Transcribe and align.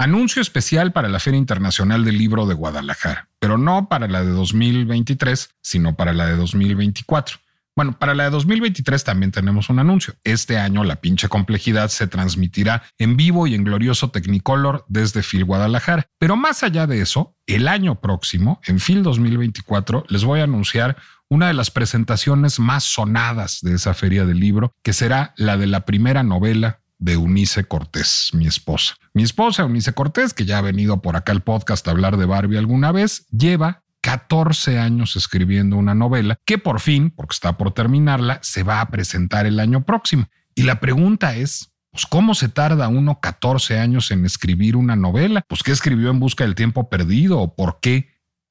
Anuncio 0.00 0.40
especial 0.40 0.92
para 0.92 1.10
la 1.10 1.20
Feria 1.20 1.36
Internacional 1.36 2.06
del 2.06 2.16
Libro 2.16 2.46
de 2.46 2.54
Guadalajara, 2.54 3.28
pero 3.38 3.58
no 3.58 3.90
para 3.90 4.08
la 4.08 4.24
de 4.24 4.30
2023, 4.30 5.50
sino 5.60 5.94
para 5.94 6.14
la 6.14 6.24
de 6.24 6.36
2024. 6.36 7.36
Bueno, 7.76 7.98
para 7.98 8.14
la 8.14 8.24
de 8.24 8.30
2023 8.30 9.04
también 9.04 9.30
tenemos 9.30 9.68
un 9.68 9.78
anuncio. 9.78 10.14
Este 10.24 10.56
año 10.56 10.84
la 10.84 11.02
pinche 11.02 11.28
complejidad 11.28 11.90
se 11.90 12.06
transmitirá 12.06 12.82
en 12.96 13.18
vivo 13.18 13.46
y 13.46 13.54
en 13.54 13.62
glorioso 13.62 14.10
Technicolor 14.10 14.86
desde 14.88 15.22
Phil 15.22 15.44
Guadalajara. 15.44 16.06
Pero 16.18 16.34
más 16.34 16.62
allá 16.62 16.86
de 16.86 17.02
eso, 17.02 17.36
el 17.46 17.68
año 17.68 18.00
próximo, 18.00 18.58
en 18.64 18.80
Phil 18.80 19.02
2024, 19.02 20.06
les 20.08 20.24
voy 20.24 20.40
a 20.40 20.44
anunciar 20.44 20.96
una 21.28 21.48
de 21.48 21.54
las 21.54 21.70
presentaciones 21.70 22.58
más 22.58 22.84
sonadas 22.84 23.58
de 23.60 23.74
esa 23.74 23.92
feria 23.92 24.24
del 24.24 24.40
libro, 24.40 24.72
que 24.82 24.94
será 24.94 25.34
la 25.36 25.58
de 25.58 25.66
la 25.66 25.84
primera 25.84 26.22
novela 26.22 26.79
de 27.00 27.16
Unice 27.16 27.64
Cortés, 27.64 28.30
mi 28.32 28.46
esposa. 28.46 28.94
Mi 29.14 29.24
esposa, 29.24 29.64
Unice 29.64 29.92
Cortés, 29.92 30.32
que 30.32 30.44
ya 30.44 30.58
ha 30.58 30.62
venido 30.62 31.02
por 31.02 31.16
acá 31.16 31.32
al 31.32 31.42
podcast 31.42 31.88
a 31.88 31.90
hablar 31.90 32.16
de 32.16 32.26
Barbie 32.26 32.58
alguna 32.58 32.92
vez, 32.92 33.26
lleva 33.30 33.82
14 34.02 34.78
años 34.78 35.16
escribiendo 35.16 35.76
una 35.76 35.94
novela 35.94 36.38
que 36.44 36.58
por 36.58 36.80
fin, 36.80 37.10
porque 37.10 37.34
está 37.34 37.56
por 37.56 37.72
terminarla, 37.72 38.38
se 38.42 38.62
va 38.62 38.80
a 38.80 38.90
presentar 38.90 39.46
el 39.46 39.58
año 39.58 39.84
próximo. 39.84 40.28
Y 40.54 40.62
la 40.62 40.78
pregunta 40.78 41.34
es, 41.36 41.72
pues, 41.90 42.06
¿cómo 42.06 42.34
se 42.34 42.48
tarda 42.48 42.88
uno 42.88 43.20
14 43.20 43.78
años 43.78 44.10
en 44.10 44.24
escribir 44.24 44.76
una 44.76 44.94
novela? 44.94 45.42
Pues, 45.48 45.62
¿qué 45.62 45.72
escribió 45.72 46.10
en 46.10 46.20
busca 46.20 46.44
del 46.44 46.54
tiempo 46.54 46.88
perdido 46.88 47.40
o 47.40 47.56
por 47.56 47.80
qué 47.80 48.10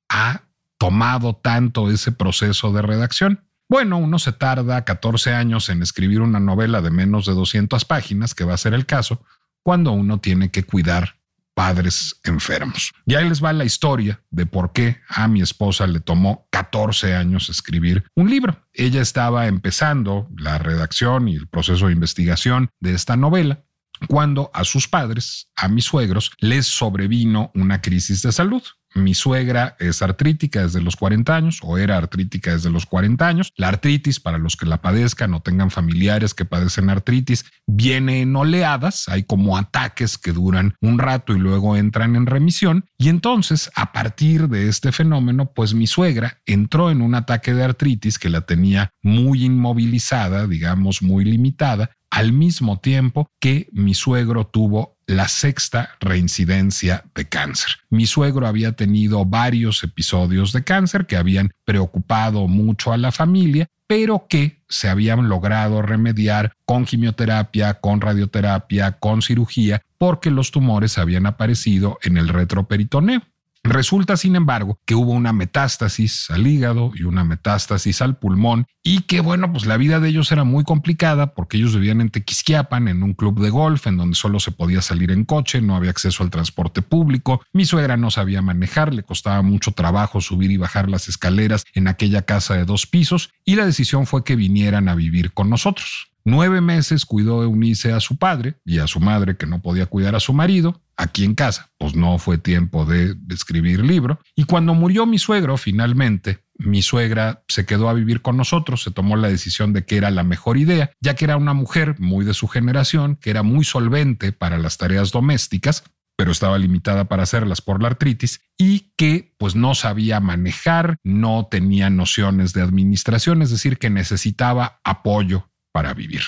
ha 0.10 0.44
tomado 0.78 1.36
tanto 1.36 1.92
ese 1.92 2.12
proceso 2.12 2.74
de 2.74 2.82
redacción? 2.82 3.46
Bueno, 3.70 3.98
uno 3.98 4.18
se 4.18 4.32
tarda 4.32 4.84
14 4.84 5.34
años 5.34 5.70
en 5.70 5.84
escribir 5.84 6.22
una 6.22 6.40
novela 6.40 6.82
de 6.82 6.90
menos 6.90 7.28
de 7.28 7.34
200 7.34 7.86
páginas, 7.86 8.34
que 8.34 8.44
va 8.44 8.56
a 8.56 8.58
ser 8.58 8.74
el 8.74 8.88
caso, 8.88 9.24
cuando 9.62 9.92
uno 9.92 10.20
tiene 10.20 10.50
que 10.50 10.64
cuidar 10.64 11.20
padres 11.54 12.20
enfermos. 12.24 12.92
Y 13.06 13.16
ahí 13.16 13.30
les 13.30 13.44
va 13.44 13.54
la 13.54 13.66
historia 13.66 14.24
de 14.32 14.48
por 14.48 14.72
qué 14.72 15.02
a 15.08 15.28
mi 15.28 15.42
esposa 15.42 15.86
le 15.86 16.00
tomó 16.00 16.48
14 16.50 17.16
años 17.16 17.50
escribir 17.50 18.06
un 18.16 18.30
libro. 18.30 18.66
Ella 18.74 19.02
estaba 19.02 19.46
empezando 19.46 20.30
la 20.36 20.58
redacción 20.58 21.28
y 21.28 21.36
el 21.36 21.48
proceso 21.48 21.88
de 21.88 21.94
investigación 21.94 22.70
de 22.80 22.94
esta 22.94 23.18
novela 23.18 23.66
cuando 24.08 24.50
a 24.54 24.64
sus 24.64 24.88
padres, 24.88 25.50
a 25.56 25.68
mis 25.68 25.86
suegros, 25.86 26.32
les 26.40 26.66
sobrevino 26.66 27.52
una 27.54 27.82
crisis 27.82 28.22
de 28.22 28.32
salud. 28.32 28.64
Mi 28.96 29.14
suegra 29.14 29.76
es 29.80 30.02
artrítica 30.02 30.64
desde 30.64 30.82
los 30.82 30.96
40 30.96 31.36
años 31.36 31.60
o 31.64 31.78
era 31.78 31.98
artrítica 31.98 32.54
desde 32.54 32.70
los 32.70 32.86
40 32.86 33.28
años. 33.28 33.54
La 33.56 33.68
artritis, 33.68 34.20
para 34.20 34.38
los 34.38 34.56
que 34.56 34.66
la 34.66 34.82
padezcan 34.82 35.34
o 35.34 35.42
tengan 35.42 35.70
familiares 35.70 36.34
que 36.34 36.46
padecen 36.46 36.90
artritis, 36.90 37.46
viene 37.68 38.22
en 38.22 38.36
oleadas. 38.36 39.08
Hay 39.08 39.24
como 39.24 39.58
ataques 39.58 40.18
que 40.18 40.32
duran 40.32 40.76
un 40.82 40.98
rato 40.98 41.34
y 41.34 41.40
luego 41.40 41.78
entran 41.78 42.16
en 42.16 42.26
remisión. 42.26 42.86
Y 42.98 43.10
entonces, 43.10 43.70
a 43.76 43.92
partir 43.92 44.48
de 44.48 44.70
este 44.70 44.92
fenómeno, 44.92 45.52
pues 45.54 45.74
mi 45.74 45.88
suegra 45.88 46.40
entró 46.46 46.90
en 46.90 47.02
un 47.02 47.16
ataque 47.16 47.54
de 47.54 47.64
artritis 47.64 48.18
que 48.18 48.30
la 48.30 48.42
tenía 48.42 48.92
muy 49.02 49.46
inmovilizada, 49.46 50.48
digamos, 50.48 51.02
muy 51.02 51.26
limitada, 51.26 51.92
al 52.10 52.34
mismo 52.34 52.80
tiempo 52.80 53.30
que 53.40 53.70
mi 53.72 53.94
suegro 53.94 54.48
tuvo 54.48 54.98
la 55.06 55.28
sexta 55.28 55.92
reincidencia 56.00 57.04
de 57.16 57.28
cáncer. 57.28 57.78
Mi 57.90 58.06
suegro 58.06 58.48
había 58.48 58.74
tenido 58.74 59.26
varios 59.26 59.84
episodios 59.84 60.52
de 60.52 60.64
cáncer 60.64 61.08
que 61.08 61.18
habían 61.18 61.52
preocupado 61.66 62.48
mucho 62.48 62.94
a 62.94 62.98
la 62.98 63.12
familia, 63.12 63.68
pero 63.88 64.28
que 64.30 64.62
se 64.70 64.88
habían 64.88 65.28
logrado 65.30 65.82
remediar 65.82 66.54
con 66.66 66.86
quimioterapia, 66.86 67.76
con 67.76 68.02
radioterapia, 68.02 68.94
con 69.00 69.24
cirugía, 69.24 69.82
porque 69.98 70.30
los 70.30 70.52
tumores 70.52 71.00
habían 71.00 71.26
aparecido 71.26 71.98
en 72.04 72.18
el 72.18 72.28
retroperitoneo. 72.28 73.24
Resulta, 73.70 74.18
sin 74.18 74.36
embargo, 74.36 74.80
que 74.84 74.96
hubo 74.96 75.12
una 75.12 75.32
metástasis 75.32 76.32
al 76.32 76.48
hígado 76.48 76.92
y 76.96 77.04
una 77.04 77.24
metástasis 77.24 78.02
al 78.02 78.18
pulmón 78.18 78.66
y 78.82 79.02
que, 79.02 79.22
bueno, 79.22 79.52
pues 79.52 79.68
la 79.68 79.78
vida 79.78 80.00
de 80.00 80.10
ellos 80.10 80.32
era 80.32 80.44
muy 80.44 80.64
complicada 80.64 81.36
porque 81.36 81.58
ellos 81.58 81.76
vivían 81.76 82.02
en 82.02 82.10
Tequisquiapan, 82.10 82.88
en 82.88 83.04
un 83.04 83.14
club 83.14 83.40
de 83.40 83.52
golf, 83.52 83.86
en 83.86 83.98
donde 83.98 84.16
solo 84.16 84.40
se 84.40 84.52
podía 84.52 84.82
salir 84.82 85.12
en 85.12 85.24
coche, 85.24 85.62
no 85.62 85.76
había 85.76 85.92
acceso 85.92 86.24
al 86.24 86.32
transporte 86.32 86.82
público. 86.82 87.42
Mi 87.54 87.66
suegra 87.66 87.96
no 87.96 88.10
sabía 88.10 88.42
manejar, 88.42 88.92
le 88.92 89.04
costaba 89.04 89.44
mucho 89.44 89.74
trabajo 89.74 90.20
subir 90.20 90.50
y 90.50 90.58
bajar 90.58 90.90
las 90.90 91.08
escaleras 91.08 91.64
en 91.76 91.88
aquella 91.88 92.24
casa 92.24 92.56
de 92.56 92.66
dos 92.66 92.88
pisos 92.88 93.30
y 93.46 93.56
la 93.56 93.68
decisión 93.68 94.08
fue 94.08 94.24
que 94.24 94.36
vinieran 94.36 94.90
a 94.90 94.96
vivir 94.96 95.32
con 95.32 95.48
nosotros. 95.48 96.09
Nueve 96.26 96.62
meses 96.62 97.06
cuidó 97.06 97.44
Eunice 97.44 97.94
a 97.94 98.00
su 98.00 98.18
padre 98.18 98.56
y 98.66 98.80
a 98.80 98.88
su 98.88 99.00
madre 99.00 99.38
que 99.38 99.46
no 99.46 99.62
podía 99.62 99.86
cuidar 99.86 100.16
a 100.16 100.20
su 100.20 100.34
marido 100.34 100.82
aquí 100.98 101.24
en 101.24 101.34
casa. 101.34 101.72
Pues 101.78 101.96
no 101.96 102.18
fue 102.20 102.38
tiempo 102.38 102.86
de, 102.86 103.16
escribir 103.30 103.84
libro. 103.84 104.20
Y 104.36 104.44
cuando 104.44 104.74
murió 104.74 105.06
mi 105.06 105.18
suegro, 105.18 105.58
finalmente, 105.58 106.40
mi 106.58 106.82
suegra 106.82 107.44
se 107.48 107.66
quedó 107.66 107.90
a 107.90 107.94
vivir 107.94 108.22
con 108.22 108.36
nosotros, 108.36 108.84
se 108.84 108.92
tomó 108.92 109.16
la 109.16 109.30
decisión 109.30 109.72
de 109.72 109.86
que 109.86 109.98
era 109.98 110.12
la 110.12 110.24
mejor 110.24 110.58
idea, 110.58 110.92
ya 111.00 111.16
que 111.16 111.26
era 111.26 111.38
una 111.38 111.54
mujer 111.54 111.96
muy 112.00 112.26
de 112.26 112.34
su 112.34 112.48
generación, 112.48 113.16
que 113.16 113.30
era 113.30 113.44
muy 113.44 113.64
solvente 113.64 114.34
para 114.34 114.58
las 114.58 114.78
tareas 114.78 115.12
domésticas, 115.12 115.84
pero 116.18 116.34
estaba 116.34 116.58
limitada 116.58 117.06
para 117.06 117.24
hacerlas 117.24 117.62
por 117.62 117.82
la 117.82 117.88
artritis 117.88 118.42
y 118.58 118.92
que 118.98 119.34
pues 119.38 119.56
no 119.56 119.74
sabía 119.74 120.20
manejar, 120.20 120.98
no 121.02 121.48
tenía 121.50 121.90
nociones 121.90 122.52
de 122.52 122.62
administración, 122.62 123.42
es 123.42 123.52
decir, 123.52 123.78
que 123.78 123.90
necesitaba 123.90 124.82
apoyo 124.84 125.50
para 125.72 125.94
vivir. 125.94 126.22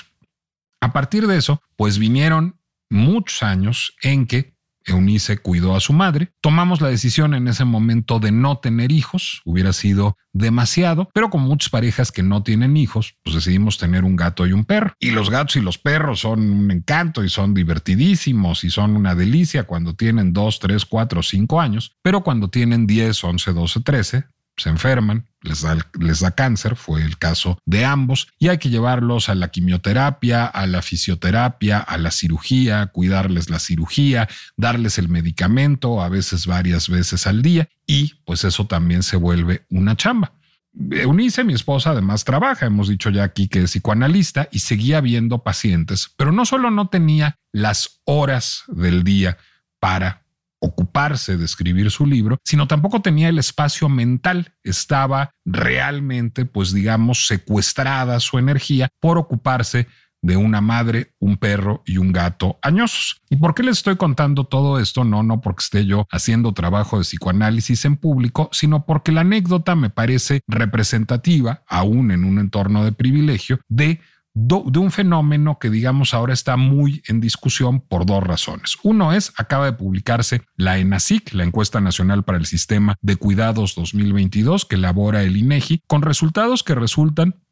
A 0.80 0.92
partir 0.92 1.26
de 1.26 1.36
eso, 1.36 1.62
pues 1.76 1.98
vinieron 1.98 2.58
muchos 2.90 3.42
años 3.42 3.94
en 4.02 4.26
que 4.26 4.52
Eunice 4.84 5.38
cuidó 5.38 5.76
a 5.76 5.80
su 5.80 5.92
madre. 5.92 6.32
Tomamos 6.40 6.80
la 6.80 6.88
decisión 6.88 7.34
en 7.34 7.48
ese 7.48 7.64
momento 7.64 8.18
de 8.18 8.32
no 8.32 8.58
tener 8.58 8.92
hijos, 8.92 9.42
hubiera 9.44 9.72
sido 9.72 10.16
demasiado, 10.32 11.10
pero 11.14 11.30
con 11.30 11.42
muchas 11.42 11.70
parejas 11.70 12.10
que 12.10 12.22
no 12.22 12.42
tienen 12.42 12.76
hijos, 12.76 13.14
pues 13.22 13.36
decidimos 13.36 13.78
tener 13.78 14.04
un 14.04 14.16
gato 14.16 14.46
y 14.46 14.52
un 14.52 14.64
perro. 14.64 14.94
Y 14.98 15.10
los 15.10 15.30
gatos 15.30 15.56
y 15.56 15.60
los 15.60 15.78
perros 15.78 16.20
son 16.20 16.40
un 16.50 16.70
encanto 16.70 17.24
y 17.24 17.28
son 17.28 17.54
divertidísimos 17.54 18.64
y 18.64 18.70
son 18.70 18.96
una 18.96 19.14
delicia 19.14 19.64
cuando 19.64 19.94
tienen 19.94 20.32
2, 20.32 20.58
3, 20.58 20.84
4, 20.84 21.22
5 21.22 21.60
años, 21.60 21.96
pero 22.02 22.22
cuando 22.22 22.48
tienen 22.48 22.86
10, 22.86 23.24
11, 23.24 23.52
12, 23.52 23.80
13, 23.80 24.24
se 24.56 24.68
enferman, 24.68 25.28
les 25.40 25.62
da, 25.62 25.76
les 25.98 26.20
da 26.20 26.30
cáncer, 26.32 26.76
fue 26.76 27.02
el 27.02 27.18
caso 27.18 27.58
de 27.64 27.84
ambos, 27.84 28.28
y 28.38 28.48
hay 28.48 28.58
que 28.58 28.70
llevarlos 28.70 29.28
a 29.28 29.34
la 29.34 29.48
quimioterapia, 29.48 30.46
a 30.46 30.66
la 30.66 30.82
fisioterapia, 30.82 31.78
a 31.78 31.98
la 31.98 32.10
cirugía, 32.10 32.86
cuidarles 32.86 33.50
la 33.50 33.58
cirugía, 33.58 34.28
darles 34.56 34.98
el 34.98 35.08
medicamento, 35.08 36.02
a 36.02 36.08
veces 36.08 36.46
varias 36.46 36.88
veces 36.88 37.26
al 37.26 37.42
día, 37.42 37.68
y 37.86 38.14
pues 38.24 38.44
eso 38.44 38.66
también 38.66 39.02
se 39.02 39.16
vuelve 39.16 39.66
una 39.70 39.96
chamba. 39.96 40.32
Eunice, 40.74 41.44
mi 41.44 41.52
esposa, 41.52 41.90
además 41.90 42.24
trabaja, 42.24 42.64
hemos 42.66 42.88
dicho 42.88 43.10
ya 43.10 43.24
aquí 43.24 43.48
que 43.48 43.62
es 43.62 43.70
psicoanalista 43.70 44.48
y 44.50 44.60
seguía 44.60 45.00
viendo 45.02 45.42
pacientes, 45.42 46.10
pero 46.16 46.32
no 46.32 46.46
solo 46.46 46.70
no 46.70 46.88
tenía 46.88 47.36
las 47.52 48.00
horas 48.04 48.64
del 48.68 49.04
día 49.04 49.36
para 49.80 50.21
ocuparse 50.62 51.36
de 51.36 51.44
escribir 51.44 51.90
su 51.90 52.06
libro, 52.06 52.38
sino 52.44 52.66
tampoco 52.66 53.02
tenía 53.02 53.28
el 53.28 53.38
espacio 53.38 53.88
mental. 53.88 54.54
Estaba 54.62 55.30
realmente, 55.44 56.44
pues 56.44 56.72
digamos, 56.72 57.26
secuestrada 57.26 58.20
su 58.20 58.38
energía 58.38 58.88
por 59.00 59.18
ocuparse 59.18 59.88
de 60.22 60.36
una 60.36 60.60
madre, 60.60 61.14
un 61.18 61.36
perro 61.36 61.82
y 61.84 61.98
un 61.98 62.12
gato 62.12 62.58
añosos. 62.62 63.20
¿Y 63.28 63.36
por 63.36 63.54
qué 63.54 63.64
les 63.64 63.78
estoy 63.78 63.96
contando 63.96 64.44
todo 64.44 64.78
esto? 64.78 65.04
No, 65.04 65.24
no 65.24 65.40
porque 65.40 65.64
esté 65.64 65.84
yo 65.84 66.06
haciendo 66.10 66.52
trabajo 66.52 66.96
de 66.98 67.02
psicoanálisis 67.02 67.84
en 67.84 67.96
público, 67.96 68.48
sino 68.52 68.86
porque 68.86 69.10
la 69.10 69.22
anécdota 69.22 69.74
me 69.74 69.90
parece 69.90 70.42
representativa, 70.46 71.64
aún 71.66 72.12
en 72.12 72.24
un 72.24 72.38
entorno 72.38 72.84
de 72.84 72.92
privilegio, 72.92 73.58
de 73.68 74.00
de 74.34 74.78
un 74.78 74.90
fenómeno 74.90 75.58
que 75.58 75.68
digamos 75.68 76.14
ahora 76.14 76.32
está 76.32 76.56
muy 76.56 77.02
en 77.06 77.20
discusión 77.20 77.80
por 77.80 78.06
dos 78.06 78.22
razones. 78.22 78.76
Uno 78.82 79.12
es, 79.12 79.32
acaba 79.36 79.66
de 79.66 79.74
publicarse 79.74 80.42
la 80.56 80.78
ENASIC, 80.78 81.34
la 81.34 81.44
Encuesta 81.44 81.80
Nacional 81.80 82.24
para 82.24 82.38
el 82.38 82.46
Sistema 82.46 82.96
de 83.02 83.16
Cuidados 83.16 83.74
2022, 83.74 84.64
que 84.64 84.76
elabora 84.76 85.22
el 85.22 85.36
INEGI, 85.36 85.82
con 85.86 86.02
resultados 86.02 86.62
que 86.62 86.74
resultan 86.74 87.42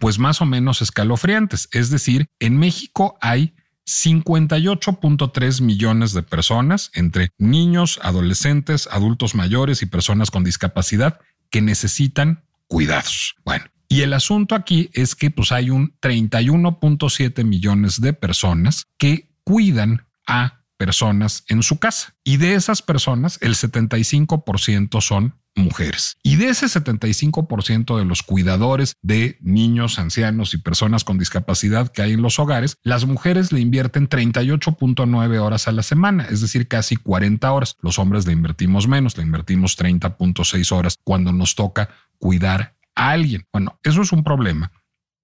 pues 0.00 0.18
más 0.18 0.40
o 0.40 0.46
menos 0.46 0.82
escalofriantes. 0.82 1.68
Es 1.72 1.90
decir, 1.90 2.26
en 2.40 2.58
México 2.58 3.16
hay 3.20 3.54
58.3 3.86 5.60
millones 5.62 6.12
de 6.12 6.22
personas, 6.22 6.90
entre 6.94 7.30
niños, 7.38 8.00
adolescentes, 8.02 8.88
adultos 8.90 9.36
mayores 9.36 9.82
y 9.82 9.86
personas 9.86 10.32
con 10.32 10.42
discapacidad, 10.42 11.20
que 11.50 11.62
necesitan 11.62 12.44
cuidados. 12.66 13.36
Bueno, 13.44 13.66
y 13.88 14.02
el 14.02 14.12
asunto 14.12 14.54
aquí 14.54 14.90
es 14.92 15.14
que 15.14 15.30
pues 15.30 15.52
hay 15.52 15.70
un 15.70 15.94
31.7 16.00 17.44
millones 17.44 18.00
de 18.00 18.12
personas 18.12 18.86
que 18.98 19.28
cuidan 19.44 20.06
a 20.26 20.64
personas 20.76 21.44
en 21.48 21.62
su 21.62 21.78
casa. 21.78 22.14
Y 22.24 22.36
de 22.36 22.54
esas 22.54 22.82
personas, 22.82 23.38
el 23.40 23.54
75% 23.54 25.00
son 25.00 25.34
mujeres. 25.54 26.18
Y 26.22 26.36
de 26.36 26.50
ese 26.50 26.66
75% 26.66 27.98
de 27.98 28.04
los 28.04 28.22
cuidadores 28.22 28.94
de 29.02 29.38
niños, 29.40 29.98
ancianos 29.98 30.52
y 30.52 30.58
personas 30.58 31.02
con 31.02 31.18
discapacidad 31.18 31.90
que 31.90 32.02
hay 32.02 32.12
en 32.12 32.22
los 32.22 32.38
hogares, 32.38 32.76
las 32.82 33.06
mujeres 33.06 33.52
le 33.52 33.60
invierten 33.60 34.08
38.9 34.08 35.38
horas 35.40 35.66
a 35.66 35.72
la 35.72 35.82
semana, 35.82 36.26
es 36.30 36.42
decir, 36.42 36.68
casi 36.68 36.96
40 36.96 37.50
horas. 37.50 37.76
Los 37.80 37.98
hombres 37.98 38.26
le 38.26 38.32
invertimos 38.32 38.86
menos, 38.86 39.16
le 39.16 39.22
invertimos 39.22 39.78
30.6 39.78 40.72
horas 40.72 40.98
cuando 41.02 41.32
nos 41.32 41.54
toca 41.54 41.88
cuidar 42.18 42.75
a 42.96 43.10
alguien. 43.10 43.44
Bueno, 43.52 43.78
eso 43.84 44.02
es 44.02 44.12
un 44.12 44.24
problema 44.24 44.72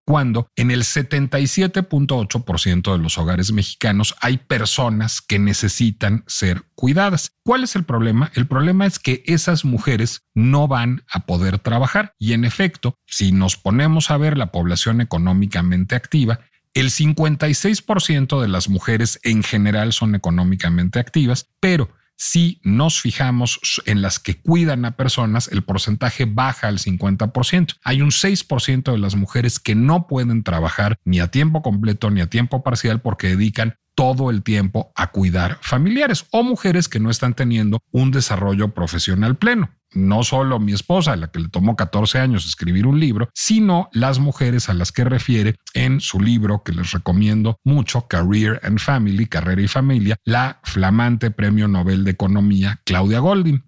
cuando 0.05 0.49
en 0.57 0.71
el 0.71 0.83
77.8% 0.83 2.93
de 2.93 2.99
los 2.99 3.17
hogares 3.19 3.53
mexicanos 3.53 4.15
hay 4.21 4.39
personas 4.39 5.21
que 5.21 5.39
necesitan 5.39 6.25
ser 6.27 6.65
cuidadas. 6.75 7.33
¿Cuál 7.45 7.65
es 7.65 7.77
el 7.77 7.85
problema? 7.85 8.31
El 8.35 8.47
problema 8.47 8.87
es 8.87 8.99
que 8.99 9.23
esas 9.27 9.65
mujeres 9.65 10.23
no 10.35 10.69
van 10.69 11.05
a 11.13 11.27
poder 11.27 11.59
trabajar 11.59 12.15
y 12.19 12.33
en 12.33 12.45
efecto, 12.45 12.97
si 13.07 13.33
nos 13.33 13.57
ponemos 13.57 14.11
a 14.11 14.17
ver 14.17 14.37
la 14.37 14.53
población 14.53 15.01
económicamente 15.01 15.95
activa, 15.95 16.41
el 16.75 16.91
56% 16.91 18.41
de 18.41 18.49
las 18.49 18.69
mujeres 18.69 19.21
en 19.23 19.43
general 19.43 19.93
son 19.93 20.15
económicamente 20.15 20.99
activas, 20.99 21.51
pero 21.61 21.91
si 22.17 22.61
nos 22.63 23.01
fijamos 23.01 23.61
en 23.87 24.03
las 24.03 24.19
que 24.19 24.41
cuidan 24.41 24.85
a 24.85 24.97
personas, 24.97 25.49
el 25.49 25.63
porcentaje 25.63 26.25
baja 26.25 26.69
al 26.69 26.79
50%. 26.79 27.77
Hay 27.83 28.01
un 28.01 28.11
6% 28.11 28.93
de 28.93 28.99
las 28.99 29.17
mujeres 29.17 29.59
que 29.59 29.75
no 29.75 30.07
pueden 30.07 30.43
trabajar 30.43 30.99
ni 31.05 31.21
a 31.21 31.31
tiempo 31.31 31.63
completo 31.63 32.11
ni 32.11 32.21
a 32.21 32.31
tiempo 32.31 32.63
parcial 32.63 33.01
porque 33.01 33.29
dedican 33.29 33.77
todo 33.95 34.31
el 34.31 34.43
tiempo 34.43 34.93
a 34.95 35.11
cuidar 35.11 35.59
familiares 35.63 36.27
o 36.31 36.43
mujeres 36.43 36.89
que 36.89 37.01
no 37.01 37.11
están 37.11 37.35
teniendo 37.35 37.81
un 37.91 38.11
desarrollo 38.11 38.69
profesional 38.75 39.37
pleno 39.37 39.71
no 39.95 40.23
solo 40.23 40.59
mi 40.59 40.73
esposa, 40.73 41.13
a 41.13 41.17
la 41.17 41.31
que 41.31 41.41
le 41.41 41.49
tomó 41.49 41.77
14 41.77 42.19
años 42.19 42.47
escribir 42.47 42.87
un 42.87 42.99
libro, 42.99 43.29
sino 43.35 43.89
las 43.93 44.19
mujeres 44.19 44.69
a 44.69 44.75
las 44.75 44.93
que 44.93 45.05
refiere 45.05 45.57
en 45.75 46.01
su 46.01 46.21
libro 46.21 46.63
que 46.63 46.73
les 46.73 46.93
recomiendo 46.93 47.59
mucho, 47.65 48.07
Career 48.09 48.61
and 48.63 48.79
Family, 48.79 49.27
Carrera 49.27 49.63
y 49.63 49.69
Familia, 49.69 50.17
la 50.25 50.61
flamante 50.65 51.31
Premio 51.31 51.69
Nobel 51.69 52.05
de 52.05 52.13
Economía 52.13 52.81
Claudia 52.85 53.21
Goldin. 53.21 53.65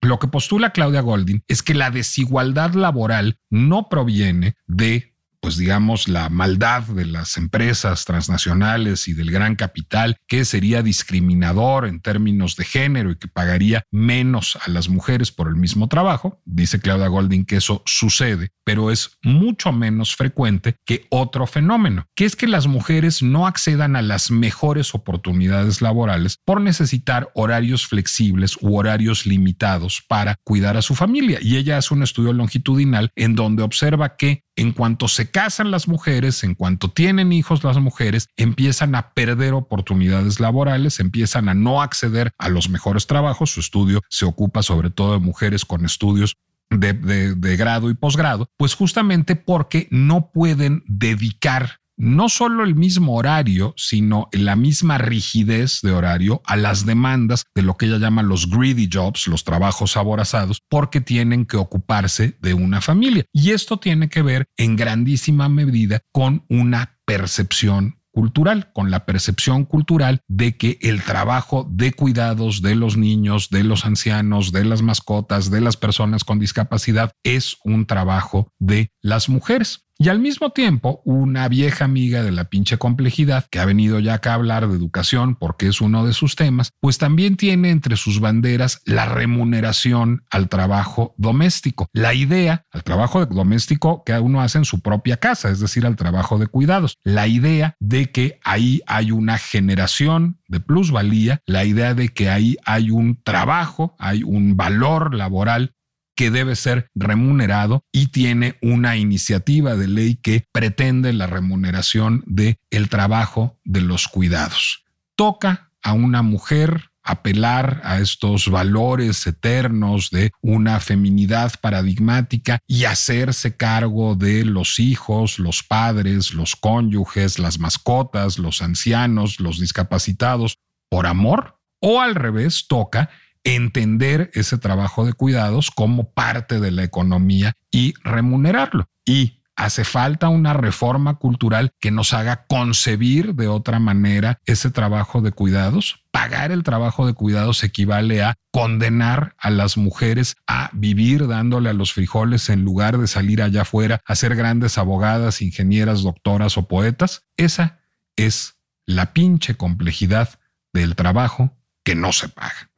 Lo 0.00 0.20
que 0.20 0.28
postula 0.28 0.70
Claudia 0.70 1.00
Goldin 1.00 1.42
es 1.48 1.62
que 1.62 1.74
la 1.74 1.90
desigualdad 1.90 2.74
laboral 2.74 3.38
no 3.50 3.88
proviene 3.88 4.54
de 4.66 5.07
pues 5.40 5.56
digamos, 5.56 6.08
la 6.08 6.28
maldad 6.28 6.82
de 6.82 7.06
las 7.06 7.36
empresas 7.36 8.04
transnacionales 8.04 9.08
y 9.08 9.14
del 9.14 9.30
gran 9.30 9.56
capital, 9.56 10.16
que 10.26 10.44
sería 10.44 10.82
discriminador 10.82 11.86
en 11.86 12.00
términos 12.00 12.56
de 12.56 12.64
género 12.64 13.10
y 13.10 13.16
que 13.16 13.28
pagaría 13.28 13.82
menos 13.90 14.58
a 14.64 14.70
las 14.70 14.88
mujeres 14.88 15.30
por 15.32 15.48
el 15.48 15.56
mismo 15.56 15.88
trabajo. 15.88 16.40
Dice 16.44 16.80
Claudia 16.80 17.08
Golding 17.08 17.44
que 17.44 17.56
eso 17.56 17.82
sucede, 17.86 18.50
pero 18.64 18.90
es 18.90 19.18
mucho 19.22 19.72
menos 19.72 20.16
frecuente 20.16 20.76
que 20.84 21.06
otro 21.10 21.46
fenómeno, 21.46 22.06
que 22.14 22.24
es 22.24 22.36
que 22.36 22.46
las 22.46 22.66
mujeres 22.66 23.22
no 23.22 23.46
accedan 23.46 23.96
a 23.96 24.02
las 24.02 24.30
mejores 24.30 24.94
oportunidades 24.94 25.80
laborales 25.80 26.38
por 26.44 26.60
necesitar 26.60 27.30
horarios 27.34 27.86
flexibles 27.86 28.56
u 28.60 28.76
horarios 28.76 29.26
limitados 29.26 30.02
para 30.08 30.36
cuidar 30.44 30.76
a 30.76 30.82
su 30.82 30.94
familia. 30.94 31.38
Y 31.40 31.56
ella 31.56 31.78
hace 31.78 31.94
un 31.94 32.02
estudio 32.02 32.32
longitudinal 32.32 33.10
en 33.16 33.34
donde 33.34 33.62
observa 33.62 34.16
que 34.16 34.42
en 34.56 34.72
cuanto 34.72 35.06
se 35.06 35.27
casan 35.30 35.70
las 35.70 35.88
mujeres, 35.88 36.44
en 36.44 36.54
cuanto 36.54 36.90
tienen 36.90 37.32
hijos 37.32 37.64
las 37.64 37.78
mujeres, 37.78 38.28
empiezan 38.36 38.94
a 38.94 39.12
perder 39.12 39.54
oportunidades 39.54 40.40
laborales, 40.40 41.00
empiezan 41.00 41.48
a 41.48 41.54
no 41.54 41.82
acceder 41.82 42.32
a 42.38 42.48
los 42.48 42.68
mejores 42.68 43.06
trabajos. 43.06 43.50
Su 43.50 43.60
estudio 43.60 44.02
se 44.08 44.24
ocupa 44.24 44.62
sobre 44.62 44.90
todo 44.90 45.12
de 45.12 45.20
mujeres 45.20 45.64
con 45.64 45.84
estudios 45.84 46.36
de, 46.70 46.92
de, 46.92 47.56
grado 47.56 47.90
y 47.90 47.94
posgrado, 47.94 48.50
pues 48.56 48.74
justamente 48.74 49.36
porque 49.36 49.88
no 49.90 50.30
pueden 50.32 50.82
dedicar 50.86 51.80
no 51.98 52.28
solo 52.28 52.64
el 52.64 52.74
mismo 52.74 53.16
horario, 53.16 53.74
sino 53.76 54.28
la 54.32 54.56
misma 54.56 54.96
rigidez 54.98 55.80
de 55.82 55.92
horario 55.92 56.40
a 56.44 56.56
las 56.56 56.86
demandas 56.86 57.44
de 57.54 57.62
lo 57.62 57.76
que 57.76 57.86
ella 57.86 57.98
llama 57.98 58.22
los 58.22 58.48
greedy 58.48 58.88
jobs, 58.90 59.26
los 59.26 59.44
trabajos 59.44 59.96
aborazados, 59.96 60.62
porque 60.68 61.00
tienen 61.00 61.44
que 61.44 61.56
ocuparse 61.56 62.38
de 62.40 62.54
una 62.54 62.80
familia. 62.80 63.24
Y 63.32 63.50
esto 63.50 63.78
tiene 63.78 64.08
que 64.08 64.22
ver 64.22 64.46
en 64.56 64.76
grandísima 64.76 65.48
medida 65.48 66.00
con 66.12 66.44
una 66.48 66.98
percepción 67.04 67.98
cultural, 68.10 68.72
con 68.72 68.90
la 68.90 69.06
percepción 69.06 69.64
cultural 69.64 70.22
de 70.26 70.56
que 70.56 70.78
el 70.82 71.02
trabajo 71.02 71.68
de 71.70 71.92
cuidados 71.92 72.62
de 72.62 72.74
los 72.74 72.96
niños, 72.96 73.48
de 73.50 73.62
los 73.62 73.84
ancianos, 73.84 74.50
de 74.50 74.64
las 74.64 74.82
mascotas, 74.82 75.50
de 75.50 75.60
las 75.60 75.76
personas 75.76 76.24
con 76.24 76.38
discapacidad 76.38 77.12
es 77.22 77.56
un 77.64 77.86
trabajo 77.86 78.52
de 78.58 78.90
las 79.02 79.28
mujeres. 79.28 79.87
Y 80.00 80.10
al 80.10 80.20
mismo 80.20 80.50
tiempo, 80.50 81.02
una 81.04 81.48
vieja 81.48 81.84
amiga 81.84 82.22
de 82.22 82.30
la 82.30 82.44
pinche 82.44 82.78
complejidad, 82.78 83.46
que 83.50 83.58
ha 83.58 83.64
venido 83.64 83.98
ya 83.98 84.14
acá 84.14 84.30
a 84.30 84.34
hablar 84.34 84.68
de 84.68 84.76
educación 84.76 85.34
porque 85.34 85.66
es 85.66 85.80
uno 85.80 86.06
de 86.06 86.12
sus 86.12 86.36
temas, 86.36 86.70
pues 86.78 86.98
también 86.98 87.36
tiene 87.36 87.70
entre 87.70 87.96
sus 87.96 88.20
banderas 88.20 88.80
la 88.84 89.06
remuneración 89.06 90.22
al 90.30 90.48
trabajo 90.48 91.16
doméstico. 91.16 91.88
La 91.92 92.14
idea, 92.14 92.64
al 92.70 92.84
trabajo 92.84 93.26
doméstico 93.26 94.04
que 94.04 94.16
uno 94.16 94.40
hace 94.40 94.58
en 94.58 94.64
su 94.64 94.82
propia 94.82 95.16
casa, 95.16 95.50
es 95.50 95.58
decir, 95.58 95.84
al 95.84 95.96
trabajo 95.96 96.38
de 96.38 96.46
cuidados. 96.46 96.96
La 97.02 97.26
idea 97.26 97.74
de 97.80 98.12
que 98.12 98.38
ahí 98.44 98.82
hay 98.86 99.10
una 99.10 99.36
generación 99.36 100.38
de 100.46 100.60
plusvalía, 100.60 101.42
la 101.44 101.64
idea 101.64 101.94
de 101.94 102.10
que 102.10 102.30
ahí 102.30 102.56
hay 102.64 102.92
un 102.92 103.20
trabajo, 103.24 103.96
hay 103.98 104.22
un 104.22 104.56
valor 104.56 105.16
laboral 105.16 105.74
que 106.18 106.32
debe 106.32 106.56
ser 106.56 106.90
remunerado 106.96 107.84
y 107.92 108.08
tiene 108.08 108.58
una 108.60 108.96
iniciativa 108.96 109.76
de 109.76 109.86
ley 109.86 110.16
que 110.16 110.48
pretende 110.50 111.12
la 111.12 111.28
remuneración 111.28 112.24
de 112.26 112.58
el 112.70 112.88
trabajo 112.88 113.60
de 113.62 113.82
los 113.82 114.08
cuidados. 114.08 114.84
Toca 115.14 115.70
a 115.80 115.92
una 115.92 116.22
mujer 116.22 116.90
apelar 117.04 117.80
a 117.84 118.00
estos 118.00 118.50
valores 118.50 119.28
eternos 119.28 120.10
de 120.10 120.32
una 120.42 120.80
feminidad 120.80 121.52
paradigmática 121.60 122.58
y 122.66 122.86
hacerse 122.86 123.56
cargo 123.56 124.16
de 124.16 124.44
los 124.44 124.80
hijos, 124.80 125.38
los 125.38 125.62
padres, 125.62 126.34
los 126.34 126.56
cónyuges, 126.56 127.38
las 127.38 127.60
mascotas, 127.60 128.40
los 128.40 128.60
ancianos, 128.60 129.38
los 129.38 129.60
discapacitados, 129.60 130.58
por 130.90 131.06
amor, 131.06 131.60
o 131.80 132.00
al 132.00 132.16
revés, 132.16 132.66
toca 132.68 133.08
entender 133.44 134.30
ese 134.34 134.58
trabajo 134.58 135.04
de 135.04 135.12
cuidados 135.12 135.70
como 135.70 136.12
parte 136.12 136.60
de 136.60 136.70
la 136.70 136.84
economía 136.84 137.54
y 137.70 137.94
remunerarlo. 138.04 138.88
Y 139.04 139.38
hace 139.58 139.84
falta 139.84 140.28
una 140.28 140.52
reforma 140.52 141.14
cultural 141.14 141.72
que 141.80 141.90
nos 141.90 142.14
haga 142.14 142.46
concebir 142.46 143.34
de 143.34 143.48
otra 143.48 143.80
manera 143.80 144.40
ese 144.46 144.70
trabajo 144.70 145.20
de 145.20 145.32
cuidados. 145.32 146.04
Pagar 146.12 146.52
el 146.52 146.62
trabajo 146.62 147.06
de 147.06 147.14
cuidados 147.14 147.64
equivale 147.64 148.22
a 148.22 148.36
condenar 148.52 149.34
a 149.36 149.50
las 149.50 149.76
mujeres 149.76 150.36
a 150.46 150.70
vivir 150.72 151.26
dándole 151.26 151.70
a 151.70 151.74
los 151.74 151.92
frijoles 151.92 152.48
en 152.50 152.64
lugar 152.64 152.98
de 152.98 153.08
salir 153.08 153.42
allá 153.42 153.62
afuera 153.62 154.00
a 154.06 154.14
ser 154.14 154.36
grandes 154.36 154.78
abogadas, 154.78 155.42
ingenieras, 155.42 156.02
doctoras 156.02 156.56
o 156.56 156.68
poetas. 156.68 157.24
Esa 157.36 157.80
es 158.14 158.58
la 158.86 159.12
pinche 159.12 159.56
complejidad 159.56 160.38
del 160.72 160.94
trabajo 160.94 161.57
que 161.88 161.94
no 161.94 162.12
se 162.12 162.28
paga. 162.28 162.68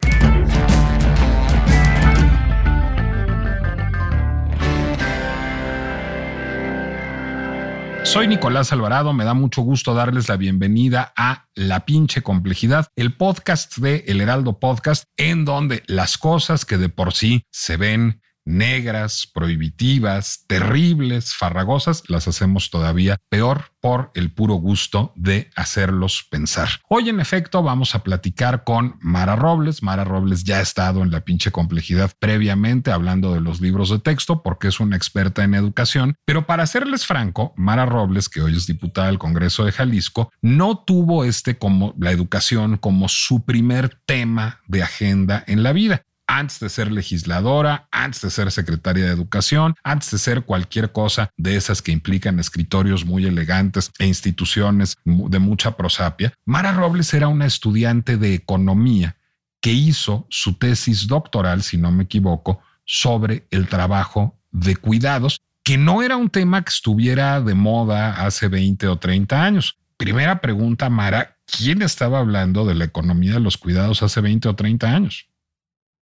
Soy 8.04 8.28
Nicolás 8.28 8.72
Alvarado, 8.72 9.12
me 9.12 9.24
da 9.24 9.34
mucho 9.34 9.62
gusto 9.62 9.94
darles 9.94 10.28
la 10.28 10.36
bienvenida 10.36 11.12
a 11.16 11.48
La 11.56 11.84
pinche 11.86 12.22
complejidad, 12.22 12.86
el 12.94 13.16
podcast 13.16 13.78
de 13.78 14.04
El 14.06 14.20
Heraldo 14.20 14.60
Podcast, 14.60 15.02
en 15.16 15.44
donde 15.44 15.82
las 15.88 16.16
cosas 16.16 16.64
que 16.64 16.78
de 16.78 16.88
por 16.88 17.12
sí 17.12 17.42
se 17.50 17.76
ven 17.76 18.22
negras, 18.44 19.28
prohibitivas, 19.32 20.44
terribles, 20.46 21.34
farragosas, 21.34 22.02
las 22.08 22.28
hacemos 22.28 22.70
todavía 22.70 23.18
peor 23.28 23.72
por 23.80 24.10
el 24.14 24.30
puro 24.30 24.54
gusto 24.54 25.12
de 25.16 25.50
hacerlos 25.56 26.26
pensar. 26.30 26.68
Hoy, 26.88 27.08
en 27.08 27.20
efecto, 27.20 27.62
vamos 27.62 27.94
a 27.94 28.02
platicar 28.02 28.64
con 28.64 28.96
Mara 29.00 29.36
Robles. 29.36 29.82
Mara 29.82 30.04
Robles 30.04 30.44
ya 30.44 30.58
ha 30.58 30.62
estado 30.62 31.02
en 31.02 31.10
la 31.10 31.20
pinche 31.22 31.50
complejidad 31.50 32.12
previamente 32.18 32.92
hablando 32.92 33.32
de 33.32 33.40
los 33.40 33.60
libros 33.60 33.90
de 33.90 33.98
texto 33.98 34.42
porque 34.42 34.68
es 34.68 34.80
una 34.80 34.96
experta 34.96 35.44
en 35.44 35.54
educación. 35.54 36.16
Pero 36.24 36.46
para 36.46 36.66
serles 36.66 37.06
franco, 37.06 37.54
Mara 37.56 37.86
Robles, 37.86 38.28
que 38.28 38.42
hoy 38.42 38.56
es 38.56 38.66
diputada 38.66 39.06
del 39.06 39.18
Congreso 39.18 39.64
de 39.64 39.72
Jalisco, 39.72 40.30
no 40.42 40.78
tuvo 40.78 41.24
este 41.24 41.58
como 41.58 41.94
la 41.98 42.10
educación 42.10 42.76
como 42.76 43.08
su 43.08 43.44
primer 43.44 43.98
tema 44.06 44.60
de 44.66 44.82
agenda 44.82 45.42
en 45.46 45.62
la 45.62 45.72
vida 45.72 46.04
antes 46.30 46.60
de 46.60 46.68
ser 46.68 46.92
legisladora, 46.92 47.88
antes 47.90 48.20
de 48.20 48.30
ser 48.30 48.52
secretaria 48.52 49.04
de 49.04 49.10
educación, 49.10 49.74
antes 49.82 50.12
de 50.12 50.18
ser 50.18 50.42
cualquier 50.42 50.92
cosa 50.92 51.30
de 51.36 51.56
esas 51.56 51.82
que 51.82 51.90
implican 51.90 52.38
escritorios 52.38 53.04
muy 53.04 53.26
elegantes 53.26 53.90
e 53.98 54.06
instituciones 54.06 54.96
de 55.04 55.38
mucha 55.40 55.76
prosapia, 55.76 56.32
Mara 56.44 56.70
Robles 56.70 57.12
era 57.14 57.26
una 57.26 57.46
estudiante 57.46 58.16
de 58.16 58.34
economía 58.34 59.16
que 59.60 59.72
hizo 59.72 60.26
su 60.30 60.54
tesis 60.54 61.08
doctoral, 61.08 61.64
si 61.64 61.76
no 61.76 61.90
me 61.90 62.04
equivoco, 62.04 62.60
sobre 62.84 63.48
el 63.50 63.66
trabajo 63.66 64.38
de 64.52 64.76
cuidados, 64.76 65.40
que 65.64 65.78
no 65.78 66.00
era 66.00 66.16
un 66.16 66.30
tema 66.30 66.62
que 66.62 66.70
estuviera 66.70 67.40
de 67.40 67.54
moda 67.54 68.24
hace 68.24 68.46
20 68.46 68.86
o 68.86 68.98
30 68.98 69.42
años. 69.42 69.78
Primera 69.96 70.40
pregunta, 70.40 70.88
Mara, 70.90 71.36
¿quién 71.44 71.82
estaba 71.82 72.20
hablando 72.20 72.64
de 72.64 72.76
la 72.76 72.84
economía 72.84 73.34
de 73.34 73.40
los 73.40 73.58
cuidados 73.58 74.04
hace 74.04 74.20
20 74.20 74.48
o 74.48 74.54
30 74.54 74.94
años? 74.94 75.29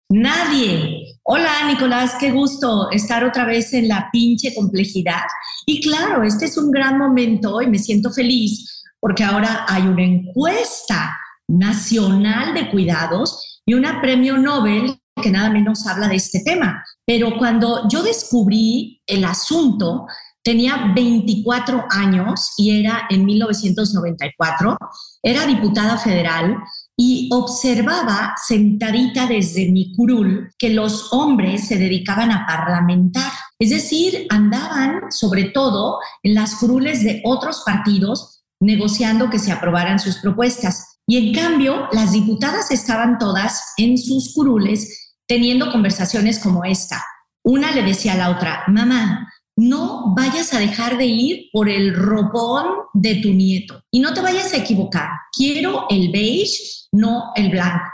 Nadie. 0.09 1.19
Hola, 1.23 1.65
Nicolás, 1.67 2.15
qué 2.17 2.31
gusto 2.31 2.89
estar 2.91 3.25
otra 3.25 3.43
vez 3.43 3.73
en 3.73 3.89
la 3.89 4.07
pinche 4.09 4.55
complejidad. 4.55 5.23
Y 5.65 5.81
claro, 5.81 6.23
este 6.23 6.45
es 6.45 6.57
un 6.57 6.71
gran 6.71 6.97
momento 6.97 7.61
y 7.61 7.67
me 7.67 7.77
siento 7.77 8.11
feliz 8.11 8.85
porque 9.01 9.25
ahora 9.25 9.65
hay 9.67 9.81
una 9.83 10.03
encuesta 10.03 11.13
nacional 11.49 12.53
de 12.53 12.69
cuidados 12.71 13.61
y 13.65 13.73
una 13.73 13.99
premio 13.99 14.37
Nobel 14.37 14.97
que 15.21 15.29
nada 15.29 15.49
menos 15.49 15.85
habla 15.85 16.07
de 16.07 16.15
este 16.15 16.41
tema. 16.41 16.85
Pero 17.05 17.37
cuando 17.37 17.89
yo 17.89 18.01
descubrí 18.01 19.01
el 19.07 19.25
asunto, 19.25 20.05
tenía 20.41 20.93
24 20.95 21.85
años 21.89 22.53
y 22.57 22.79
era 22.79 23.07
en 23.09 23.25
1994, 23.25 24.77
era 25.21 25.45
diputada 25.45 25.97
federal 25.97 26.55
y 26.99 27.29
observaba 27.31 28.33
sentadita 28.43 29.27
desde 29.27 29.69
mi 29.71 29.93
curul 29.95 30.51
que 30.57 30.71
los 30.71 31.13
hombres 31.13 31.67
se 31.67 31.77
dedicaban 31.77 32.31
a 32.31 32.45
parlamentar, 32.47 33.31
es 33.59 33.69
decir, 33.69 34.25
andaban 34.29 35.11
sobre 35.11 35.45
todo 35.45 35.99
en 36.23 36.33
las 36.33 36.55
curules 36.55 37.03
de 37.03 37.21
otros 37.23 37.61
partidos 37.63 38.43
negociando 38.59 39.29
que 39.29 39.37
se 39.37 39.51
aprobaran 39.51 39.99
sus 39.99 40.17
propuestas. 40.17 40.97
Y 41.07 41.17
en 41.17 41.33
cambio, 41.33 41.87
las 41.91 42.11
diputadas 42.11 42.71
estaban 42.71 43.19
todas 43.19 43.73
en 43.77 43.97
sus 43.97 44.33
curules 44.33 45.15
teniendo 45.27 45.71
conversaciones 45.71 46.39
como 46.39 46.65
esta. 46.65 47.03
Una 47.43 47.71
le 47.71 47.83
decía 47.83 48.13
a 48.13 48.17
la 48.17 48.29
otra, 48.31 48.63
mamá, 48.67 49.31
no 49.57 50.13
vayas 50.15 50.53
a 50.53 50.59
dejar 50.59 50.97
de 50.97 51.05
ir 51.05 51.49
por 51.51 51.67
el 51.67 51.93
ropón 51.93 52.65
de 52.93 53.15
tu 53.15 53.33
nieto 53.33 53.81
y 53.91 53.99
no 53.99 54.13
te 54.13 54.21
vayas 54.21 54.53
a 54.53 54.57
equivocar. 54.57 55.09
Quiero 55.35 55.87
el 55.89 56.11
beige 56.11 56.77
no 56.91 57.31
el 57.35 57.49
blanco. 57.49 57.85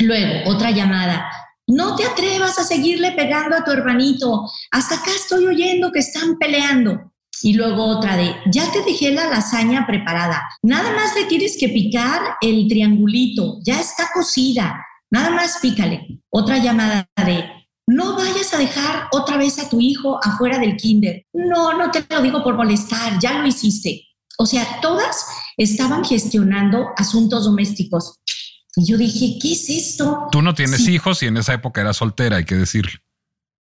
Luego, 0.00 0.50
otra 0.50 0.70
llamada. 0.70 1.30
No 1.66 1.96
te 1.96 2.04
atrevas 2.04 2.58
a 2.58 2.64
seguirle 2.64 3.12
pegando 3.12 3.56
a 3.56 3.64
tu 3.64 3.70
hermanito. 3.70 4.48
Hasta 4.70 4.96
acá 4.96 5.10
estoy 5.14 5.46
oyendo 5.46 5.92
que 5.92 6.00
están 6.00 6.38
peleando. 6.38 7.12
Y 7.42 7.54
luego 7.54 7.84
otra 7.84 8.16
de, 8.16 8.34
ya 8.50 8.70
te 8.72 8.82
dejé 8.82 9.12
la 9.12 9.28
lasaña 9.28 9.86
preparada. 9.86 10.42
Nada 10.62 10.92
más 10.92 11.14
le 11.14 11.26
tienes 11.26 11.56
que 11.58 11.68
picar 11.68 12.20
el 12.40 12.66
triangulito. 12.68 13.58
Ya 13.64 13.80
está 13.80 14.08
cocida. 14.12 14.84
Nada 15.10 15.30
más 15.30 15.58
pícale. 15.60 16.20
Otra 16.30 16.58
llamada 16.58 17.08
de, 17.24 17.44
no 17.88 18.16
vayas 18.16 18.52
a 18.52 18.58
dejar 18.58 19.08
otra 19.12 19.38
vez 19.38 19.58
a 19.58 19.68
tu 19.68 19.80
hijo 19.80 20.20
afuera 20.22 20.58
del 20.58 20.76
kinder. 20.76 21.24
No, 21.32 21.76
no 21.76 21.90
te 21.90 22.04
lo 22.10 22.20
digo 22.20 22.44
por 22.44 22.54
molestar. 22.54 23.18
Ya 23.18 23.38
lo 23.38 23.46
hiciste. 23.46 24.04
O 24.38 24.44
sea, 24.44 24.80
todas 24.82 25.26
estaban 25.56 26.04
gestionando 26.04 26.88
asuntos 26.96 27.44
domésticos. 27.44 28.20
Y 28.76 28.86
yo 28.86 28.98
dije, 28.98 29.38
¿qué 29.40 29.52
es 29.52 29.70
esto? 29.70 30.28
Tú 30.30 30.42
no 30.42 30.54
tienes 30.54 30.86
hijos 30.86 31.22
y 31.22 31.26
en 31.26 31.38
esa 31.38 31.54
época 31.54 31.80
era 31.80 31.94
soltera, 31.94 32.36
hay 32.36 32.44
que 32.44 32.56
decirlo. 32.56 32.92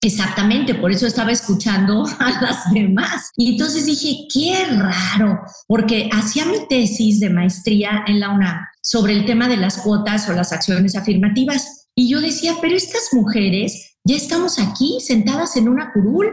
Exactamente, 0.01 0.75
por 0.75 0.91
eso 0.91 1.07
estaba 1.07 1.31
escuchando 1.31 2.05
a 2.19 2.41
las 2.41 2.72
demás. 2.72 3.31
Y 3.36 3.53
entonces 3.53 3.86
dije, 3.86 4.27
qué 4.31 4.65
raro, 4.69 5.39
porque 5.67 6.10
hacía 6.12 6.46
mi 6.46 6.67
tesis 6.67 7.19
de 7.19 7.29
maestría 7.29 8.03
en 8.05 8.19
la 8.19 8.29
UNAM 8.29 8.60
sobre 8.81 9.13
el 9.13 9.25
tema 9.25 9.48
de 9.48 9.57
las 9.57 9.77
cuotas 9.77 10.29
o 10.29 10.34
las 10.34 10.51
acciones 10.51 10.96
afirmativas. 10.96 11.76
Y 12.00 12.10
yo 12.10 12.22
decía, 12.22 12.58
pero 12.62 12.75
estas 12.75 13.10
mujeres 13.12 13.98
ya 14.04 14.16
estamos 14.16 14.60
aquí 14.60 15.00
sentadas 15.01 15.58
en 15.58 15.68
una 15.68 15.92
curul, 15.92 16.27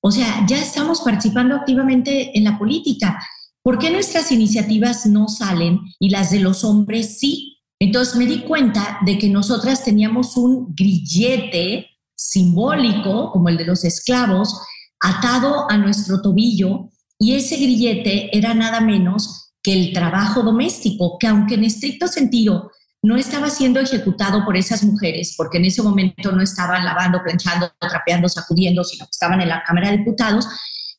o 0.00 0.12
sea, 0.12 0.46
ya 0.48 0.62
estamos 0.62 1.00
participando 1.00 1.56
activamente 1.56 2.38
en 2.38 2.44
la 2.44 2.56
política. 2.56 3.18
¿Por 3.64 3.80
qué 3.80 3.90
nuestras 3.90 4.30
iniciativas 4.30 5.06
no 5.06 5.26
salen 5.26 5.80
y 5.98 6.10
las 6.10 6.30
de 6.30 6.38
los 6.38 6.62
hombres 6.62 7.18
sí? 7.18 7.58
Entonces 7.80 8.14
me 8.14 8.26
di 8.26 8.42
cuenta 8.42 9.00
de 9.04 9.18
que 9.18 9.28
nosotras 9.28 9.82
teníamos 9.82 10.36
un 10.36 10.72
grillete 10.76 11.86
simbólico, 12.16 13.32
como 13.32 13.48
el 13.48 13.56
de 13.56 13.66
los 13.66 13.84
esclavos, 13.84 14.56
atado 15.00 15.68
a 15.68 15.76
nuestro 15.78 16.22
tobillo, 16.22 16.90
y 17.18 17.34
ese 17.34 17.56
grillete 17.56 18.36
era 18.38 18.54
nada 18.54 18.80
menos 18.80 19.52
que 19.64 19.72
el 19.72 19.92
trabajo 19.92 20.44
doméstico, 20.44 21.18
que 21.18 21.26
aunque 21.26 21.56
en 21.56 21.64
estricto 21.64 22.06
sentido 22.06 22.70
no 23.08 23.16
estaba 23.16 23.48
siendo 23.48 23.80
ejecutado 23.80 24.44
por 24.44 24.54
esas 24.54 24.84
mujeres, 24.84 25.32
porque 25.34 25.56
en 25.56 25.64
ese 25.64 25.82
momento 25.82 26.30
no 26.30 26.42
estaban 26.42 26.84
lavando, 26.84 27.22
planchando, 27.22 27.72
trapeando, 27.80 28.28
sacudiendo, 28.28 28.84
sino 28.84 29.06
que 29.06 29.12
estaban 29.12 29.40
en 29.40 29.48
la 29.48 29.62
Cámara 29.62 29.90
de 29.90 29.96
Diputados, 29.96 30.46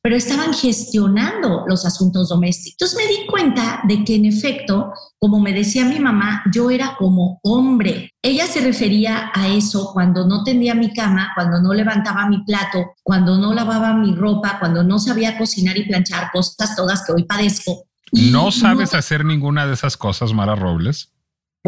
pero 0.01 0.15
estaban 0.15 0.51
gestionando 0.51 1.65
los 1.67 1.85
asuntos 1.85 2.29
domésticos. 2.29 2.73
Entonces 2.79 2.97
me 2.97 3.13
di 3.13 3.27
cuenta 3.27 3.81
de 3.87 4.03
que 4.03 4.15
en 4.15 4.25
efecto, 4.25 4.91
como 5.19 5.39
me 5.39 5.53
decía 5.53 5.85
mi 5.85 5.99
mamá, 5.99 6.41
yo 6.51 6.71
era 6.71 6.95
como 6.97 7.39
hombre. 7.43 8.09
Ella 8.23 8.47
se 8.47 8.61
refería 8.61 9.29
a 9.35 9.47
eso 9.47 9.91
cuando 9.93 10.25
no 10.25 10.43
tendía 10.43 10.73
mi 10.73 10.91
cama, 10.91 11.29
cuando 11.35 11.61
no 11.61 11.75
levantaba 11.75 12.27
mi 12.27 12.43
plato, 12.43 12.93
cuando 13.03 13.37
no 13.37 13.53
lavaba 13.53 13.93
mi 13.93 14.15
ropa, 14.15 14.57
cuando 14.57 14.83
no 14.83 14.97
sabía 14.97 15.37
cocinar 15.37 15.77
y 15.77 15.85
planchar 15.85 16.31
cosas 16.31 16.75
todas 16.75 17.05
que 17.05 17.11
hoy 17.11 17.25
padezco. 17.25 17.83
¿No 18.11 18.51
sabes 18.51 18.95
hacer 18.95 19.23
ninguna 19.25 19.67
de 19.67 19.75
esas 19.75 19.95
cosas, 19.95 20.33
Mara 20.33 20.55
Robles? 20.55 21.11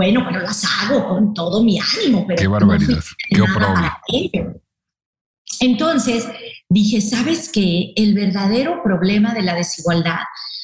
Bueno, 0.01 0.25
pero 0.27 0.39
las 0.39 0.65
hago 0.65 1.08
con 1.10 1.31
todo 1.36 1.63
mi 1.63 1.77
ánimo. 1.79 2.25
Pero 2.25 2.41
Qué 2.41 2.48
barbaridad, 2.48 3.03
qué 3.29 3.39
oprobio. 3.39 4.60
Entonces, 5.60 6.27
dije, 6.67 7.01
¿sabes 7.01 7.51
qué? 7.53 7.93
El 7.96 8.15
verdadero 8.15 8.81
problema 8.84 9.36
de 9.36 9.43
la 9.43 9.53
desigualdad, 9.53 10.22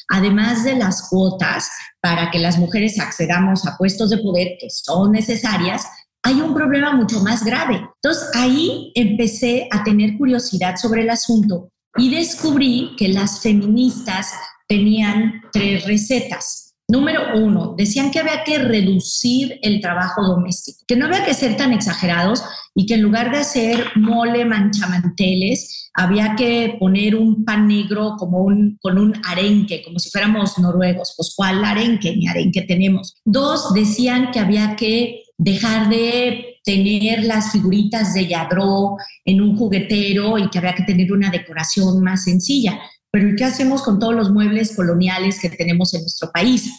además 0.08 0.64
de 0.64 0.74
las 0.74 1.08
cuotas 1.08 1.70
para 2.00 2.32
que 2.32 2.40
las 2.40 2.58
mujeres 2.58 2.98
accedamos 2.98 3.64
a 3.64 3.76
puestos 3.76 4.10
de 4.10 4.18
poder 4.18 4.56
que 4.60 4.70
son 4.70 5.12
necesarias, 5.12 5.86
hay 6.24 6.40
un 6.40 6.52
problema 6.52 6.92
mucho 6.96 7.20
más 7.20 7.44
grave. 7.44 7.76
Entonces, 8.02 8.30
ahí 8.34 8.90
empecé 8.96 9.68
a 9.70 9.84
tener 9.84 10.18
curiosidad 10.18 10.74
sobre 10.74 11.02
el 11.02 11.10
asunto 11.10 11.68
y 11.96 12.10
descubrí 12.10 12.96
que 12.98 13.06
las 13.06 13.40
feministas 13.40 14.32
tenían 14.66 15.42
tres 15.52 15.86
recetas. 15.86 16.67
Número 16.90 17.20
uno, 17.36 17.74
decían 17.76 18.10
que 18.10 18.18
había 18.18 18.44
que 18.44 18.58
reducir 18.58 19.58
el 19.60 19.82
trabajo 19.82 20.22
doméstico, 20.22 20.84
que 20.88 20.96
no 20.96 21.04
había 21.04 21.22
que 21.22 21.34
ser 21.34 21.54
tan 21.54 21.74
exagerados 21.74 22.42
y 22.74 22.86
que 22.86 22.94
en 22.94 23.02
lugar 23.02 23.30
de 23.30 23.38
hacer 23.38 23.84
mole 23.96 24.46
manchamanteles, 24.46 25.90
había 25.92 26.34
que 26.34 26.76
poner 26.80 27.14
un 27.14 27.44
pan 27.44 27.68
negro 27.68 28.14
como 28.16 28.38
un, 28.38 28.78
con 28.80 28.98
un 28.98 29.20
arenque, 29.26 29.82
como 29.84 29.98
si 29.98 30.10
fuéramos 30.10 30.58
noruegos. 30.58 31.12
Pues 31.14 31.34
¿cuál 31.36 31.62
arenque? 31.62 32.16
Ni 32.16 32.26
arenque 32.26 32.62
tenemos. 32.62 33.16
Dos, 33.24 33.74
decían 33.74 34.30
que 34.30 34.38
había 34.38 34.74
que 34.74 35.24
dejar 35.36 35.90
de 35.90 36.60
tener 36.64 37.24
las 37.24 37.52
figuritas 37.52 38.14
de 38.14 38.26
Yadro 38.26 38.96
en 39.24 39.40
un 39.40 39.56
juguetero 39.56 40.38
y 40.38 40.48
que 40.50 40.58
había 40.58 40.74
que 40.74 40.84
tener 40.84 41.12
una 41.12 41.30
decoración 41.30 42.02
más 42.02 42.24
sencilla. 42.24 42.78
Pero 43.10 43.34
¿qué 43.36 43.44
hacemos 43.44 43.82
con 43.82 43.98
todos 43.98 44.14
los 44.14 44.30
muebles 44.30 44.76
coloniales 44.76 45.40
que 45.40 45.50
tenemos 45.50 45.94
en 45.94 46.02
nuestro 46.02 46.30
país? 46.30 46.70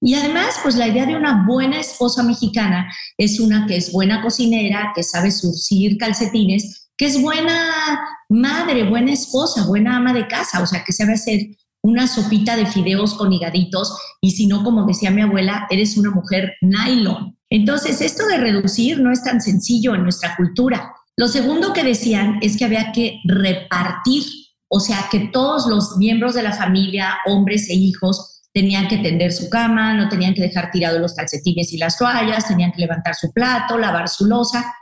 Y 0.00 0.14
además, 0.14 0.56
pues 0.62 0.76
la 0.76 0.86
idea 0.86 1.06
de 1.06 1.16
una 1.16 1.44
buena 1.46 1.80
esposa 1.80 2.22
mexicana 2.22 2.92
es 3.16 3.40
una 3.40 3.66
que 3.66 3.76
es 3.76 3.92
buena 3.92 4.22
cocinera, 4.22 4.92
que 4.94 5.02
sabe 5.02 5.30
surcir 5.30 5.96
calcetines, 5.98 6.90
que 6.96 7.06
es 7.06 7.20
buena 7.20 8.00
madre, 8.28 8.88
buena 8.88 9.12
esposa, 9.12 9.66
buena 9.66 9.96
ama 9.96 10.12
de 10.12 10.28
casa, 10.28 10.62
o 10.62 10.66
sea, 10.66 10.84
que 10.84 10.92
sabe 10.92 11.14
hacer 11.14 11.48
una 11.82 12.06
sopita 12.06 12.56
de 12.56 12.66
fideos 12.66 13.14
con 13.14 13.32
higaditos 13.32 13.96
y 14.20 14.32
si 14.32 14.46
no, 14.46 14.64
como 14.64 14.84
decía 14.84 15.10
mi 15.10 15.22
abuela, 15.22 15.66
eres 15.70 15.96
una 15.96 16.10
mujer 16.10 16.54
nylon. 16.60 17.36
Entonces, 17.50 18.00
esto 18.00 18.26
de 18.26 18.38
reducir 18.38 19.00
no 19.00 19.12
es 19.12 19.22
tan 19.22 19.40
sencillo 19.40 19.94
en 19.94 20.02
nuestra 20.02 20.36
cultura. 20.36 20.92
Lo 21.16 21.28
segundo 21.28 21.72
que 21.72 21.82
decían 21.82 22.38
es 22.42 22.56
que 22.56 22.64
había 22.64 22.92
que 22.92 23.20
repartir, 23.24 24.22
o 24.68 24.80
sea, 24.80 25.06
que 25.10 25.28
todos 25.32 25.66
los 25.66 25.96
miembros 25.96 26.34
de 26.34 26.42
la 26.42 26.52
familia, 26.52 27.18
hombres 27.26 27.68
e 27.70 27.74
hijos, 27.74 28.42
tenían 28.52 28.88
que 28.88 28.98
tender 28.98 29.32
su 29.32 29.48
cama, 29.48 29.94
no 29.94 30.08
tenían 30.08 30.34
que 30.34 30.42
dejar 30.42 30.70
tirados 30.70 31.00
los 31.00 31.14
calcetines 31.14 31.72
y 31.72 31.78
las 31.78 31.96
toallas, 31.96 32.48
tenían 32.48 32.72
que 32.72 32.80
levantar 32.80 33.14
su 33.14 33.32
plato, 33.32 33.78
lavar 33.78 34.08
su 34.08 34.26
losa. 34.26 34.74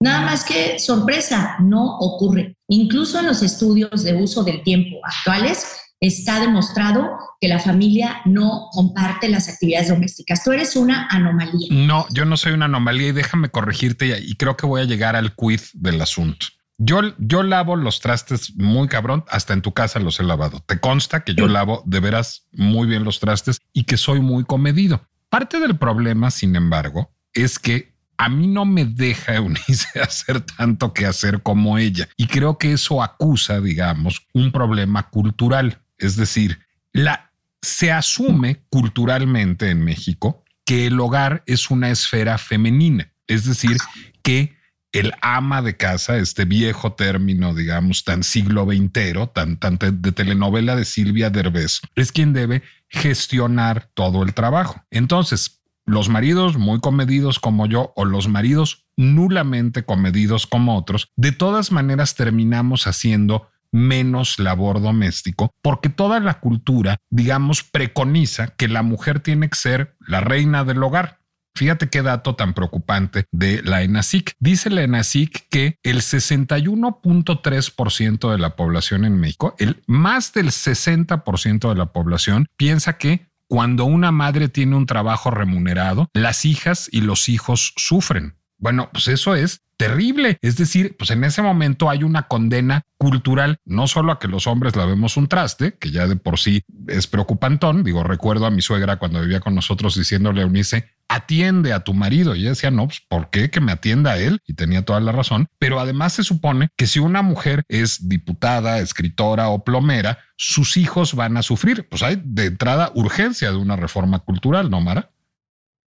Nada 0.00 0.22
más 0.22 0.44
que 0.44 0.78
sorpresa, 0.78 1.56
no 1.60 1.98
ocurre. 1.98 2.56
Incluso 2.68 3.20
en 3.20 3.26
los 3.26 3.42
estudios 3.42 4.02
de 4.02 4.14
uso 4.14 4.42
del 4.42 4.62
tiempo 4.62 4.98
actuales, 5.04 5.66
está 6.00 6.40
demostrado 6.40 7.16
que 7.40 7.46
la 7.46 7.60
familia 7.60 8.20
no 8.24 8.68
comparte 8.72 9.28
las 9.28 9.48
actividades 9.48 9.88
domésticas. 9.88 10.42
Tú 10.42 10.50
eres 10.50 10.74
una 10.74 11.06
anomalía. 11.08 11.68
No, 11.70 12.06
yo 12.10 12.24
no 12.24 12.36
soy 12.36 12.52
una 12.52 12.64
anomalía 12.64 13.08
y 13.08 13.12
déjame 13.12 13.50
corregirte 13.50 14.18
y 14.20 14.34
creo 14.34 14.56
que 14.56 14.66
voy 14.66 14.82
a 14.82 14.84
llegar 14.84 15.14
al 15.14 15.36
quiz 15.36 15.70
del 15.74 16.02
asunto. 16.02 16.46
Yo, 16.84 17.00
yo 17.18 17.44
lavo 17.44 17.76
los 17.76 18.00
trastes 18.00 18.56
muy 18.56 18.88
cabrón, 18.88 19.24
hasta 19.28 19.52
en 19.52 19.62
tu 19.62 19.72
casa 19.72 20.00
los 20.00 20.18
he 20.18 20.24
lavado. 20.24 20.60
Te 20.66 20.80
consta 20.80 21.22
que 21.22 21.34
yo 21.34 21.46
lavo 21.46 21.84
de 21.86 22.00
veras 22.00 22.48
muy 22.50 22.88
bien 22.88 23.04
los 23.04 23.20
trastes 23.20 23.60
y 23.72 23.84
que 23.84 23.96
soy 23.96 24.20
muy 24.20 24.44
comedido. 24.44 25.06
Parte 25.28 25.60
del 25.60 25.78
problema, 25.78 26.32
sin 26.32 26.56
embargo, 26.56 27.14
es 27.34 27.60
que 27.60 27.94
a 28.16 28.28
mí 28.28 28.48
no 28.48 28.64
me 28.64 28.84
deja 28.84 29.34
Eunice 29.36 30.00
hacer 30.00 30.40
tanto 30.40 30.92
que 30.92 31.06
hacer 31.06 31.42
como 31.42 31.78
ella. 31.78 32.08
Y 32.16 32.26
creo 32.26 32.58
que 32.58 32.72
eso 32.72 33.00
acusa, 33.00 33.60
digamos, 33.60 34.26
un 34.32 34.50
problema 34.50 35.08
cultural. 35.08 35.82
Es 35.98 36.16
decir, 36.16 36.58
la, 36.92 37.30
se 37.60 37.92
asume 37.92 38.64
culturalmente 38.70 39.70
en 39.70 39.84
México 39.84 40.42
que 40.64 40.88
el 40.88 40.98
hogar 40.98 41.44
es 41.46 41.70
una 41.70 41.90
esfera 41.90 42.38
femenina, 42.38 43.12
es 43.28 43.44
decir, 43.44 43.76
que 44.22 44.56
el 44.92 45.12
ama 45.22 45.62
de 45.62 45.76
casa, 45.76 46.18
este 46.18 46.44
viejo 46.44 46.92
término, 46.92 47.54
digamos, 47.54 48.04
tan 48.04 48.22
siglo 48.22 48.66
XX, 48.66 49.32
tan, 49.32 49.56
tan 49.58 49.78
de 49.78 50.12
telenovela 50.12 50.76
de 50.76 50.84
Silvia 50.84 51.30
Derbez, 51.30 51.80
es 51.94 52.12
quien 52.12 52.32
debe 52.32 52.62
gestionar 52.88 53.90
todo 53.94 54.22
el 54.22 54.34
trabajo. 54.34 54.84
Entonces, 54.90 55.62
los 55.86 56.08
maridos 56.08 56.58
muy 56.58 56.80
comedidos 56.80 57.40
como 57.40 57.66
yo 57.66 57.92
o 57.96 58.04
los 58.04 58.28
maridos 58.28 58.86
nulamente 58.96 59.84
comedidos 59.84 60.46
como 60.46 60.76
otros, 60.76 61.10
de 61.16 61.32
todas 61.32 61.72
maneras 61.72 62.14
terminamos 62.14 62.86
haciendo 62.86 63.48
menos 63.72 64.38
labor 64.38 64.82
doméstico, 64.82 65.50
porque 65.62 65.88
toda 65.88 66.20
la 66.20 66.40
cultura, 66.40 66.98
digamos, 67.08 67.62
preconiza 67.62 68.48
que 68.48 68.68
la 68.68 68.82
mujer 68.82 69.20
tiene 69.20 69.48
que 69.48 69.56
ser 69.56 69.96
la 70.06 70.20
reina 70.20 70.64
del 70.64 70.82
hogar. 70.82 71.21
Fíjate 71.54 71.90
qué 71.90 72.00
dato 72.02 72.34
tan 72.34 72.54
preocupante 72.54 73.26
de 73.30 73.62
la 73.62 73.82
ENASIC. 73.82 74.32
Dice 74.38 74.70
la 74.70 74.82
ENASIC 74.82 75.48
que 75.50 75.76
el 75.82 75.98
61.3% 75.98 78.30
de 78.30 78.38
la 78.38 78.56
población 78.56 79.04
en 79.04 79.20
México, 79.20 79.54
el 79.58 79.82
más 79.86 80.32
del 80.32 80.46
60% 80.48 81.68
de 81.68 81.74
la 81.74 81.92
población 81.92 82.48
piensa 82.56 82.96
que 82.96 83.26
cuando 83.48 83.84
una 83.84 84.12
madre 84.12 84.48
tiene 84.48 84.76
un 84.76 84.86
trabajo 84.86 85.30
remunerado, 85.30 86.08
las 86.14 86.46
hijas 86.46 86.88
y 86.90 87.02
los 87.02 87.28
hijos 87.28 87.74
sufren. 87.76 88.36
Bueno, 88.62 88.90
pues 88.92 89.08
eso 89.08 89.34
es 89.34 89.62
terrible. 89.76 90.38
Es 90.40 90.56
decir, 90.56 90.94
pues 90.96 91.10
en 91.10 91.24
ese 91.24 91.42
momento 91.42 91.90
hay 91.90 92.04
una 92.04 92.28
condena 92.28 92.82
cultural, 92.96 93.58
no 93.64 93.88
solo 93.88 94.12
a 94.12 94.20
que 94.20 94.28
los 94.28 94.46
hombres 94.46 94.76
lavemos 94.76 95.16
un 95.16 95.26
traste, 95.26 95.74
que 95.74 95.90
ya 95.90 96.06
de 96.06 96.14
por 96.14 96.38
sí 96.38 96.62
es 96.86 97.08
preocupantón. 97.08 97.82
Digo, 97.82 98.04
recuerdo 98.04 98.46
a 98.46 98.52
mi 98.52 98.62
suegra 98.62 99.00
cuando 99.00 99.20
vivía 99.20 99.40
con 99.40 99.56
nosotros 99.56 99.96
diciéndole 99.96 100.42
a 100.42 100.44
Eunice, 100.44 100.92
atiende 101.08 101.72
a 101.72 101.80
tu 101.80 101.92
marido. 101.92 102.36
Y 102.36 102.42
ella 102.42 102.50
decía, 102.50 102.70
no, 102.70 102.86
pues 102.86 103.00
¿por 103.00 103.30
qué 103.30 103.50
que 103.50 103.60
me 103.60 103.72
atienda 103.72 104.12
a 104.12 104.18
él? 104.18 104.38
Y 104.46 104.54
tenía 104.54 104.84
toda 104.84 105.00
la 105.00 105.10
razón. 105.10 105.48
Pero 105.58 105.80
además 105.80 106.12
se 106.12 106.22
supone 106.22 106.68
que 106.76 106.86
si 106.86 107.00
una 107.00 107.22
mujer 107.22 107.64
es 107.68 108.08
diputada, 108.08 108.78
escritora 108.78 109.48
o 109.48 109.64
plomera, 109.64 110.20
sus 110.36 110.76
hijos 110.76 111.16
van 111.16 111.36
a 111.36 111.42
sufrir. 111.42 111.88
Pues 111.88 112.04
hay 112.04 112.22
de 112.24 112.46
entrada 112.46 112.92
urgencia 112.94 113.50
de 113.50 113.56
una 113.56 113.74
reforma 113.74 114.20
cultural, 114.20 114.70
¿no, 114.70 114.80
Mara? 114.80 115.10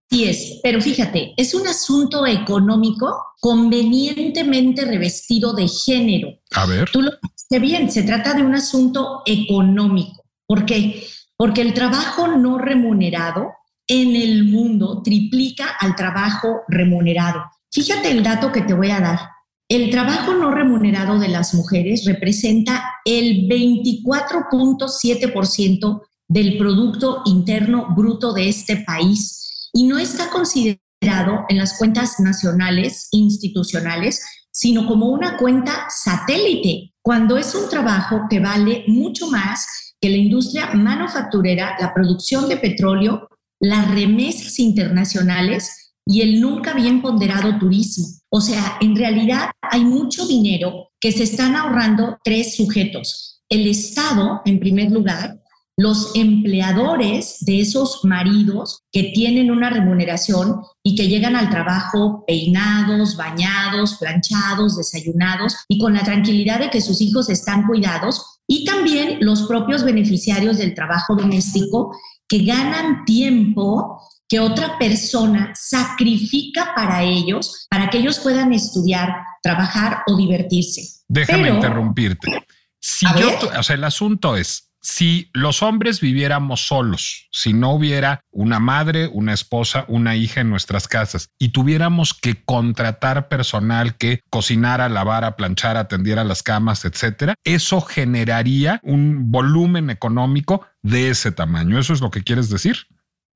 Sí 0.09 0.25
es, 0.25 0.59
pero 0.61 0.81
fíjate, 0.81 1.33
es 1.35 1.55
un 1.55 1.67
asunto 1.67 2.25
económico 2.25 3.13
convenientemente 3.39 4.85
revestido 4.85 5.53
de 5.53 5.67
género. 5.67 6.29
A 6.51 6.65
ver. 6.65 6.89
Tú 6.91 7.01
lo 7.01 7.11
dijiste 7.21 7.59
bien, 7.59 7.91
se 7.91 8.03
trata 8.03 8.33
de 8.33 8.43
un 8.43 8.55
asunto 8.55 9.23
económico. 9.25 10.23
¿Por 10.45 10.65
qué? 10.65 11.05
Porque 11.35 11.61
el 11.61 11.73
trabajo 11.73 12.27
no 12.27 12.57
remunerado 12.57 13.51
en 13.87 14.15
el 14.15 14.45
mundo 14.45 15.01
triplica 15.03 15.75
al 15.79 15.95
trabajo 15.95 16.61
remunerado. 16.67 17.43
Fíjate 17.71 18.11
el 18.11 18.23
dato 18.23 18.51
que 18.51 18.61
te 18.61 18.73
voy 18.73 18.89
a 18.91 18.99
dar. 18.99 19.19
El 19.67 19.89
trabajo 19.89 20.35
no 20.35 20.51
remunerado 20.51 21.17
de 21.19 21.27
las 21.27 21.55
mujeres 21.55 22.05
representa 22.05 22.83
el 23.03 23.49
24.7% 23.49 26.01
del 26.27 26.57
Producto 26.57 27.21
Interno 27.25 27.87
Bruto 27.95 28.33
de 28.33 28.49
este 28.49 28.77
país 28.77 29.44
y 29.75 29.83
no 29.83 29.99
está 29.99 30.29
considerado 30.29 31.45
en 31.49 31.57
las 31.57 31.77
cuentas 31.77 32.19
nacionales 32.21 33.09
institucionales, 33.11 34.25
sino 34.49 34.87
como 34.87 35.07
una 35.07 35.35
cuenta 35.35 35.87
satélite, 35.89 36.93
cuando 37.01 37.37
es 37.37 37.53
un 37.53 37.69
trabajo 37.69 38.21
que 38.29 38.39
vale 38.39 38.85
mucho 38.87 39.27
más 39.27 39.95
que 39.99 40.09
la 40.09 40.15
industria 40.15 40.71
manufacturera, 40.73 41.75
la 41.77 41.93
producción 41.93 42.47
de 42.47 42.55
petróleo, 42.55 43.27
las 43.59 43.91
remesas 43.91 44.59
internacionales 44.59 45.93
y 46.07 46.21
el 46.21 46.39
nunca 46.39 46.73
bien 46.73 47.01
ponderado 47.01 47.59
turismo. 47.59 48.05
O 48.29 48.39
sea, 48.39 48.77
en 48.79 48.95
realidad 48.95 49.49
hay 49.61 49.83
mucho 49.83 50.25
dinero 50.25 50.91
que 51.01 51.11
se 51.11 51.23
están 51.23 51.53
ahorrando 51.55 52.17
tres 52.23 52.55
sujetos. 52.55 53.41
El 53.49 53.67
Estado, 53.67 54.41
en 54.45 54.59
primer 54.59 54.89
lugar, 54.89 55.41
los 55.77 56.11
empleadores 56.15 57.37
de 57.41 57.59
esos 57.59 58.01
maridos 58.03 58.83
que 58.91 59.11
tienen 59.13 59.51
una 59.51 59.69
remuneración 59.69 60.61
y 60.81 60.95
que 60.95 61.09
llegan 61.09 61.35
al 61.35 61.49
trabajo 61.49 62.23
peinados, 62.25 63.17
bañados, 63.17 63.95
planchados, 63.95 64.77
desayunados 64.77 65.55
y 65.67 65.79
con 65.79 65.93
la 65.93 66.03
tranquilidad 66.03 66.59
de 66.59 66.69
que 66.69 66.81
sus 66.81 67.01
hijos 67.01 67.29
están 67.29 67.67
cuidados, 67.67 68.39
y 68.47 68.63
también 68.63 69.17
los 69.21 69.43
propios 69.43 69.83
beneficiarios 69.83 70.57
del 70.57 70.75
trabajo 70.75 71.15
doméstico 71.15 71.97
que 72.27 72.43
ganan 72.43 73.03
tiempo 73.05 73.99
que 74.27 74.39
otra 74.39 74.77
persona 74.77 75.51
sacrifica 75.55 76.73
para 76.75 77.03
ellos, 77.03 77.67
para 77.69 77.89
que 77.89 77.99
ellos 77.99 78.19
puedan 78.19 78.53
estudiar, 78.53 79.09
trabajar 79.41 80.03
o 80.07 80.15
divertirse. 80.15 81.03
Déjame 81.07 81.49
interrumpirte. 81.49 82.45
Si 82.79 83.05
yo, 83.19 83.31
o 83.57 83.63
sea, 83.63 83.75
el 83.75 83.83
asunto 83.83 84.35
es, 84.35 84.64
si 84.85 85.31
los 85.33 85.63
hombres 85.63 85.99
viviéramos 85.99 86.67
solos, 86.67 87.27
si 87.31 87.53
no 87.53 87.73
hubiera 87.73 88.21
una 88.31 88.59
madre, 88.59 89.09
una 89.11 89.33
esposa, 89.33 89.83
una 89.87 90.15
hija 90.15 90.41
en 90.41 90.51
nuestras 90.51 90.87
casas 90.87 91.29
y 91.39 91.49
tuviéramos 91.49 92.13
que 92.13 92.43
contratar 92.45 93.27
personal 93.27 93.97
que 93.97 94.21
cocinara, 94.29 94.87
lavara, 94.87 95.35
planchara, 95.35 95.79
atendiera 95.79 96.23
las 96.23 96.43
camas, 96.43 96.85
etcétera, 96.85 97.33
eso 97.43 97.81
generaría 97.81 98.79
un 98.83 99.31
volumen 99.31 99.89
económico 99.89 100.67
de 100.83 101.09
ese 101.09 101.31
tamaño. 101.31 101.79
¿Eso 101.79 101.93
es 101.93 102.01
lo 102.01 102.11
que 102.11 102.23
quieres 102.23 102.51
decir? 102.51 102.77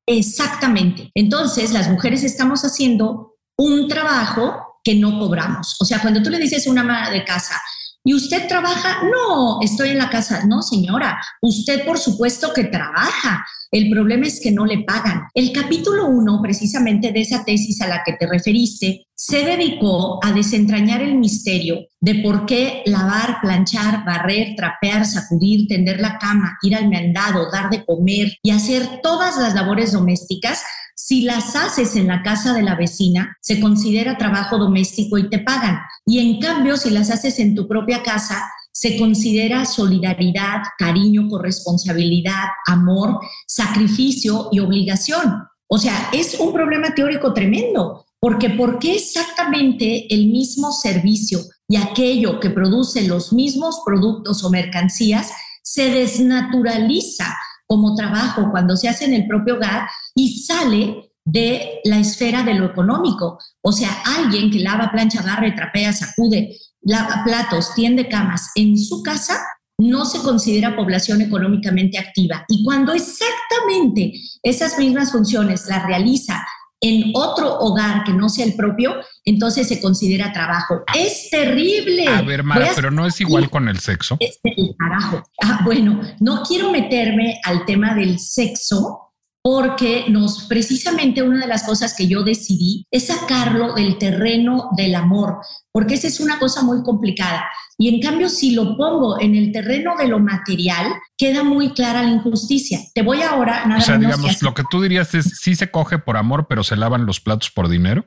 Exactamente. 0.05 1.09
Entonces, 1.15 1.71
las 1.71 1.89
mujeres 1.89 2.23
estamos 2.23 2.61
haciendo 2.61 3.37
un 3.57 3.87
trabajo 3.87 4.79
que 4.83 4.93
no 4.93 5.17
cobramos. 5.17 5.77
O 5.79 5.85
sea, 5.85 5.99
cuando 5.99 6.21
tú 6.21 6.29
le 6.29 6.37
dices 6.37 6.67
a 6.67 6.69
una 6.69 6.81
ama 6.81 7.09
de 7.09 7.23
casa, 7.25 7.59
¿Y 8.03 8.13
usted 8.13 8.47
trabaja? 8.47 9.03
No, 9.03 9.59
estoy 9.61 9.89
en 9.89 9.97
la 9.97 10.09
casa. 10.09 10.45
No, 10.45 10.61
señora, 10.61 11.19
usted 11.41 11.85
por 11.85 11.97
supuesto 11.97 12.53
que 12.53 12.65
trabaja. 12.65 13.45
El 13.71 13.89
problema 13.89 14.25
es 14.25 14.39
que 14.41 14.51
no 14.51 14.65
le 14.65 14.79
pagan. 14.79 15.27
El 15.33 15.51
capítulo 15.51 16.07
1, 16.07 16.39
precisamente 16.41 17.11
de 17.11 17.21
esa 17.21 17.43
tesis 17.43 17.81
a 17.81 17.87
la 17.87 18.01
que 18.03 18.13
te 18.13 18.25
referiste, 18.25 19.05
se 19.13 19.43
dedicó 19.43 20.19
a 20.23 20.31
desentrañar 20.31 21.01
el 21.01 21.15
misterio 21.15 21.85
de 21.99 22.15
por 22.15 22.45
qué 22.45 22.83
lavar, 22.85 23.41
planchar, 23.41 24.05
barrer, 24.05 24.55
trapear, 24.55 25.05
sacudir, 25.05 25.67
tender 25.67 25.99
la 25.99 26.17
cama, 26.17 26.57
ir 26.63 26.75
al 26.75 26.89
mandado, 26.89 27.51
dar 27.51 27.69
de 27.69 27.85
comer 27.85 28.37
y 28.41 28.51
hacer 28.51 29.01
todas 29.03 29.37
las 29.37 29.53
labores 29.53 29.91
domésticas 29.91 30.63
si 31.01 31.21
las 31.21 31.55
haces 31.55 31.95
en 31.95 32.07
la 32.07 32.23
casa 32.23 32.53
de 32.53 32.61
la 32.61 32.75
vecina, 32.75 33.37
se 33.39 33.61
considera 33.61 34.17
trabajo 34.17 34.57
doméstico 34.57 35.17
y 35.17 35.29
te 35.29 35.39
pagan. 35.39 35.79
Y 36.05 36.19
en 36.19 36.41
cambio, 36.41 36.75
si 36.75 36.89
las 36.89 37.09
haces 37.09 37.39
en 37.39 37.55
tu 37.55 37.69
propia 37.69 38.03
casa, 38.03 38.43
se 38.73 38.97
considera 38.97 39.63
solidaridad, 39.63 40.61
cariño, 40.77 41.29
corresponsabilidad, 41.29 42.49
amor, 42.67 43.17
sacrificio 43.47 44.49
y 44.51 44.59
obligación. 44.59 45.35
O 45.67 45.77
sea, 45.77 46.09
es 46.11 46.37
un 46.37 46.51
problema 46.51 46.93
teórico 46.93 47.33
tremendo, 47.33 48.05
porque 48.19 48.49
¿por 48.49 48.77
qué 48.77 48.97
exactamente 48.97 50.13
el 50.13 50.27
mismo 50.27 50.73
servicio 50.73 51.39
y 51.69 51.77
aquello 51.77 52.41
que 52.41 52.49
produce 52.49 53.07
los 53.07 53.31
mismos 53.31 53.83
productos 53.85 54.43
o 54.43 54.49
mercancías 54.49 55.31
se 55.63 55.91
desnaturaliza 55.91 57.37
como 57.69 57.93
trabajo 57.93 58.49
cuando 58.49 58.75
se 58.75 58.89
hace 58.89 59.05
en 59.05 59.13
el 59.13 59.27
propio 59.27 59.55
hogar 59.55 59.87
y 60.19 60.37
sale 60.39 61.13
de 61.23 61.79
la 61.85 61.97
esfera 61.97 62.43
de 62.43 62.53
lo 62.55 62.65
económico. 62.65 63.39
O 63.61 63.71
sea, 63.71 63.89
alguien 64.17 64.51
que 64.51 64.59
lava, 64.59 64.91
plancha, 64.91 65.21
barre, 65.21 65.53
trapea, 65.53 65.93
sacude 65.93 66.57
lava 66.81 67.23
platos, 67.23 67.73
tiende 67.73 68.07
camas 68.07 68.51
en 68.55 68.77
su 68.77 69.01
casa, 69.01 69.37
no 69.77 70.05
se 70.05 70.19
considera 70.19 70.75
población 70.75 71.21
económicamente 71.21 71.97
activa. 71.97 72.43
Y 72.49 72.63
cuando 72.65 72.93
exactamente 72.93 74.13
esas 74.43 74.77
mismas 74.77 75.11
funciones 75.11 75.67
las 75.67 75.85
realiza 75.85 76.45
en 76.81 77.11
otro 77.13 77.59
hogar 77.59 78.03
que 78.05 78.13
no 78.13 78.29
sea 78.29 78.45
el 78.45 78.55
propio, 78.55 78.95
entonces 79.25 79.67
se 79.67 79.81
considera 79.81 80.33
trabajo. 80.33 80.83
Es 80.97 81.29
terrible. 81.29 82.07
A 82.07 82.21
ver, 82.21 82.43
Mara, 82.43 82.71
pero 82.75 82.91
no 82.91 83.05
es 83.05 83.19
igual 83.21 83.49
con 83.49 83.67
el 83.67 83.79
sexo. 83.79 84.17
Es 84.19 84.39
el 84.43 84.75
carajo. 84.77 85.23
Ah, 85.43 85.61
bueno, 85.63 86.01
no 86.19 86.43
quiero 86.43 86.71
meterme 86.71 87.39
al 87.43 87.65
tema 87.65 87.93
del 87.93 88.19
sexo 88.19 89.08
porque 89.41 90.05
nos 90.09 90.43
precisamente 90.43 91.23
una 91.23 91.39
de 91.39 91.47
las 91.47 91.63
cosas 91.63 91.93
que 91.95 92.07
yo 92.07 92.23
decidí 92.23 92.85
es 92.91 93.07
sacarlo 93.07 93.73
del 93.73 93.97
terreno 93.97 94.69
del 94.75 94.95
amor, 94.95 95.37
porque 95.71 95.95
esa 95.95 96.07
es 96.07 96.19
una 96.19 96.39
cosa 96.39 96.61
muy 96.61 96.83
complicada. 96.83 97.45
Y 97.77 97.87
en 97.87 98.01
cambio, 98.01 98.27
si 98.27 98.51
lo 98.51 98.75
pongo 98.75 99.21
en 99.21 99.35
el 99.35 99.53
terreno 99.53 99.95
de 99.97 100.07
lo 100.09 100.19
material, 100.19 100.91
queda 101.17 101.43
muy 101.43 101.71
clara 101.71 102.03
la 102.03 102.09
injusticia. 102.09 102.79
Te 102.93 103.01
voy 103.01 103.21
ahora 103.21 103.65
nada 103.65 103.79
O 103.79 103.83
sea, 103.83 103.97
digamos, 103.97 104.41
lo 104.41 104.53
que 104.53 104.63
tú 104.69 104.81
dirías 104.81 105.15
es, 105.15 105.39
sí 105.39 105.55
se 105.55 105.71
coge 105.71 105.97
por 105.97 106.17
amor, 106.17 106.47
pero 106.49 106.63
se 106.65 106.75
lavan 106.75 107.05
los 107.05 107.21
platos 107.21 107.49
por 107.49 107.69
dinero. 107.69 108.05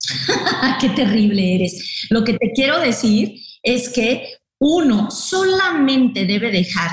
Qué 0.80 0.90
terrible 0.90 1.54
eres. 1.54 2.06
Lo 2.10 2.22
que 2.22 2.34
te 2.34 2.52
quiero 2.54 2.78
decir 2.80 3.36
es 3.62 3.88
que 3.88 4.26
uno 4.58 5.10
solamente 5.10 6.26
debe 6.26 6.50
dejar 6.50 6.90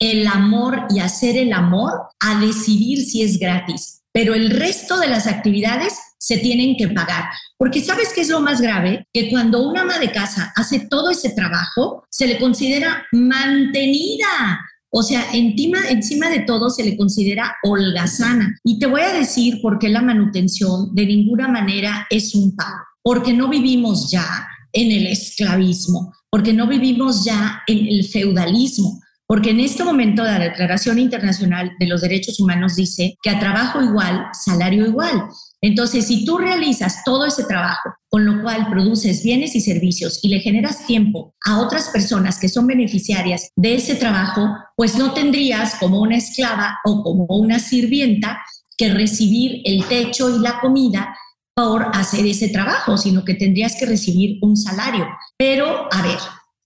el 0.00 0.26
amor 0.26 0.86
y 0.90 1.00
hacer 1.00 1.36
el 1.36 1.52
amor 1.52 1.92
a 2.20 2.40
decidir 2.40 3.04
si 3.04 3.22
es 3.22 3.38
gratis, 3.38 4.02
pero 4.12 4.34
el 4.34 4.50
resto 4.50 4.98
de 4.98 5.08
las 5.08 5.26
actividades 5.26 5.94
se 6.18 6.38
tienen 6.38 6.76
que 6.76 6.88
pagar. 6.88 7.24
Porque 7.56 7.82
sabes 7.82 8.12
qué 8.14 8.22
es 8.22 8.28
lo 8.28 8.40
más 8.40 8.60
grave? 8.60 9.06
Que 9.12 9.30
cuando 9.30 9.62
una 9.62 9.82
ama 9.82 9.98
de 9.98 10.10
casa 10.10 10.52
hace 10.56 10.80
todo 10.80 11.10
ese 11.10 11.30
trabajo, 11.30 12.04
se 12.10 12.26
le 12.26 12.38
considera 12.38 13.06
mantenida. 13.12 14.60
O 14.90 15.02
sea, 15.02 15.24
encima, 15.32 15.78
encima 15.88 16.28
de 16.28 16.40
todo 16.40 16.70
se 16.70 16.82
le 16.82 16.96
considera 16.96 17.56
holgazana. 17.62 18.58
Y 18.64 18.78
te 18.78 18.86
voy 18.86 19.02
a 19.02 19.12
decir 19.12 19.60
por 19.62 19.78
qué 19.78 19.88
la 19.88 20.02
manutención 20.02 20.94
de 20.94 21.06
ninguna 21.06 21.48
manera 21.48 22.06
es 22.10 22.34
un 22.34 22.56
pago. 22.56 22.84
Porque 23.02 23.32
no 23.32 23.48
vivimos 23.48 24.10
ya 24.10 24.26
en 24.72 24.92
el 24.92 25.06
esclavismo, 25.06 26.12
porque 26.30 26.52
no 26.52 26.66
vivimos 26.66 27.24
ya 27.24 27.62
en 27.66 27.86
el 27.86 28.04
feudalismo, 28.04 29.00
porque 29.30 29.50
en 29.50 29.60
este 29.60 29.84
momento 29.84 30.24
la 30.24 30.40
Declaración 30.40 30.98
Internacional 30.98 31.70
de 31.78 31.86
los 31.86 32.00
Derechos 32.00 32.40
Humanos 32.40 32.74
dice 32.74 33.16
que 33.22 33.30
a 33.30 33.38
trabajo 33.38 33.80
igual, 33.80 34.26
salario 34.32 34.84
igual. 34.84 35.22
Entonces, 35.60 36.08
si 36.08 36.24
tú 36.24 36.36
realizas 36.36 37.04
todo 37.04 37.26
ese 37.26 37.44
trabajo, 37.44 37.90
con 38.08 38.24
lo 38.24 38.42
cual 38.42 38.66
produces 38.68 39.22
bienes 39.22 39.54
y 39.54 39.60
servicios 39.60 40.18
y 40.24 40.30
le 40.30 40.40
generas 40.40 40.84
tiempo 40.84 41.32
a 41.46 41.60
otras 41.60 41.90
personas 41.90 42.40
que 42.40 42.48
son 42.48 42.66
beneficiarias 42.66 43.52
de 43.54 43.76
ese 43.76 43.94
trabajo, 43.94 44.48
pues 44.76 44.98
no 44.98 45.14
tendrías 45.14 45.76
como 45.76 46.00
una 46.00 46.16
esclava 46.16 46.80
o 46.84 47.04
como 47.04 47.26
una 47.26 47.60
sirvienta 47.60 48.42
que 48.76 48.92
recibir 48.92 49.62
el 49.64 49.84
techo 49.84 50.28
y 50.28 50.40
la 50.40 50.58
comida 50.58 51.16
por 51.54 51.86
hacer 51.94 52.26
ese 52.26 52.48
trabajo, 52.48 52.96
sino 52.96 53.24
que 53.24 53.34
tendrías 53.34 53.76
que 53.78 53.86
recibir 53.86 54.40
un 54.42 54.56
salario. 54.56 55.06
Pero, 55.38 55.86
a 55.92 56.02
ver, 56.02 56.18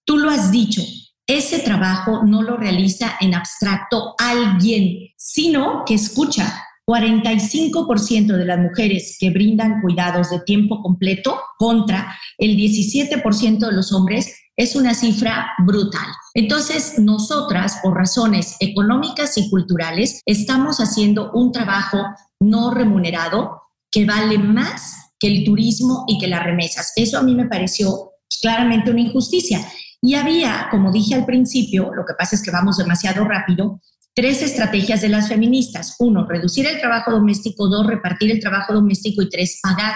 tú 0.06 0.16
lo 0.16 0.30
has 0.30 0.50
dicho, 0.50 0.80
ese 1.26 1.60
trabajo 1.60 2.22
no 2.24 2.42
lo 2.42 2.56
realiza 2.56 3.16
en 3.20 3.34
abstracto 3.34 4.14
alguien, 4.18 5.08
sino 5.16 5.84
que 5.86 5.94
escucha. 5.94 6.60
45% 6.86 8.36
de 8.36 8.44
las 8.44 8.58
mujeres 8.58 9.16
que 9.18 9.30
brindan 9.30 9.80
cuidados 9.80 10.28
de 10.28 10.40
tiempo 10.40 10.82
completo 10.82 11.40
contra 11.56 12.14
el 12.36 12.58
17% 12.58 13.58
de 13.58 13.72
los 13.72 13.90
hombres 13.90 14.36
es 14.54 14.76
una 14.76 14.92
cifra 14.94 15.52
brutal. 15.64 16.06
Entonces, 16.34 16.98
nosotras, 16.98 17.78
por 17.82 17.96
razones 17.96 18.56
económicas 18.60 19.38
y 19.38 19.48
culturales, 19.48 20.20
estamos 20.26 20.78
haciendo 20.78 21.32
un 21.32 21.52
trabajo 21.52 22.04
no 22.40 22.70
remunerado 22.70 23.62
que 23.90 24.04
vale 24.04 24.38
más 24.38 25.12
que 25.18 25.28
el 25.28 25.44
turismo 25.44 26.04
y 26.06 26.18
que 26.18 26.26
las 26.26 26.44
remesas. 26.44 26.92
Eso 26.96 27.18
a 27.18 27.22
mí 27.22 27.34
me 27.34 27.46
pareció 27.46 28.10
claramente 28.42 28.90
una 28.90 29.00
injusticia. 29.00 29.60
Y 30.04 30.16
había, 30.16 30.68
como 30.70 30.92
dije 30.92 31.14
al 31.14 31.24
principio, 31.24 31.90
lo 31.94 32.04
que 32.04 32.12
pasa 32.12 32.36
es 32.36 32.42
que 32.42 32.50
vamos 32.50 32.76
demasiado 32.76 33.24
rápido, 33.24 33.80
tres 34.14 34.42
estrategias 34.42 35.00
de 35.00 35.08
las 35.08 35.28
feministas. 35.28 35.96
Uno, 35.98 36.26
reducir 36.28 36.66
el 36.66 36.78
trabajo 36.78 37.10
doméstico. 37.10 37.68
Dos, 37.68 37.86
repartir 37.86 38.30
el 38.30 38.38
trabajo 38.38 38.74
doméstico. 38.74 39.22
Y 39.22 39.30
tres, 39.30 39.60
pagar. 39.62 39.94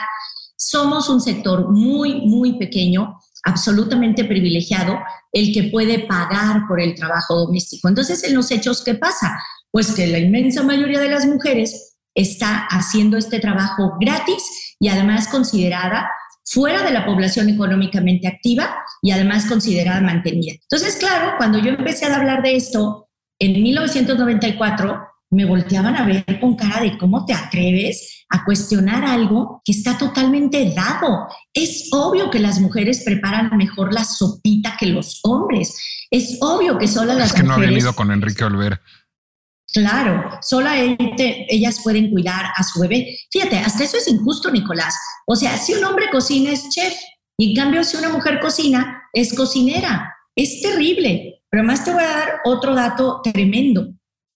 Somos 0.56 1.10
un 1.10 1.20
sector 1.20 1.70
muy, 1.70 2.22
muy 2.22 2.58
pequeño, 2.58 3.18
absolutamente 3.44 4.24
privilegiado, 4.24 4.98
el 5.30 5.52
que 5.52 5.64
puede 5.64 5.98
pagar 6.06 6.62
por 6.66 6.80
el 6.80 6.94
trabajo 6.94 7.34
doméstico. 7.34 7.86
Entonces, 7.86 8.24
en 8.24 8.34
los 8.34 8.50
hechos, 8.50 8.82
¿qué 8.82 8.94
pasa? 8.94 9.38
Pues 9.70 9.92
que 9.92 10.06
la 10.06 10.20
inmensa 10.20 10.62
mayoría 10.62 11.00
de 11.00 11.10
las 11.10 11.26
mujeres 11.26 11.98
está 12.14 12.66
haciendo 12.70 13.18
este 13.18 13.40
trabajo 13.40 13.98
gratis 14.00 14.74
y 14.80 14.88
además 14.88 15.28
considerada 15.28 16.08
fuera 16.50 16.82
de 16.82 16.92
la 16.92 17.04
población 17.04 17.48
económicamente 17.48 18.26
activa 18.26 18.76
y 19.02 19.10
además 19.10 19.46
considerada 19.46 20.00
mantenida. 20.00 20.54
Entonces, 20.54 20.96
claro, 20.96 21.34
cuando 21.36 21.58
yo 21.58 21.70
empecé 21.70 22.06
a 22.06 22.16
hablar 22.16 22.42
de 22.42 22.56
esto 22.56 23.08
en 23.38 23.62
1994, 23.62 25.00
me 25.30 25.44
volteaban 25.44 25.94
a 25.96 26.06
ver 26.06 26.40
con 26.40 26.56
cara 26.56 26.80
de 26.80 26.96
cómo 26.96 27.26
te 27.26 27.34
atreves 27.34 28.24
a 28.30 28.44
cuestionar 28.44 29.04
algo 29.04 29.60
que 29.64 29.72
está 29.72 29.98
totalmente 29.98 30.72
dado. 30.74 31.28
Es 31.52 31.88
obvio 31.92 32.30
que 32.30 32.38
las 32.38 32.60
mujeres 32.60 33.02
preparan 33.04 33.54
mejor 33.56 33.92
la 33.92 34.04
sopita 34.04 34.76
que 34.78 34.86
los 34.86 35.20
hombres. 35.24 35.76
Es 36.10 36.38
obvio 36.40 36.78
que 36.78 36.88
solo 36.88 37.12
las 37.12 37.28
es 37.28 37.32
que 37.34 37.42
no 37.42 37.54
habían 37.54 37.76
ido 37.76 37.94
con 37.94 38.10
Enrique 38.10 38.44
Olvera. 38.44 38.80
Claro, 39.72 40.30
solo 40.40 40.70
ellas 40.72 41.80
pueden 41.82 42.10
cuidar 42.10 42.46
a 42.56 42.62
su 42.62 42.80
bebé. 42.80 43.18
Fíjate, 43.30 43.58
hasta 43.58 43.84
eso 43.84 43.98
es 43.98 44.08
injusto, 44.08 44.50
Nicolás. 44.50 44.96
O 45.26 45.36
sea, 45.36 45.58
si 45.58 45.74
un 45.74 45.84
hombre 45.84 46.06
cocina 46.10 46.50
es 46.52 46.68
chef 46.70 46.94
y 47.36 47.50
en 47.50 47.56
cambio 47.56 47.84
si 47.84 47.96
una 47.96 48.08
mujer 48.08 48.40
cocina 48.40 49.02
es 49.12 49.34
cocinera. 49.34 50.14
Es 50.34 50.62
terrible. 50.62 51.42
Pero 51.50 51.62
además 51.62 51.84
te 51.84 51.92
voy 51.92 52.02
a 52.02 52.08
dar 52.08 52.40
otro 52.44 52.74
dato 52.74 53.20
tremendo. 53.22 53.88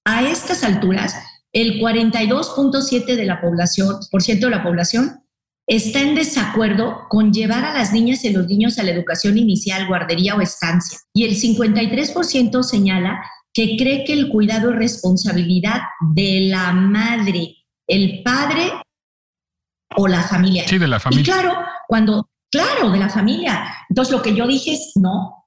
A 0.05 0.29
estas 0.29 0.65
alturas, 0.65 1.15
el 1.53 1.81
42.7 1.81 3.17
de 3.17 3.25
la 3.25 3.41
población, 3.41 4.01
por 4.11 4.23
ciento 4.23 4.47
de 4.47 4.57
la 4.57 4.63
población, 4.63 5.23
está 5.67 6.01
en 6.01 6.15
desacuerdo 6.15 7.07
con 7.09 7.33
llevar 7.33 7.65
a 7.65 7.75
las 7.75 7.93
niñas 7.93 8.25
y 8.25 8.31
los 8.31 8.47
niños 8.47 8.79
a 8.79 8.83
la 8.83 8.91
educación 8.91 9.39
inicial, 9.39 9.87
guardería 9.87 10.35
o 10.35 10.41
estancia. 10.41 10.99
Y 11.15 11.25
el 11.25 11.37
53% 11.37 12.63
señala 12.63 13.23
que 13.53 13.77
cree 13.77 14.05
que 14.05 14.15
el 14.15 14.29
cuidado 14.29 14.71
es 14.71 14.77
responsabilidad 14.77 15.83
de 16.15 16.49
la 16.51 16.73
madre, 16.73 17.57
el 17.87 18.23
padre 18.23 18.73
o 19.97 20.09
la 20.09 20.23
familia. 20.23 20.67
Sí, 20.67 20.79
de 20.79 20.89
la 20.89 20.99
familia. 20.99 21.21
Y 21.21 21.25
claro, 21.25 21.55
cuando, 21.87 22.31
claro, 22.51 22.91
de 22.91 22.99
la 22.99 23.09
familia. 23.09 23.65
Entonces 23.89 24.13
lo 24.13 24.23
que 24.23 24.35
yo 24.35 24.47
dije 24.47 24.73
es, 24.73 24.93
no, 24.97 25.47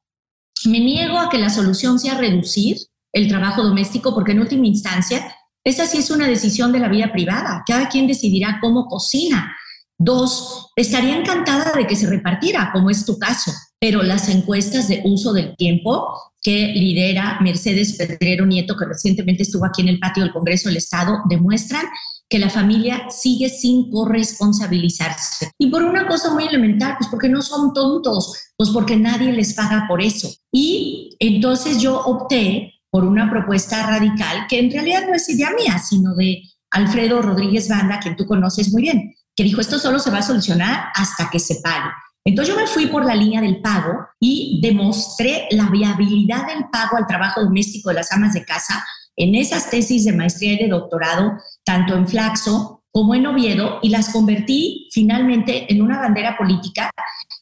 me 0.66 0.80
niego 0.80 1.18
a 1.18 1.30
que 1.30 1.40
la 1.40 1.50
solución 1.50 2.00
sea 2.00 2.16
reducir 2.16 2.78
el 3.12 3.28
trabajo 3.28 3.64
doméstico 3.64 4.14
porque 4.14 4.34
en 4.34 4.42
última 4.42 4.68
instancia, 4.68 5.36
esa 5.64 5.88
sí 5.88 5.98
es 5.98 6.12
una 6.12 6.28
decisión 6.28 6.72
de 6.72 6.80
la 6.80 6.90
vida 6.90 7.12
privada. 7.12 7.64
Cada 7.66 7.90
quien 7.90 8.08
decidirá 8.08 8.60
cómo 8.62 8.86
cocina. 8.86 9.56
Dos, 9.98 10.72
estaría 10.76 11.18
encantada 11.18 11.72
de 11.72 11.88
que 11.88 11.96
se 11.96 12.08
repartiera, 12.08 12.72
como 12.74 12.90
es 12.90 13.06
tu 13.06 13.18
caso, 13.18 13.52
pero 13.80 14.04
las 14.04 14.28
encuestas 14.28 14.90
de 14.90 15.02
uso 15.06 15.32
del 15.32 15.56
tiempo 15.56 16.34
que 16.46 16.74
lidera 16.76 17.40
Mercedes 17.42 17.94
Pedrero 17.94 18.46
Nieto, 18.46 18.78
que 18.78 18.86
recientemente 18.86 19.42
estuvo 19.42 19.66
aquí 19.66 19.82
en 19.82 19.88
el 19.88 19.98
patio 19.98 20.22
del 20.22 20.32
Congreso 20.32 20.70
del 20.70 20.78
Estado, 20.78 21.24
demuestran 21.28 21.86
que 22.30 22.38
la 22.38 22.52
familia 22.52 23.10
sigue 23.10 23.50
sin 23.50 23.90
corresponsabilizarse. 23.90 25.50
Y 25.58 25.72
por 25.72 25.82
una 25.82 26.08
cosa 26.08 26.32
muy 26.36 26.46
elemental, 26.46 26.98
pues 27.00 27.10
porque 27.10 27.30
no 27.30 27.42
son 27.42 27.74
tontos, 27.74 28.52
pues 28.56 28.70
porque 28.70 28.96
nadie 28.96 29.32
les 29.32 29.56
paga 29.56 29.86
por 29.88 30.04
eso. 30.04 30.32
Y 30.52 31.18
entonces 31.20 31.82
yo 31.82 32.00
opté 32.00 32.76
por 32.92 33.06
una 33.06 33.28
propuesta 33.28 33.88
radical 33.88 34.46
que 34.48 34.60
en 34.60 34.72
realidad 34.72 35.08
no 35.08 35.16
es 35.16 35.28
idea 35.28 35.50
mía, 35.50 35.80
sino 35.80 36.14
de 36.14 36.44
Alfredo 36.70 37.24
Rodríguez 37.24 37.70
Banda, 37.70 38.00
quien 38.00 38.16
tú 38.16 38.28
conoces 38.28 38.72
muy 38.72 38.84
bien, 38.84 39.16
que 39.36 39.44
dijo 39.44 39.62
esto 39.62 39.80
solo 39.80 39.98
se 39.98 40.12
va 40.12 40.20
a 40.20 40.22
solucionar 40.22 40.90
hasta 40.94 41.28
que 41.32 41.40
se 41.40 41.56
pague. 41.64 41.90
Entonces 42.26 42.56
yo 42.56 42.60
me 42.60 42.68
fui 42.68 42.88
por 42.88 43.06
la 43.06 43.14
línea 43.14 43.40
del 43.40 43.62
pago 43.62 44.08
y 44.20 44.60
demostré 44.62 45.48
la 45.52 45.70
viabilidad 45.70 46.48
del 46.48 46.66
pago 46.72 46.98
al 46.98 47.06
trabajo 47.06 47.44
doméstico 47.44 47.90
de 47.90 47.96
las 47.96 48.12
amas 48.12 48.34
de 48.34 48.44
casa 48.44 48.84
en 49.16 49.36
esas 49.36 49.70
tesis 49.70 50.06
de 50.06 50.12
maestría 50.12 50.54
y 50.54 50.58
de 50.58 50.68
doctorado, 50.68 51.34
tanto 51.64 51.96
en 51.96 52.08
Flaxo 52.08 52.84
como 52.92 53.14
en 53.14 53.28
Oviedo, 53.28 53.80
y 53.82 53.90
las 53.90 54.10
convertí 54.10 54.88
finalmente 54.92 55.72
en 55.72 55.82
una 55.82 56.00
bandera 56.00 56.38
política 56.38 56.90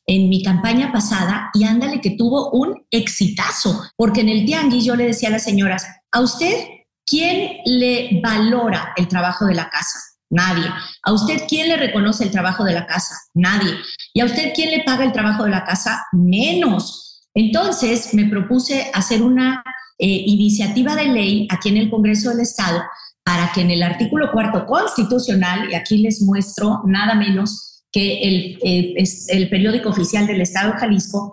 en 0.05 0.27
mi 0.27 0.43
campaña 0.43 0.91
pasada 0.91 1.49
y 1.53 1.63
ándale 1.63 2.01
que 2.01 2.11
tuvo 2.17 2.49
un 2.51 2.85
exitazo, 2.91 3.83
porque 3.95 4.21
en 4.21 4.29
el 4.29 4.45
tianguis 4.45 4.83
yo 4.83 4.95
le 4.95 5.05
decía 5.05 5.29
a 5.29 5.33
las 5.33 5.43
señoras, 5.43 5.85
a 6.11 6.21
usted, 6.21 6.67
¿quién 7.05 7.57
le 7.65 8.19
valora 8.21 8.93
el 8.97 9.07
trabajo 9.07 9.45
de 9.45 9.55
la 9.55 9.69
casa? 9.69 9.99
Nadie. 10.33 10.65
¿A 11.03 11.13
usted 11.13 11.43
quién 11.47 11.69
le 11.69 11.77
reconoce 11.77 12.23
el 12.23 12.31
trabajo 12.31 12.63
de 12.63 12.73
la 12.73 12.87
casa? 12.87 13.15
Nadie. 13.35 13.71
¿Y 14.13 14.21
a 14.21 14.25
usted 14.25 14.51
quién 14.55 14.71
le 14.71 14.83
paga 14.83 15.05
el 15.05 15.11
trabajo 15.11 15.43
de 15.43 15.51
la 15.51 15.63
casa? 15.63 16.07
Menos. 16.11 17.21
Entonces 17.35 18.13
me 18.13 18.25
propuse 18.25 18.89
hacer 18.93 19.21
una 19.21 19.63
eh, 19.99 20.07
iniciativa 20.07 20.95
de 20.95 21.05
ley 21.05 21.47
aquí 21.51 21.69
en 21.69 21.77
el 21.77 21.89
Congreso 21.91 22.31
del 22.31 22.39
Estado 22.39 22.81
para 23.23 23.51
que 23.53 23.61
en 23.61 23.69
el 23.69 23.83
artículo 23.83 24.31
cuarto 24.31 24.65
constitucional, 24.65 25.71
y 25.71 25.75
aquí 25.75 25.99
les 25.99 26.21
muestro 26.23 26.81
nada 26.85 27.13
menos 27.13 27.83
que 27.91 28.23
el, 28.23 28.59
eh, 28.63 29.03
el 29.29 29.49
periódico 29.49 29.89
oficial 29.89 30.25
del 30.25 30.41
Estado 30.41 30.73
de 30.73 30.79
Jalisco, 30.79 31.32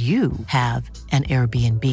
you 0.00 0.32
have 0.46 0.88
an 1.12 1.24
Airbnb. 1.24 1.84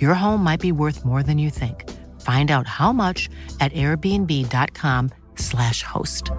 Your 0.00 0.14
home 0.14 0.44
might 0.44 0.60
be 0.60 0.70
worth 0.70 1.04
more 1.04 1.24
than 1.24 1.38
you 1.38 1.50
think. 1.50 1.90
Find 2.20 2.48
out 2.50 2.66
how 2.66 2.92
much 2.92 3.28
at 3.58 3.72
airbnb.com/slash 3.72 5.82
host. 5.82 6.30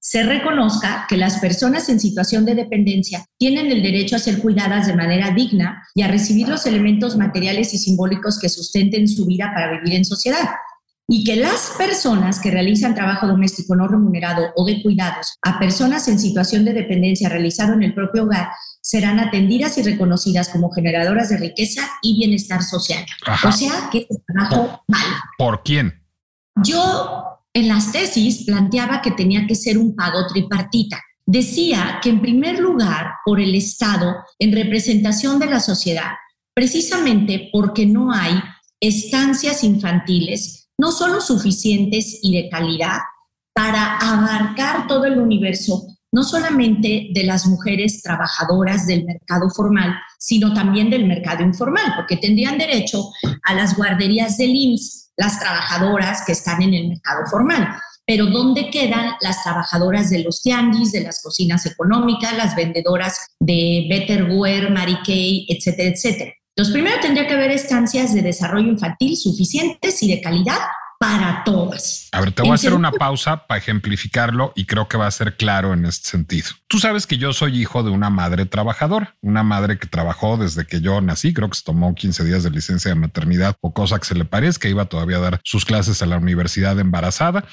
Se 0.00 0.22
reconozca 0.22 1.06
que 1.06 1.18
las 1.18 1.38
personas 1.38 1.90
en 1.90 2.00
situación 2.00 2.46
de 2.46 2.54
dependencia 2.54 3.26
tienen 3.36 3.70
el 3.70 3.82
derecho 3.82 4.16
a 4.16 4.18
ser 4.18 4.38
cuidadas 4.38 4.86
de 4.86 4.96
manera 4.96 5.32
digna 5.32 5.82
y 5.94 6.00
a 6.02 6.08
recibir 6.08 6.48
los 6.48 6.64
elementos 6.64 7.14
materiales 7.16 7.74
y 7.74 7.78
simbólicos 7.78 8.38
que 8.40 8.48
sustenten 8.48 9.06
su 9.06 9.26
vida 9.26 9.52
para 9.54 9.70
vivir 9.72 9.92
en 9.94 10.06
sociedad 10.06 10.48
y 11.10 11.24
que 11.24 11.36
las 11.36 11.72
personas 11.78 12.38
que 12.38 12.50
realizan 12.50 12.94
trabajo 12.94 13.26
doméstico 13.26 13.74
no 13.74 13.88
remunerado 13.88 14.52
o 14.56 14.66
de 14.66 14.82
cuidados 14.82 15.38
a 15.42 15.58
personas 15.58 16.06
en 16.06 16.18
situación 16.18 16.66
de 16.66 16.74
dependencia 16.74 17.30
realizado 17.30 17.72
en 17.72 17.82
el 17.82 17.94
propio 17.94 18.24
hogar 18.24 18.50
serán 18.82 19.18
atendidas 19.18 19.78
y 19.78 19.82
reconocidas 19.82 20.50
como 20.50 20.70
generadoras 20.70 21.30
de 21.30 21.38
riqueza 21.38 21.88
y 22.02 22.18
bienestar 22.18 22.62
social. 22.62 23.04
O 23.42 23.52
sea, 23.52 23.88
que 23.90 24.06
es 24.08 24.18
trabajo 24.26 24.82
malo. 24.86 25.16
¿Por 25.38 25.62
quién? 25.62 26.02
Yo 26.62 27.40
en 27.54 27.68
las 27.68 27.90
tesis 27.90 28.44
planteaba 28.44 29.00
que 29.00 29.10
tenía 29.12 29.46
que 29.46 29.54
ser 29.54 29.78
un 29.78 29.96
pago 29.96 30.26
tripartita. 30.26 31.00
Decía 31.24 32.00
que 32.02 32.10
en 32.10 32.20
primer 32.20 32.58
lugar 32.58 33.12
por 33.24 33.40
el 33.40 33.54
Estado 33.54 34.16
en 34.38 34.52
representación 34.52 35.38
de 35.38 35.46
la 35.46 35.60
sociedad, 35.60 36.12
precisamente 36.54 37.48
porque 37.52 37.86
no 37.86 38.12
hay 38.12 38.40
estancias 38.80 39.64
infantiles 39.64 40.57
no 40.78 40.92
solo 40.92 41.20
suficientes 41.20 42.20
y 42.22 42.40
de 42.40 42.48
calidad 42.48 42.98
para 43.52 43.96
abarcar 43.98 44.86
todo 44.86 45.04
el 45.04 45.18
universo, 45.18 45.86
no 46.12 46.22
solamente 46.22 47.08
de 47.12 47.24
las 47.24 47.46
mujeres 47.46 48.02
trabajadoras 48.02 48.86
del 48.86 49.04
mercado 49.04 49.50
formal, 49.50 49.94
sino 50.18 50.54
también 50.54 50.88
del 50.88 51.06
mercado 51.06 51.42
informal, 51.42 51.92
porque 51.96 52.16
tendrían 52.16 52.56
derecho 52.56 53.10
a 53.42 53.54
las 53.54 53.76
guarderías 53.76 54.38
del 54.38 54.54
IMSS, 54.54 55.10
las 55.16 55.40
trabajadoras 55.40 56.22
que 56.24 56.32
están 56.32 56.62
en 56.62 56.74
el 56.74 56.88
mercado 56.88 57.26
formal. 57.28 57.76
Pero 58.06 58.26
¿dónde 58.26 58.70
quedan 58.70 59.14
las 59.20 59.42
trabajadoras 59.42 60.08
de 60.08 60.20
los 60.20 60.40
tianguis, 60.40 60.92
de 60.92 61.02
las 61.02 61.20
cocinas 61.20 61.66
económicas, 61.66 62.36
las 62.36 62.56
vendedoras 62.56 63.18
de 63.38 63.86
Betterware, 63.90 64.70
Mary 64.70 64.96
Kay, 65.04 65.46
etcétera, 65.50 65.90
etcétera? 65.90 66.32
Entonces, 66.58 66.72
primero 66.72 66.96
tendría 67.00 67.28
que 67.28 67.34
haber 67.34 67.52
estancias 67.52 68.12
de 68.12 68.20
desarrollo 68.20 68.66
infantil 68.66 69.16
suficientes 69.16 70.02
y 70.02 70.08
de 70.08 70.20
calidad 70.20 70.58
para 70.98 71.44
todas. 71.44 72.08
A 72.10 72.20
ver, 72.20 72.32
te 72.32 72.42
voy 72.42 72.50
a 72.50 72.54
hacer 72.54 72.74
una 72.74 72.90
pausa 72.90 73.46
para 73.46 73.58
ejemplificarlo 73.58 74.52
y 74.56 74.64
creo 74.64 74.88
que 74.88 74.96
va 74.96 75.06
a 75.06 75.10
ser 75.12 75.36
claro 75.36 75.72
en 75.72 75.84
este 75.84 76.08
sentido. 76.08 76.48
Tú 76.66 76.80
sabes 76.80 77.06
que 77.06 77.16
yo 77.16 77.32
soy 77.32 77.60
hijo 77.60 77.84
de 77.84 77.90
una 77.90 78.10
madre 78.10 78.44
trabajadora, 78.44 79.14
una 79.22 79.44
madre 79.44 79.78
que 79.78 79.86
trabajó 79.86 80.36
desde 80.36 80.66
que 80.66 80.80
yo 80.80 81.00
nací, 81.00 81.32
creo 81.32 81.48
que 81.48 81.58
se 81.58 81.62
tomó 81.62 81.94
15 81.94 82.24
días 82.24 82.42
de 82.42 82.50
licencia 82.50 82.88
de 82.88 82.96
maternidad 82.96 83.54
o 83.60 83.72
cosa 83.72 84.00
que 84.00 84.06
se 84.06 84.16
le 84.16 84.24
parezca, 84.24 84.66
iba 84.66 84.86
todavía 84.86 85.18
a 85.18 85.20
dar 85.20 85.40
sus 85.44 85.64
clases 85.64 86.02
a 86.02 86.06
la 86.06 86.18
universidad 86.18 86.76
embarazada 86.80 87.44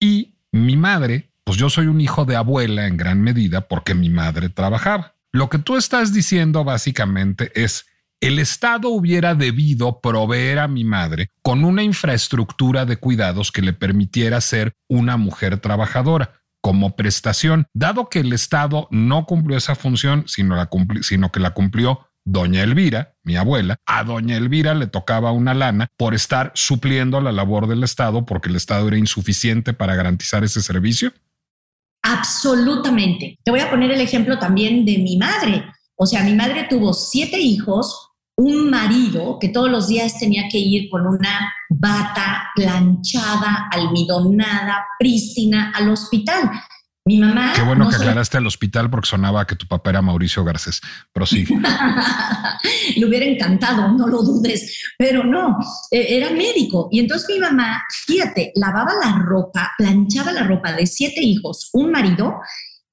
y 0.00 0.38
mi 0.50 0.78
madre, 0.78 1.30
pues 1.44 1.58
yo 1.58 1.68
soy 1.68 1.88
un 1.88 2.00
hijo 2.00 2.24
de 2.24 2.36
abuela 2.36 2.86
en 2.86 2.96
gran 2.96 3.20
medida 3.20 3.68
porque 3.68 3.94
mi 3.94 4.08
madre 4.08 4.48
trabajaba. 4.48 5.14
Lo 5.30 5.50
que 5.50 5.58
tú 5.58 5.76
estás 5.76 6.14
diciendo 6.14 6.64
básicamente 6.64 7.52
es 7.54 7.84
el 8.20 8.38
Estado 8.38 8.90
hubiera 8.90 9.34
debido 9.34 10.00
proveer 10.00 10.58
a 10.58 10.68
mi 10.68 10.84
madre 10.84 11.30
con 11.42 11.64
una 11.64 11.82
infraestructura 11.82 12.84
de 12.84 12.98
cuidados 12.98 13.50
que 13.50 13.62
le 13.62 13.72
permitiera 13.72 14.40
ser 14.40 14.74
una 14.88 15.16
mujer 15.16 15.58
trabajadora 15.58 16.40
como 16.60 16.94
prestación, 16.94 17.66
dado 17.72 18.10
que 18.10 18.20
el 18.20 18.34
Estado 18.34 18.86
no 18.90 19.24
cumplió 19.24 19.56
esa 19.56 19.74
función, 19.74 20.24
sino, 20.26 21.32
que 21.32 21.40
la 21.40 21.54
cumplió 21.54 22.06
doña 22.26 22.62
Elvira, 22.62 23.14
mi 23.22 23.36
abuela, 23.36 23.78
a 23.86 24.04
doña 24.04 24.36
Elvira 24.36 24.74
le 24.74 24.86
tocaba 24.86 25.32
una 25.32 25.54
lana 25.54 25.88
por 25.96 26.14
estar 26.14 26.52
supliendo 26.54 27.22
la 27.22 27.32
labor 27.32 27.66
del 27.66 27.82
Estado 27.82 28.26
porque 28.26 28.50
el 28.50 28.56
Estado 28.56 28.88
era 28.88 28.98
insuficiente 28.98 29.72
para 29.72 29.94
garantizar 29.94 30.44
ese 30.44 30.60
servicio? 30.60 31.14
Absolutamente. 32.02 33.38
Te 33.42 33.50
voy 33.50 33.60
a 33.60 33.70
poner 33.70 33.90
el 33.90 34.00
ejemplo 34.02 34.38
también 34.38 34.84
de 34.84 34.98
mi 34.98 35.16
madre. 35.16 35.64
O 35.96 36.06
sea, 36.06 36.22
mi 36.22 36.34
madre 36.34 36.66
tuvo 36.68 36.92
siete 36.92 37.38
hijos, 37.38 38.09
un 38.40 38.70
marido 38.70 39.38
que 39.38 39.50
todos 39.50 39.70
los 39.70 39.88
días 39.88 40.18
tenía 40.18 40.48
que 40.50 40.56
ir 40.56 40.88
con 40.88 41.06
una 41.06 41.52
bata 41.68 42.50
planchada, 42.54 43.68
almidonada, 43.70 44.86
prístina 44.98 45.72
al 45.74 45.90
hospital. 45.90 46.50
Mi 47.04 47.18
mamá. 47.18 47.52
Qué 47.54 47.62
bueno 47.62 47.88
que 47.88 47.96
aclaraste 47.96 48.38
al 48.38 48.46
hospital 48.46 48.88
porque 48.88 49.08
sonaba 49.08 49.46
que 49.46 49.56
tu 49.56 49.66
papá 49.66 49.90
era 49.90 50.00
Mauricio 50.00 50.42
Garcés. 50.42 50.80
Prosigue. 51.12 51.54
Le 52.96 53.04
hubiera 53.04 53.26
encantado, 53.26 53.88
no 53.92 54.06
lo 54.06 54.22
dudes, 54.22 54.94
pero 54.96 55.22
no, 55.22 55.58
e, 55.90 56.16
era 56.16 56.30
médico. 56.30 56.88
Y 56.90 57.00
entonces 57.00 57.28
mi 57.28 57.40
mamá, 57.40 57.82
fíjate, 58.06 58.52
lavaba 58.54 58.92
la 59.04 59.18
ropa, 59.18 59.72
planchaba 59.76 60.32
la 60.32 60.44
ropa 60.44 60.72
de 60.72 60.86
siete 60.86 61.20
hijos, 61.22 61.68
un 61.74 61.90
marido, 61.90 62.36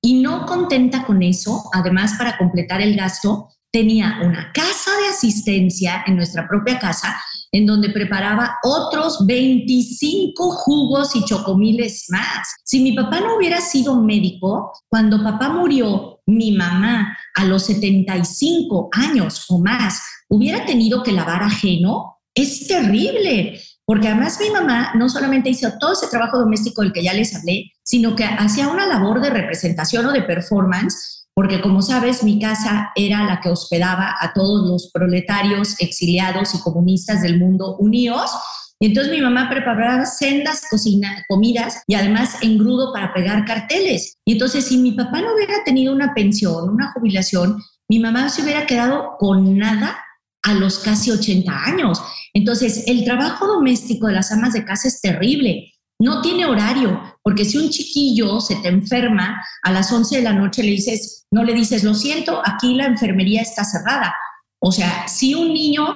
y 0.02 0.22
no 0.22 0.46
contenta 0.46 1.06
con 1.06 1.24
eso, 1.24 1.64
además 1.74 2.16
para 2.18 2.38
completar 2.38 2.82
el 2.82 2.96
gasto, 2.96 3.50
tenía 3.78 4.18
una 4.24 4.52
casa 4.54 4.90
de 5.00 5.10
asistencia 5.10 6.04
en 6.08 6.16
nuestra 6.16 6.48
propia 6.48 6.80
casa, 6.80 7.16
en 7.52 7.68
donde 7.68 7.90
preparaba 7.90 8.58
otros 8.63 9.24
25 9.28 10.50
jugos 10.50 11.16
y 11.16 11.24
chocomiles 11.24 12.08
más. 12.10 12.56
Si 12.63 12.82
mi 12.82 12.94
papá 12.94 13.20
no 13.20 13.38
hubiera 13.38 13.62
sido 13.62 14.02
médico, 14.02 14.72
cuando 14.90 15.24
papá 15.24 15.50
murió, 15.50 16.22
mi 16.26 16.54
mamá 16.54 17.16
a 17.36 17.46
los 17.46 17.68
75 17.68 18.90
años 18.94 19.46
o 19.48 19.60
más 19.60 20.02
hubiera 20.28 20.66
tenido 20.66 21.04
que 21.04 21.12
lavar 21.12 21.44
ajeno, 21.44 22.18
es 22.34 22.66
terrible. 22.68 23.62
Porque 23.86 24.08
además 24.08 24.40
mi 24.42 24.50
mamá 24.50 24.94
no 24.96 25.08
solamente 25.08 25.52
hizo 25.52 25.70
todo 25.80 25.94
ese 25.94 26.08
trabajo 26.08 26.40
doméstico 26.40 26.82
del 26.82 26.92
que 26.92 27.04
ya 27.04 27.13
les 27.13 27.36
hablé, 27.36 27.72
sino 27.84 28.16
que 28.16 28.26
hacía 28.26 28.70
una 28.70 28.88
labor 28.88 29.22
de 29.22 29.30
representación 29.30 30.08
o 30.08 30.12
de 30.12 30.24
performance 30.24 31.16
porque 31.38 31.62
como 31.62 31.84
sabes, 31.84 32.23
mi 32.23 32.39
casa 32.39 32.91
era 32.95 33.23
la 33.23 33.39
que 33.39 33.50
hospedaba 33.50 34.15
a 34.19 34.34
todos 34.34 34.67
los 34.67 34.89
proletarios 34.91 35.76
exiliados 35.78 36.56
y 36.56 36.60
comunistas 36.62 37.21
del 37.21 37.38
mundo 37.38 37.76
unidos. 37.78 38.32
Y 38.80 38.88
entonces 38.88 39.13
mi 39.13 39.21
mamá 39.21 39.47
preparaba 39.47 40.08
sendas 40.08 40.63
cocina, 40.67 41.23
comidas 41.30 41.84
y 41.86 41.93
además 41.93 42.38
engrudo 42.41 42.91
para 42.91 43.13
pegar 43.13 43.45
carteles. 43.45 44.17
Y 44.26 44.32
entonces 44.32 44.65
si 44.65 44.80
mi 44.80 44.93
papá 44.93 45.21
no 45.21 45.36
hubiera 45.36 45.63
tenido 45.63 45.93
una 45.93 46.15
pensión, 46.15 46.69
una 46.69 46.91
jubilación, 46.93 47.62
mi 47.88 48.00
mamá 48.00 48.30
se 48.30 48.41
hubiera 48.41 48.65
quedado 48.65 49.15
con 49.19 49.60
nada 49.60 49.95
a 50.41 50.56
los 50.56 50.80
casi 50.80 51.12
80 51.12 51.52
años. 51.65 52.02
Entonces 52.34 52.86
el 52.88 53.06
trabajo 53.06 53.45
doméstico 53.45 54.08
de 54.08 54.13
las 54.13 54.32
amas 54.32 54.54
de 54.54 54.65
casa 54.65 54.88
es 54.88 55.02
terrible. 55.02 55.71
No 56.00 56.22
tiene 56.22 56.46
horario, 56.46 57.02
porque 57.24 57.44
si 57.44 57.58
un 57.58 57.70
chiquillo 57.70 58.40
se 58.40 58.56
te 58.58 58.68
enferma 58.68 59.44
a 59.64 59.72
las 59.72 59.92
11 59.92 60.18
de 60.18 60.22
la 60.22 60.34
noche, 60.34 60.64
le 60.64 60.72
dices, 60.72 61.26
no 61.32 61.44
le 61.44 61.54
dices, 61.54 61.84
lo 61.84 61.94
siento, 61.94 62.42
aquí 62.46 62.76
la 62.76 62.86
enfermería 62.86 63.42
está 63.42 63.64
cerrada. 63.64 64.14
O 64.60 64.72
sea, 64.72 65.08
si 65.08 65.34
un 65.34 65.54
niño 65.54 65.96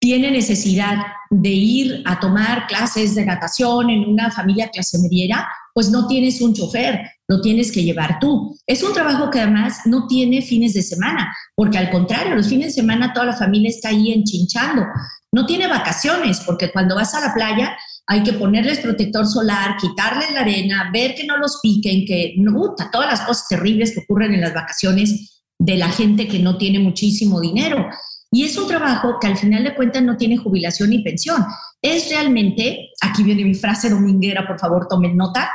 tiene 0.00 0.30
necesidad 0.30 0.98
de 1.30 1.50
ir 1.50 2.02
a 2.04 2.20
tomar 2.20 2.66
clases 2.66 3.14
de 3.14 3.24
natación 3.24 3.90
en 3.90 4.08
una 4.08 4.30
familia 4.30 4.68
clase 4.70 4.98
mediera, 4.98 5.48
pues 5.74 5.90
no 5.90 6.06
tienes 6.06 6.40
un 6.40 6.54
chofer, 6.54 7.00
lo 7.28 7.40
tienes 7.40 7.72
que 7.72 7.82
llevar 7.82 8.18
tú. 8.18 8.56
Es 8.66 8.82
un 8.82 8.92
trabajo 8.92 9.30
que 9.30 9.40
además 9.40 9.80
no 9.84 10.06
tiene 10.06 10.42
fines 10.42 10.74
de 10.74 10.82
semana, 10.82 11.34
porque 11.54 11.78
al 11.78 11.90
contrario, 11.90 12.34
los 12.34 12.48
fines 12.48 12.68
de 12.68 12.80
semana 12.80 13.12
toda 13.12 13.26
la 13.26 13.36
familia 13.36 13.70
está 13.70 13.88
ahí 13.90 14.12
enchinchando. 14.12 14.84
no 15.32 15.44
tiene 15.44 15.66
vacaciones, 15.66 16.40
porque 16.46 16.72
cuando 16.72 16.94
vas 16.94 17.14
a 17.14 17.20
la 17.20 17.34
playa 17.34 17.76
hay 18.08 18.22
que 18.22 18.34
ponerles 18.34 18.78
protector 18.78 19.26
solar, 19.26 19.76
quitarles 19.80 20.32
la 20.32 20.40
arena, 20.40 20.90
ver 20.92 21.14
que 21.14 21.26
no 21.26 21.36
los 21.38 21.58
piquen, 21.60 22.06
que 22.06 22.34
no, 22.38 22.74
todas 22.92 23.10
las 23.10 23.20
cosas 23.22 23.48
terribles 23.48 23.92
que 23.92 24.00
ocurren 24.00 24.32
en 24.32 24.40
las 24.40 24.54
vacaciones 24.54 25.42
de 25.58 25.76
la 25.76 25.88
gente 25.88 26.28
que 26.28 26.38
no 26.38 26.56
tiene 26.56 26.78
muchísimo 26.78 27.40
dinero. 27.40 27.88
Y 28.30 28.44
es 28.44 28.56
un 28.56 28.68
trabajo 28.68 29.16
que 29.20 29.26
al 29.26 29.36
final 29.36 29.64
de 29.64 29.74
cuentas 29.74 30.02
no 30.02 30.16
tiene 30.16 30.36
jubilación 30.36 30.90
ni 30.90 31.02
pensión. 31.02 31.44
Es 31.82 32.08
realmente, 32.10 32.90
aquí 33.00 33.22
viene 33.22 33.44
mi 33.44 33.54
frase 33.54 33.90
dominguera, 33.90 34.46
por 34.46 34.58
favor 34.58 34.86
tomen 34.88 35.16
nota, 35.16 35.50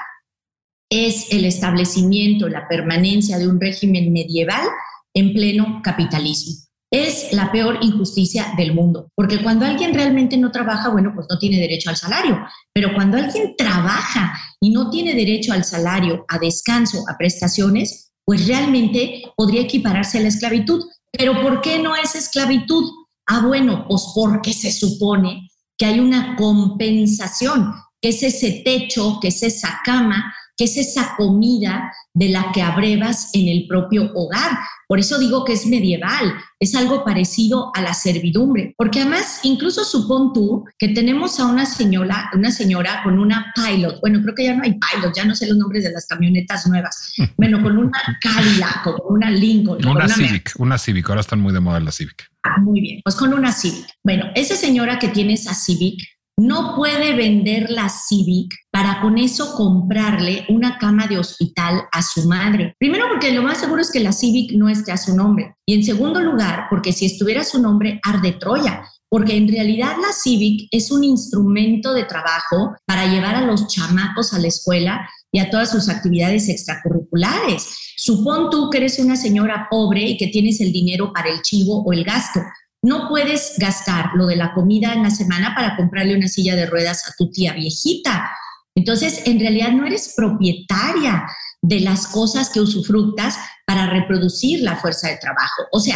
es 0.90 1.32
el 1.32 1.46
establecimiento, 1.46 2.50
la 2.50 2.68
permanencia 2.68 3.38
de 3.38 3.48
un 3.48 3.62
régimen 3.62 4.12
medieval 4.12 4.68
en 5.14 5.34
pleno 5.34 5.82
capitalismo. 5.82 6.66
Es 6.92 7.32
la 7.32 7.54
peor 7.54 7.78
injusticia 7.82 8.54
del 8.58 8.74
mundo, 8.74 9.08
porque 9.16 9.42
cuando 9.42 9.66
alguien 9.66 9.94
realmente 9.94 10.38
no 10.38 10.52
trabaja, 10.52 10.90
bueno, 10.90 11.14
pues 11.16 11.26
no 11.30 11.40
tiene 11.40 11.58
derecho 11.58 11.90
al 11.90 11.96
salario, 11.96 12.38
pero 12.74 12.94
cuando 12.94 13.18
alguien 13.18 13.56
trabaja 13.58 14.34
y 14.60 14.72
no 14.72 14.90
tiene 14.90 15.14
derecho 15.14 15.54
al 15.54 15.64
salario, 15.64 16.26
a 16.28 16.38
descanso, 16.38 17.06
a 17.08 17.18
prestaciones, 17.18 18.12
pues 18.26 18.46
realmente 18.46 19.24
podría 19.38 19.62
equipararse 19.62 20.18
a 20.18 20.22
la 20.22 20.28
esclavitud. 20.28 20.84
Pero 21.12 21.42
¿por 21.42 21.62
qué 21.62 21.80
no 21.80 21.96
es 21.96 22.16
esclavitud? 22.16 22.90
Ah, 23.28 23.46
bueno, 23.46 23.86
pues 23.88 24.12
porque 24.14 24.54
se 24.54 24.72
supone 24.72 25.48
que 25.78 25.86
hay 25.86 26.00
una 26.00 26.36
compensación, 26.36 27.74
que 28.02 28.10
es 28.10 28.22
ese 28.22 28.62
techo, 28.66 29.20
que 29.22 29.30
es 29.30 29.42
esa 29.44 29.80
cama, 29.86 30.34
que 30.62 30.66
es 30.66 30.78
esa 30.78 31.16
comida 31.18 31.92
de 32.14 32.30
la 32.30 32.52
que 32.54 32.62
abrevas 32.62 33.32
en 33.34 33.48
el 33.48 33.66
propio 33.68 34.12
hogar. 34.14 34.60
Por 34.88 35.00
eso 35.00 35.18
digo 35.18 35.44
que 35.44 35.54
es 35.54 35.66
medieval, 35.66 36.36
es 36.60 36.76
algo 36.76 37.04
parecido 37.04 37.72
a 37.74 37.82
la 37.82 37.96
servidumbre, 37.96 38.76
porque 38.78 39.02
además 39.02 39.40
incluso 39.42 39.84
supón 39.84 40.34
tú 40.34 40.64
que 40.78 40.90
tenemos 40.90 41.40
a 41.40 41.48
una 41.48 41.66
señora, 41.66 42.30
una 42.36 42.52
señora 42.52 43.02
con 43.04 43.18
una 43.18 43.52
pilot, 43.56 44.02
bueno, 44.02 44.22
creo 44.22 44.36
que 44.36 44.44
ya 44.44 44.56
no 44.56 44.62
hay 44.62 44.74
pilot, 44.78 45.16
ya 45.16 45.26
no 45.26 45.34
sé 45.34 45.48
los 45.48 45.58
nombres 45.58 45.84
de 45.84 45.94
las 45.94 46.06
camionetas 46.06 46.68
nuevas, 46.68 47.12
bueno, 47.38 47.64
con 47.64 47.80
una 47.80 48.00
Cadillac 48.22 48.84
con 48.84 48.98
una 49.10 49.32
Lincoln. 49.32 49.84
Una, 49.84 50.08
Civic, 50.08 50.54
una 50.60 50.78
Civic, 50.78 51.10
ahora 51.10 51.22
están 51.22 51.40
muy 51.40 51.54
de 51.54 51.60
moda 51.60 51.80
la 51.80 51.92
Civic. 51.92 52.30
Ah, 52.44 52.60
muy 52.60 52.82
bien, 52.82 53.02
pues 53.04 53.16
con 53.16 53.34
una 53.34 53.52
Civic. 53.52 53.88
Bueno, 54.04 54.26
esa 54.36 54.56
señora 54.56 55.00
que 55.00 55.08
tiene 55.08 55.34
esa 55.34 55.56
Civic 55.56 56.04
no 56.42 56.76
puede 56.76 57.14
vender 57.14 57.70
la 57.70 57.88
Civic 57.88 58.52
para 58.72 59.00
con 59.00 59.20
eso 59.20 59.54
comprarle 59.54 60.46
una 60.50 60.80
cama 60.80 61.06
de 61.06 61.20
hospital 61.20 61.84
a 61.92 62.02
su 62.02 62.28
madre. 62.28 62.74
Primero 62.80 63.06
porque 63.10 63.32
lo 63.32 63.44
más 63.44 63.60
seguro 63.60 63.82
es 63.82 63.92
que 63.92 64.00
la 64.00 64.12
Civic 64.12 64.54
no 64.54 64.68
esté 64.68 64.92
a 64.92 64.98
su 64.98 65.16
nombre. 65.16 65.54
Y 65.68 65.76
en 65.76 65.84
segundo 65.84 66.20
lugar, 66.20 66.66
porque 66.70 66.94
si 66.94 67.06
estuviera 67.06 67.42
a 67.42 67.46
su 67.46 67.62
nombre, 67.62 68.00
arde 68.04 68.32
Troya. 68.34 68.84
Porque 69.08 69.36
en 69.36 69.48
realidad 69.48 69.98
la 70.02 70.14
Civic 70.14 70.68
es 70.72 70.90
un 70.90 71.04
instrumento 71.04 71.94
de 71.94 72.06
trabajo 72.06 72.76
para 72.88 73.06
llevar 73.06 73.36
a 73.36 73.46
los 73.46 73.68
chamacos 73.68 74.34
a 74.34 74.40
la 74.40 74.48
escuela 74.48 75.08
y 75.32 75.40
a 75.40 75.50
todas 75.52 75.70
sus 75.70 75.90
actividades 75.90 76.50
extracurriculares. 76.50 77.94
Supón 77.98 78.50
tú 78.50 78.70
que 78.72 78.80
eres 78.80 78.98
una 78.98 79.16
señora 79.16 79.68
pobre 79.70 80.02
y 80.08 80.18
que 80.18 80.28
tienes 80.28 80.60
el 80.60 80.72
dinero 80.72 81.12
para 81.14 81.30
el 81.30 81.42
chivo 81.44 81.84
o 81.84 81.94
el 81.94 82.04
gasto. 82.04 82.40
No 82.84 83.08
puedes 83.08 83.54
gastar 83.58 84.12
lo 84.16 84.26
de 84.26 84.36
la 84.36 84.54
comida 84.54 84.94
en 84.94 85.04
la 85.04 85.12
semana 85.12 85.54
para 85.56 85.76
comprarle 85.76 86.16
una 86.16 86.28
silla 86.28 86.56
de 86.56 86.66
ruedas 86.66 87.08
a 87.08 87.14
tu 87.18 87.30
tía 87.30 87.54
viejita. 87.54 88.32
Entonces, 88.76 89.22
en 89.26 89.40
realidad 89.40 89.72
no 89.72 89.86
eres 89.86 90.14
propietaria 90.16 91.26
de 91.62 91.80
las 91.82 92.08
cosas 92.08 92.50
que 92.50 92.60
usufructas 92.60 93.38
para 93.68 93.88
reproducir 93.88 94.62
la 94.62 94.78
fuerza 94.78 95.10
de 95.10 95.18
trabajo. 95.18 95.64
O 95.72 95.80
sea, 95.80 95.96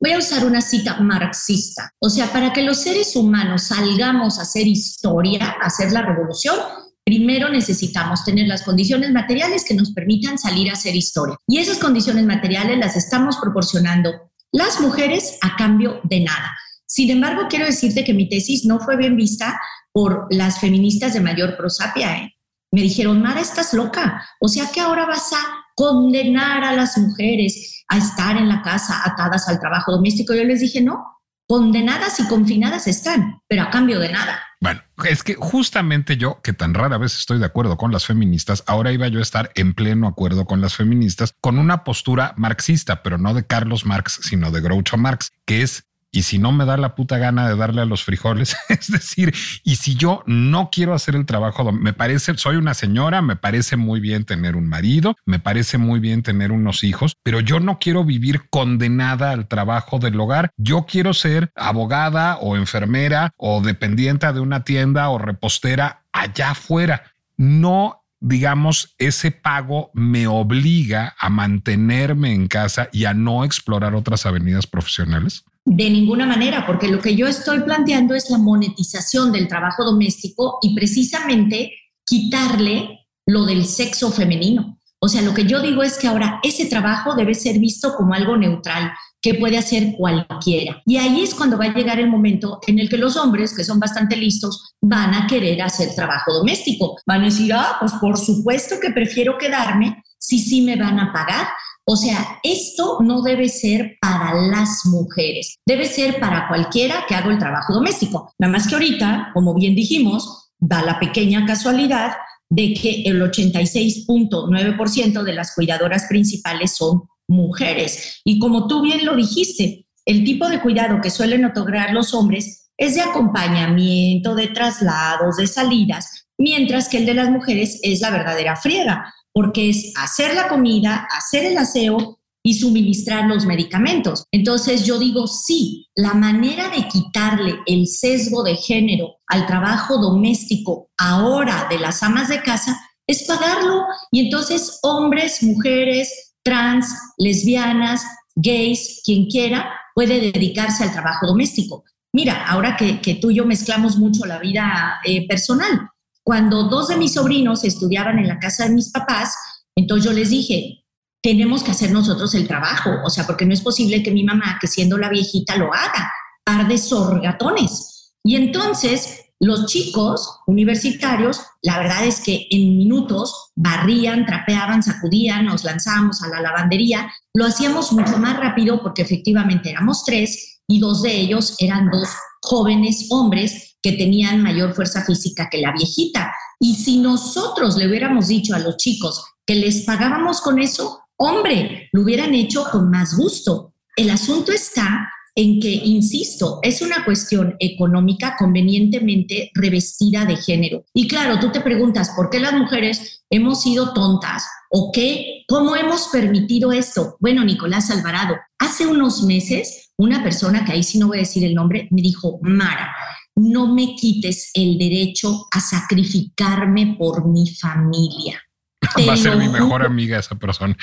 voy 0.00 0.12
a 0.12 0.18
usar 0.18 0.44
una 0.44 0.60
cita 0.60 0.98
marxista. 1.00 1.90
O 1.98 2.10
sea, 2.10 2.30
para 2.32 2.52
que 2.52 2.62
los 2.62 2.82
seres 2.82 3.16
humanos 3.16 3.64
salgamos 3.64 4.38
a 4.38 4.42
hacer 4.42 4.66
historia, 4.66 5.56
a 5.60 5.66
hacer 5.66 5.92
la 5.92 6.02
revolución, 6.02 6.56
primero 7.04 7.48
necesitamos 7.48 8.24
tener 8.24 8.46
las 8.46 8.62
condiciones 8.62 9.10
materiales 9.12 9.64
que 9.64 9.74
nos 9.74 9.92
permitan 9.92 10.38
salir 10.38 10.68
a 10.68 10.74
hacer 10.74 10.94
historia. 10.94 11.36
Y 11.46 11.58
esas 11.58 11.78
condiciones 11.78 12.26
materiales 12.26 12.78
las 12.78 12.96
estamos 12.96 13.38
proporcionando 13.38 14.10
las 14.56 14.80
mujeres 14.80 15.38
a 15.42 15.54
cambio 15.54 16.00
de 16.04 16.20
nada. 16.20 16.56
Sin 16.86 17.10
embargo, 17.10 17.42
quiero 17.48 17.66
decirte 17.66 18.04
que 18.04 18.14
mi 18.14 18.26
tesis 18.26 18.64
no 18.64 18.80
fue 18.80 18.96
bien 18.96 19.14
vista 19.14 19.60
por 19.92 20.26
las 20.30 20.60
feministas 20.60 21.12
de 21.12 21.20
mayor 21.20 21.58
prosapia. 21.58 22.16
¿eh? 22.16 22.34
Me 22.72 22.80
dijeron, 22.80 23.20
Mara, 23.20 23.40
estás 23.40 23.74
loca. 23.74 24.26
O 24.40 24.48
sea 24.48 24.70
que 24.72 24.80
ahora 24.80 25.04
vas 25.04 25.30
a 25.34 25.44
condenar 25.74 26.64
a 26.64 26.72
las 26.72 26.96
mujeres 26.96 27.84
a 27.88 27.98
estar 27.98 28.38
en 28.38 28.48
la 28.48 28.62
casa 28.62 29.02
atadas 29.04 29.46
al 29.46 29.60
trabajo 29.60 29.92
doméstico. 29.92 30.32
Yo 30.34 30.44
les 30.44 30.60
dije, 30.60 30.80
no, 30.80 31.04
condenadas 31.46 32.18
y 32.20 32.26
confinadas 32.26 32.86
están, 32.86 33.40
pero 33.48 33.62
a 33.62 33.70
cambio 33.70 34.00
de 34.00 34.10
nada. 34.10 34.40
Bueno, 34.60 34.80
es 35.04 35.22
que 35.22 35.34
justamente 35.34 36.16
yo, 36.16 36.40
que 36.42 36.52
tan 36.52 36.74
rara 36.74 36.98
vez 36.98 37.16
estoy 37.16 37.38
de 37.38 37.44
acuerdo 37.44 37.76
con 37.76 37.92
las 37.92 38.06
feministas, 38.06 38.64
ahora 38.66 38.90
iba 38.90 39.06
yo 39.08 39.18
a 39.18 39.22
estar 39.22 39.52
en 39.54 39.74
pleno 39.74 40.08
acuerdo 40.08 40.46
con 40.46 40.60
las 40.60 40.74
feministas 40.74 41.34
con 41.40 41.58
una 41.58 41.84
postura 41.84 42.34
marxista, 42.36 43.02
pero 43.02 43.18
no 43.18 43.34
de 43.34 43.46
Carlos 43.46 43.84
Marx, 43.84 44.18
sino 44.22 44.50
de 44.50 44.60
Groucho 44.60 44.96
Marx, 44.96 45.30
que 45.44 45.62
es 45.62 45.85
y 46.16 46.22
si 46.22 46.38
no 46.38 46.50
me 46.50 46.64
da 46.64 46.78
la 46.78 46.94
puta 46.94 47.18
gana 47.18 47.46
de 47.46 47.56
darle 47.56 47.82
a 47.82 47.84
los 47.84 48.02
frijoles, 48.02 48.56
es 48.70 48.90
decir, 48.90 49.34
y 49.64 49.76
si 49.76 49.96
yo 49.96 50.22
no 50.26 50.70
quiero 50.72 50.94
hacer 50.94 51.14
el 51.14 51.26
trabajo, 51.26 51.70
me 51.72 51.92
parece, 51.92 52.36
soy 52.38 52.56
una 52.56 52.72
señora, 52.72 53.20
me 53.20 53.36
parece 53.36 53.76
muy 53.76 54.00
bien 54.00 54.24
tener 54.24 54.56
un 54.56 54.66
marido, 54.66 55.16
me 55.26 55.38
parece 55.38 55.76
muy 55.76 56.00
bien 56.00 56.22
tener 56.22 56.52
unos 56.52 56.84
hijos, 56.84 57.18
pero 57.22 57.40
yo 57.40 57.60
no 57.60 57.78
quiero 57.78 58.02
vivir 58.02 58.48
condenada 58.48 59.30
al 59.30 59.46
trabajo 59.46 59.98
del 59.98 60.18
hogar. 60.18 60.52
Yo 60.56 60.86
quiero 60.86 61.12
ser 61.12 61.52
abogada 61.54 62.38
o 62.38 62.56
enfermera 62.56 63.34
o 63.36 63.60
dependiente 63.60 64.32
de 64.32 64.40
una 64.40 64.64
tienda 64.64 65.10
o 65.10 65.18
repostera 65.18 66.04
allá 66.12 66.52
afuera. 66.52 67.12
No 67.36 68.02
digamos, 68.18 68.94
ese 68.98 69.30
pago 69.30 69.90
me 69.92 70.26
obliga 70.26 71.14
a 71.18 71.28
mantenerme 71.28 72.32
en 72.32 72.48
casa 72.48 72.88
y 72.90 73.04
a 73.04 73.12
no 73.12 73.44
explorar 73.44 73.94
otras 73.94 74.24
avenidas 74.24 74.66
profesionales? 74.66 75.44
De 75.66 75.90
ninguna 75.90 76.26
manera, 76.26 76.64
porque 76.64 76.86
lo 76.86 77.00
que 77.00 77.16
yo 77.16 77.26
estoy 77.26 77.60
planteando 77.60 78.14
es 78.14 78.30
la 78.30 78.38
monetización 78.38 79.32
del 79.32 79.48
trabajo 79.48 79.84
doméstico 79.84 80.58
y 80.62 80.76
precisamente 80.76 81.72
quitarle 82.06 83.00
lo 83.26 83.44
del 83.44 83.66
sexo 83.66 84.12
femenino. 84.12 84.78
O 85.00 85.08
sea, 85.08 85.22
lo 85.22 85.34
que 85.34 85.44
yo 85.44 85.60
digo 85.60 85.82
es 85.82 85.98
que 85.98 86.06
ahora 86.06 86.38
ese 86.44 86.66
trabajo 86.66 87.16
debe 87.16 87.34
ser 87.34 87.58
visto 87.58 87.94
como 87.96 88.14
algo 88.14 88.36
neutral, 88.36 88.92
que 89.20 89.34
puede 89.34 89.58
hacer 89.58 89.94
cualquiera. 89.96 90.80
Y 90.86 90.98
ahí 90.98 91.22
es 91.22 91.34
cuando 91.34 91.58
va 91.58 91.64
a 91.64 91.74
llegar 91.74 91.98
el 91.98 92.08
momento 92.08 92.60
en 92.64 92.78
el 92.78 92.88
que 92.88 92.96
los 92.96 93.16
hombres, 93.16 93.52
que 93.52 93.64
son 93.64 93.80
bastante 93.80 94.14
listos, 94.16 94.76
van 94.80 95.14
a 95.14 95.26
querer 95.26 95.60
hacer 95.62 95.96
trabajo 95.96 96.32
doméstico. 96.32 96.96
Van 97.04 97.22
a 97.22 97.24
decir, 97.24 97.52
ah, 97.52 97.76
pues 97.80 97.92
por 97.94 98.16
supuesto 98.16 98.76
que 98.80 98.90
prefiero 98.90 99.36
quedarme 99.36 100.00
si 100.16 100.38
sí 100.38 100.62
me 100.62 100.76
van 100.76 101.00
a 101.00 101.12
pagar. 101.12 101.48
O 101.88 101.94
sea, 101.94 102.40
esto 102.42 102.98
no 103.00 103.22
debe 103.22 103.48
ser 103.48 103.96
para 104.00 104.34
las 104.34 104.84
mujeres, 104.86 105.54
debe 105.64 105.86
ser 105.86 106.18
para 106.18 106.48
cualquiera 106.48 107.04
que 107.08 107.14
haga 107.14 107.30
el 107.30 107.38
trabajo 107.38 107.72
doméstico. 107.72 108.32
Nada 108.40 108.52
más 108.52 108.66
que 108.66 108.74
ahorita, 108.74 109.30
como 109.32 109.54
bien 109.54 109.76
dijimos, 109.76 110.50
da 110.58 110.82
la 110.82 110.98
pequeña 110.98 111.46
casualidad 111.46 112.14
de 112.50 112.74
que 112.74 113.02
el 113.04 113.22
86.9% 113.22 115.22
de 115.22 115.32
las 115.32 115.54
cuidadoras 115.54 116.06
principales 116.08 116.76
son 116.76 117.04
mujeres. 117.28 118.20
Y 118.24 118.40
como 118.40 118.66
tú 118.66 118.82
bien 118.82 119.06
lo 119.06 119.14
dijiste, 119.14 119.86
el 120.04 120.24
tipo 120.24 120.48
de 120.48 120.60
cuidado 120.60 121.00
que 121.00 121.10
suelen 121.10 121.44
otorgar 121.44 121.92
los 121.92 122.14
hombres 122.14 122.68
es 122.76 122.96
de 122.96 123.02
acompañamiento, 123.02 124.34
de 124.34 124.48
traslados, 124.48 125.36
de 125.36 125.46
salidas, 125.46 126.26
mientras 126.36 126.88
que 126.88 126.98
el 126.98 127.06
de 127.06 127.14
las 127.14 127.30
mujeres 127.30 127.78
es 127.84 128.00
la 128.00 128.10
verdadera 128.10 128.56
friega 128.56 129.12
porque 129.36 129.68
es 129.68 129.92
hacer 129.96 130.34
la 130.34 130.48
comida, 130.48 131.06
hacer 131.14 131.44
el 131.44 131.58
aseo 131.58 132.18
y 132.42 132.54
suministrar 132.54 133.26
los 133.26 133.44
medicamentos. 133.44 134.24
Entonces 134.32 134.86
yo 134.86 134.98
digo, 134.98 135.26
sí, 135.26 135.88
la 135.94 136.14
manera 136.14 136.70
de 136.70 136.88
quitarle 136.88 137.56
el 137.66 137.86
sesgo 137.86 138.42
de 138.42 138.56
género 138.56 139.16
al 139.26 139.46
trabajo 139.46 139.98
doméstico 139.98 140.88
ahora 140.96 141.66
de 141.68 141.78
las 141.78 142.02
amas 142.02 142.30
de 142.30 142.40
casa 142.40 142.80
es 143.06 143.24
pagarlo. 143.24 143.84
Y 144.10 144.20
entonces 144.20 144.78
hombres, 144.82 145.42
mujeres, 145.42 146.34
trans, 146.42 146.86
lesbianas, 147.18 148.06
gays, 148.36 149.02
quien 149.04 149.26
quiera, 149.26 149.70
puede 149.94 150.32
dedicarse 150.32 150.82
al 150.82 150.92
trabajo 150.92 151.26
doméstico. 151.26 151.84
Mira, 152.14 152.46
ahora 152.46 152.74
que, 152.74 153.18
tú 153.20 153.30
y 153.30 153.34
yo 153.34 153.44
mezclamos 153.44 153.98
mucho 153.98 154.24
la 154.24 154.38
vida 154.38 154.98
eh, 155.04 155.28
personal, 155.28 155.90
cuando 156.26 156.64
dos 156.64 156.88
de 156.88 156.96
mis 156.96 157.14
sobrinos 157.14 157.62
estudiaban 157.62 158.18
en 158.18 158.26
la 158.26 158.40
casa 158.40 158.64
de 158.64 158.74
mis 158.74 158.90
papás, 158.90 159.32
entonces 159.76 160.06
yo 160.06 160.12
les 160.12 160.30
dije, 160.30 160.84
tenemos 161.22 161.62
que 161.62 161.70
hacer 161.70 161.92
nosotros 161.92 162.34
el 162.34 162.48
trabajo, 162.48 162.90
o 163.04 163.10
sea, 163.10 163.24
porque 163.24 163.46
no 163.46 163.54
es 163.54 163.60
posible 163.60 164.02
que 164.02 164.10
mi 164.10 164.24
mamá, 164.24 164.58
que 164.60 164.66
siendo 164.66 164.98
la 164.98 165.08
viejita, 165.08 165.54
lo 165.54 165.72
haga, 165.72 166.10
par 166.44 166.66
de 166.66 166.78
sorgatones. 166.78 168.12
Y 168.24 168.34
entonces 168.34 169.20
los 169.38 169.66
chicos 169.66 170.40
universitarios, 170.48 171.42
la 171.62 171.78
verdad 171.78 172.04
es 172.04 172.20
que 172.20 172.48
en 172.50 172.76
minutos 172.76 173.52
barrían, 173.54 174.26
trapeaban, 174.26 174.82
sacudían, 174.82 175.44
nos 175.44 175.62
lanzábamos 175.62 176.24
a 176.24 176.28
la 176.28 176.40
lavandería, 176.40 177.08
lo 177.34 177.46
hacíamos 177.46 177.92
mucho 177.92 178.18
más 178.18 178.36
rápido 178.36 178.82
porque 178.82 179.02
efectivamente 179.02 179.70
éramos 179.70 180.02
tres 180.04 180.60
y 180.66 180.80
dos 180.80 181.02
de 181.02 181.20
ellos 181.20 181.54
eran 181.60 181.88
dos 181.88 182.08
jóvenes 182.42 183.06
hombres 183.10 183.75
que 183.86 183.92
tenían 183.92 184.42
mayor 184.42 184.74
fuerza 184.74 185.04
física 185.04 185.48
que 185.48 185.58
la 185.58 185.70
viejita. 185.70 186.34
Y 186.58 186.74
si 186.74 186.98
nosotros 186.98 187.76
le 187.76 187.86
hubiéramos 187.86 188.26
dicho 188.26 188.52
a 188.56 188.58
los 188.58 188.76
chicos 188.78 189.24
que 189.46 189.54
les 189.54 189.82
pagábamos 189.82 190.40
con 190.40 190.58
eso, 190.58 191.02
hombre, 191.14 191.88
lo 191.92 192.02
hubieran 192.02 192.34
hecho 192.34 192.64
con 192.72 192.90
más 192.90 193.16
gusto. 193.16 193.74
El 193.94 194.10
asunto 194.10 194.50
está 194.50 195.08
en 195.36 195.60
que, 195.60 195.70
insisto, 195.70 196.58
es 196.62 196.82
una 196.82 197.04
cuestión 197.04 197.54
económica 197.60 198.34
convenientemente 198.36 199.52
revestida 199.54 200.24
de 200.24 200.34
género. 200.34 200.84
Y 200.92 201.06
claro, 201.06 201.38
tú 201.38 201.52
te 201.52 201.60
preguntas, 201.60 202.10
¿por 202.16 202.28
qué 202.28 202.40
las 202.40 202.54
mujeres 202.54 203.22
hemos 203.30 203.62
sido 203.62 203.92
tontas? 203.92 204.48
¿O 204.68 204.90
qué? 204.90 205.44
¿Cómo 205.46 205.76
hemos 205.76 206.08
permitido 206.08 206.72
esto? 206.72 207.16
Bueno, 207.20 207.44
Nicolás 207.44 207.88
Alvarado, 207.92 208.34
hace 208.58 208.84
unos 208.84 209.22
meses, 209.22 209.92
una 209.96 210.24
persona, 210.24 210.64
que 210.64 210.72
ahí 210.72 210.82
sí 210.82 210.98
no 210.98 211.06
voy 211.06 211.18
a 211.18 211.20
decir 211.20 211.44
el 211.44 211.54
nombre, 211.54 211.86
me 211.92 212.02
dijo, 212.02 212.40
Mara, 212.42 212.92
no 213.36 213.72
me 213.72 213.94
quites 213.94 214.50
el 214.54 214.78
derecho 214.78 215.46
a 215.50 215.60
sacrificarme 215.60 216.96
por 216.98 217.26
mi 217.28 217.48
familia. 217.50 218.40
Va 219.08 219.12
a 219.12 219.16
ser 219.16 219.36
mi 219.36 219.48
mejor 219.48 219.84
amiga 219.84 220.18
esa 220.18 220.34
persona. 220.34 220.76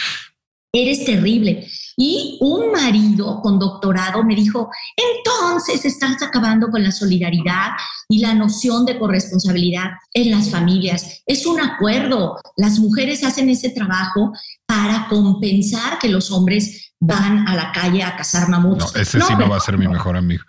Eres 0.75 1.05
terrible. 1.05 1.67
Y 1.95 2.39
un 2.41 2.71
marido 2.71 3.39
con 3.41 3.59
doctorado 3.59 4.23
me 4.23 4.35
dijo, 4.35 4.71
entonces 4.95 5.85
estás 5.85 6.21
acabando 6.23 6.69
con 6.69 6.83
la 6.83 6.91
solidaridad 6.91 7.73
y 8.09 8.19
la 8.19 8.33
noción 8.33 8.83
de 8.83 8.97
corresponsabilidad 8.97 9.91
en 10.13 10.31
las 10.31 10.49
familias. 10.49 11.21
Es 11.27 11.45
un 11.45 11.61
acuerdo. 11.61 12.39
Las 12.57 12.79
mujeres 12.79 13.23
hacen 13.23 13.49
ese 13.49 13.69
trabajo 13.69 14.33
para 14.65 15.07
compensar 15.09 15.99
que 15.99 16.09
los 16.09 16.31
hombres 16.31 16.93
van 16.99 17.47
a 17.47 17.55
la 17.55 17.71
calle 17.71 18.01
a 18.01 18.15
cazar 18.15 18.49
mamuts. 18.49 18.93
No, 18.95 18.99
ese 18.99 19.21
sí 19.21 19.33
no 19.37 19.47
va 19.47 19.57
a 19.57 19.59
ser 19.59 19.77
mi 19.77 19.87
mejor 19.87 20.17
amigo. 20.17 20.43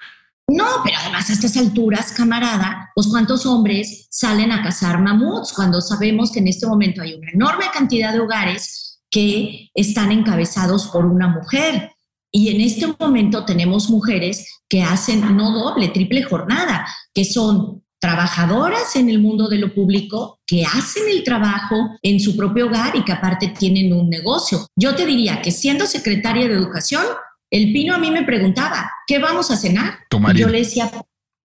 No, 0.48 0.66
pero 0.84 0.96
además 1.00 1.30
a 1.30 1.32
estas 1.32 1.56
alturas, 1.56 2.12
camarada, 2.12 2.90
pues 2.94 3.06
cuántos 3.06 3.46
hombres 3.46 4.06
salen 4.10 4.52
a 4.52 4.62
cazar 4.62 5.00
mamuts 5.00 5.52
cuando 5.52 5.80
sabemos 5.80 6.30
que 6.30 6.40
en 6.40 6.48
este 6.48 6.66
momento 6.66 7.02
hay 7.02 7.14
una 7.14 7.30
enorme 7.30 7.64
cantidad 7.72 8.12
de 8.12 8.20
hogares 8.20 9.00
que 9.10 9.70
están 9.74 10.12
encabezados 10.12 10.88
por 10.88 11.06
una 11.06 11.28
mujer. 11.28 11.92
Y 12.30 12.48
en 12.48 12.60
este 12.60 12.86
momento 12.98 13.44
tenemos 13.44 13.88
mujeres 13.88 14.60
que 14.68 14.82
hacen 14.82 15.36
no 15.36 15.52
doble, 15.52 15.88
triple 15.88 16.24
jornada, 16.24 16.86
que 17.14 17.24
son 17.24 17.84
trabajadoras 18.00 18.96
en 18.96 19.08
el 19.08 19.18
mundo 19.18 19.48
de 19.48 19.56
lo 19.56 19.72
público, 19.72 20.40
que 20.46 20.64
hacen 20.64 21.04
el 21.10 21.24
trabajo 21.24 21.96
en 22.02 22.20
su 22.20 22.36
propio 22.36 22.66
hogar 22.66 22.94
y 22.96 23.02
que 23.02 23.12
aparte 23.12 23.54
tienen 23.58 23.94
un 23.94 24.10
negocio. 24.10 24.66
Yo 24.76 24.94
te 24.94 25.06
diría 25.06 25.40
que 25.40 25.50
siendo 25.50 25.86
secretaria 25.86 26.46
de 26.46 26.54
educación, 26.54 27.04
el 27.54 27.72
Pino 27.72 27.94
a 27.94 27.98
mí 27.98 28.10
me 28.10 28.24
preguntaba, 28.24 28.90
¿qué 29.06 29.20
vamos 29.20 29.52
a 29.52 29.56
cenar? 29.56 30.00
Y 30.34 30.38
yo 30.38 30.48
le 30.48 30.58
decía, 30.58 30.90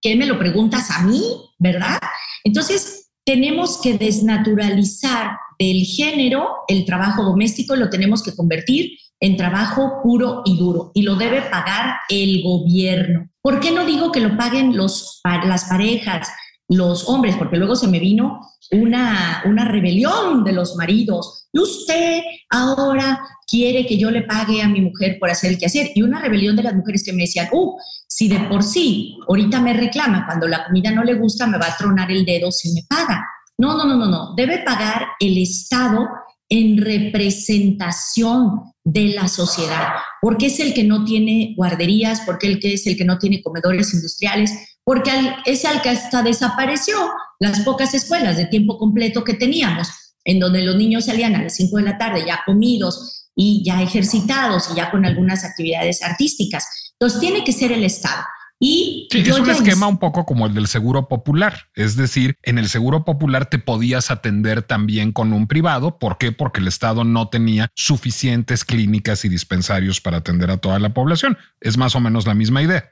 ¿qué 0.01 0.15
me 0.15 0.25
lo 0.25 0.39
preguntas 0.39 0.89
a 0.89 1.03
mí? 1.03 1.21
¿Verdad? 1.59 1.99
Entonces, 2.43 3.11
tenemos 3.23 3.79
que 3.79 3.95
desnaturalizar 3.95 5.37
del 5.59 5.83
género, 5.83 6.49
el 6.67 6.83
trabajo 6.85 7.21
doméstico 7.21 7.75
lo 7.75 7.91
tenemos 7.91 8.23
que 8.23 8.35
convertir 8.35 8.97
en 9.19 9.37
trabajo 9.37 9.99
puro 10.01 10.41
y 10.45 10.57
duro 10.57 10.91
y 10.95 11.03
lo 11.03 11.15
debe 11.15 11.43
pagar 11.43 11.97
el 12.09 12.41
gobierno. 12.41 13.29
¿Por 13.43 13.59
qué 13.59 13.69
no 13.71 13.85
digo 13.85 14.11
que 14.11 14.21
lo 14.21 14.35
paguen 14.35 14.75
los, 14.75 15.21
las 15.23 15.65
parejas, 15.65 16.27
los 16.69 17.09
hombres? 17.09 17.35
Porque 17.35 17.57
luego 17.57 17.75
se 17.75 17.87
me 17.87 17.99
vino 17.99 18.39
una, 18.71 19.43
una 19.45 19.65
rebelión 19.65 20.43
de 20.43 20.53
los 20.53 20.75
maridos. 20.75 21.47
Y 21.51 21.59
usted 21.59 22.21
ahora 22.49 23.19
quiere 23.47 23.85
que 23.85 23.97
yo 23.97 24.11
le 24.11 24.21
pague 24.21 24.61
a 24.61 24.69
mi 24.69 24.81
mujer 24.81 25.17
por 25.19 25.29
hacer 25.29 25.51
el 25.51 25.57
quehacer. 25.57 25.91
Y 25.95 26.01
una 26.03 26.19
rebelión 26.21 26.55
de 26.55 26.63
las 26.63 26.75
mujeres 26.75 27.03
que 27.03 27.13
me 27.13 27.23
decían, 27.23 27.49
uh, 27.51 27.75
si 28.07 28.27
de 28.27 28.39
por 28.41 28.63
sí 28.63 29.17
ahorita 29.27 29.59
me 29.59 29.73
reclama, 29.73 30.25
cuando 30.25 30.47
la 30.47 30.65
comida 30.65 30.91
no 30.91 31.03
le 31.03 31.15
gusta, 31.15 31.47
me 31.47 31.57
va 31.57 31.67
a 31.67 31.77
tronar 31.77 32.11
el 32.11 32.25
dedo 32.25 32.51
si 32.51 32.71
me 32.73 32.83
paga. 32.87 33.25
No, 33.57 33.75
no, 33.75 33.85
no, 33.85 33.97
no, 33.97 34.07
no. 34.07 34.33
Debe 34.35 34.59
pagar 34.59 35.07
el 35.19 35.37
Estado 35.37 36.07
en 36.47 36.77
representación 36.77 38.61
de 38.83 39.09
la 39.09 39.27
sociedad, 39.27 39.89
porque 40.21 40.47
es 40.47 40.59
el 40.59 40.73
que 40.73 40.83
no 40.83 41.05
tiene 41.05 41.53
guarderías, 41.55 42.21
porque 42.25 42.47
el 42.47 42.59
que 42.59 42.73
es 42.73 42.87
el 42.87 42.97
que 42.97 43.05
no 43.05 43.19
tiene 43.19 43.43
comedores 43.43 43.93
industriales, 43.93 44.78
porque 44.89 45.11
es 45.45 45.65
el 45.65 45.81
que 45.81 45.91
hasta 45.91 46.23
desapareció 46.23 46.95
las 47.39 47.59
pocas 47.59 47.93
escuelas 47.93 48.37
de 48.37 48.47
tiempo 48.47 48.79
completo 48.79 49.23
que 49.23 49.35
teníamos, 49.35 49.87
en 50.23 50.39
donde 50.39 50.63
los 50.63 50.77
niños 50.77 51.05
salían 51.05 51.35
a 51.35 51.43
las 51.43 51.53
5 51.57 51.77
de 51.77 51.83
la 51.83 51.99
tarde 51.99 52.23
ya 52.25 52.41
comidos 52.43 53.27
y 53.35 53.61
ya 53.63 53.83
ejercitados 53.83 54.71
y 54.71 54.77
ya 54.77 54.89
con 54.89 55.05
algunas 55.05 55.43
actividades 55.45 56.01
artísticas. 56.01 56.65
Entonces 56.93 57.19
tiene 57.19 57.43
que 57.43 57.51
ser 57.51 57.71
el 57.71 57.83
Estado. 57.83 58.23
Y 58.59 59.07
es 59.11 59.39
un 59.39 59.51
esquema 59.51 59.85
un 59.85 59.99
poco 59.99 60.25
como 60.25 60.47
el 60.47 60.55
del 60.55 60.65
seguro 60.65 61.07
popular. 61.07 61.67
Es 61.75 61.95
decir, 61.95 62.35
en 62.41 62.57
el 62.57 62.67
seguro 62.67 63.05
popular 63.05 63.45
te 63.45 63.59
podías 63.59 64.09
atender 64.09 64.63
también 64.63 65.11
con 65.11 65.33
un 65.33 65.45
privado. 65.45 65.99
¿Por 65.99 66.17
qué? 66.17 66.31
Porque 66.31 66.61
el 66.61 66.67
Estado 66.67 67.03
no 67.03 67.29
tenía 67.29 67.69
suficientes 67.75 68.65
clínicas 68.65 69.23
y 69.23 69.29
dispensarios 69.29 70.01
para 70.01 70.17
atender 70.17 70.49
a 70.49 70.57
toda 70.57 70.79
la 70.79 70.95
población. 70.95 71.37
Es 71.61 71.77
más 71.77 71.95
o 71.95 71.99
menos 71.99 72.25
la 72.25 72.33
misma 72.33 72.63
idea. 72.63 72.89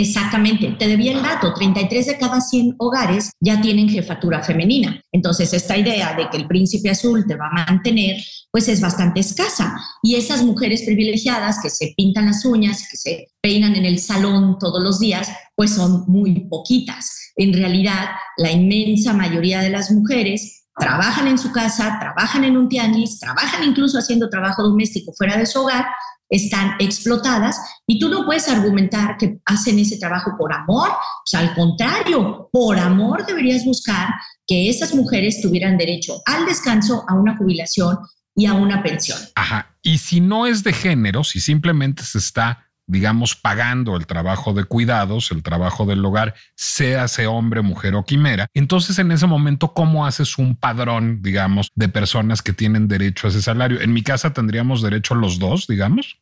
Exactamente, 0.00 0.76
te 0.78 0.86
debía 0.86 1.10
el 1.10 1.22
dato, 1.24 1.52
33 1.52 2.06
de 2.06 2.18
cada 2.18 2.40
100 2.40 2.76
hogares 2.78 3.32
ya 3.40 3.60
tienen 3.60 3.88
jefatura 3.88 4.44
femenina. 4.44 5.02
Entonces, 5.10 5.52
esta 5.52 5.76
idea 5.76 6.14
de 6.14 6.30
que 6.30 6.36
el 6.36 6.46
príncipe 6.46 6.88
azul 6.88 7.24
te 7.26 7.34
va 7.34 7.48
a 7.48 7.66
mantener, 7.66 8.16
pues 8.52 8.68
es 8.68 8.80
bastante 8.80 9.18
escasa. 9.18 9.76
Y 10.04 10.14
esas 10.14 10.44
mujeres 10.44 10.82
privilegiadas 10.82 11.58
que 11.60 11.68
se 11.68 11.94
pintan 11.96 12.26
las 12.26 12.44
uñas, 12.44 12.86
que 12.88 12.96
se 12.96 13.26
peinan 13.40 13.74
en 13.74 13.86
el 13.86 13.98
salón 13.98 14.56
todos 14.60 14.80
los 14.80 15.00
días, 15.00 15.32
pues 15.56 15.74
son 15.74 16.04
muy 16.06 16.46
poquitas. 16.48 17.32
En 17.34 17.52
realidad, 17.52 18.10
la 18.36 18.52
inmensa 18.52 19.12
mayoría 19.12 19.62
de 19.62 19.70
las 19.70 19.90
mujeres 19.90 20.66
trabajan 20.78 21.26
en 21.26 21.38
su 21.38 21.50
casa, 21.50 21.98
trabajan 21.98 22.44
en 22.44 22.56
un 22.56 22.68
tianguis, 22.68 23.18
trabajan 23.18 23.64
incluso 23.64 23.98
haciendo 23.98 24.30
trabajo 24.30 24.62
doméstico 24.62 25.12
fuera 25.12 25.36
de 25.36 25.46
su 25.46 25.60
hogar 25.60 25.86
están 26.28 26.74
explotadas 26.78 27.58
y 27.86 27.98
tú 27.98 28.08
no 28.08 28.24
puedes 28.24 28.48
argumentar 28.48 29.16
que 29.16 29.40
hacen 29.44 29.78
ese 29.78 29.98
trabajo 29.98 30.32
por 30.38 30.52
amor, 30.52 30.90
sea, 31.24 31.40
al 31.40 31.54
contrario, 31.54 32.48
por 32.52 32.78
amor 32.78 33.26
deberías 33.26 33.64
buscar 33.64 34.08
que 34.46 34.68
esas 34.70 34.94
mujeres 34.94 35.40
tuvieran 35.42 35.76
derecho 35.76 36.20
al 36.26 36.46
descanso, 36.46 37.04
a 37.06 37.14
una 37.14 37.36
jubilación 37.36 37.98
y 38.34 38.46
a 38.46 38.54
una 38.54 38.82
pensión. 38.82 39.18
Ajá, 39.34 39.76
y 39.82 39.98
si 39.98 40.20
no 40.20 40.46
es 40.46 40.62
de 40.62 40.72
género, 40.72 41.24
si 41.24 41.40
simplemente 41.40 42.02
se 42.04 42.18
está 42.18 42.67
digamos, 42.88 43.36
pagando 43.36 43.96
el 43.96 44.06
trabajo 44.06 44.54
de 44.54 44.64
cuidados, 44.64 45.30
el 45.30 45.42
trabajo 45.42 45.84
del 45.84 46.04
hogar, 46.04 46.34
sea 46.56 47.04
ese 47.04 47.26
hombre, 47.26 47.62
mujer 47.62 47.94
o 47.94 48.04
quimera. 48.04 48.48
Entonces, 48.54 48.98
en 48.98 49.12
ese 49.12 49.26
momento, 49.26 49.74
¿cómo 49.74 50.06
haces 50.06 50.38
un 50.38 50.56
padrón, 50.56 51.20
digamos, 51.22 51.70
de 51.74 51.88
personas 51.88 52.42
que 52.42 52.52
tienen 52.54 52.88
derecho 52.88 53.26
a 53.26 53.30
ese 53.30 53.42
salario? 53.42 53.80
En 53.80 53.92
mi 53.92 54.02
casa 54.02 54.32
tendríamos 54.32 54.82
derecho 54.82 55.14
los 55.14 55.38
dos, 55.38 55.66
digamos. 55.66 56.18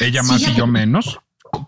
Ella 0.00 0.22
más 0.22 0.40
y 0.46 0.54
yo 0.54 0.66
menos. 0.66 1.18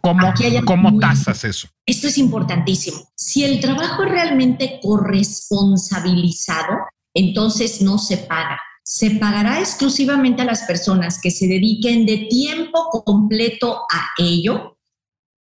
¿Cómo, 0.02 0.32
¿cómo 0.66 0.98
tasas 0.98 1.42
eso? 1.44 1.68
Esto 1.84 2.06
es 2.08 2.18
importantísimo. 2.18 3.10
Si 3.16 3.44
el 3.44 3.60
trabajo 3.60 4.04
es 4.04 4.10
realmente 4.10 4.78
corresponsabilizado, 4.82 6.78
entonces 7.14 7.80
no 7.82 7.98
se 7.98 8.18
paga 8.18 8.60
se 8.92 9.12
pagará 9.12 9.60
exclusivamente 9.60 10.42
a 10.42 10.44
las 10.44 10.64
personas 10.64 11.20
que 11.22 11.30
se 11.30 11.46
dediquen 11.46 12.06
de 12.06 12.26
tiempo 12.28 12.90
completo 13.06 13.82
a 13.88 14.08
ello 14.18 14.78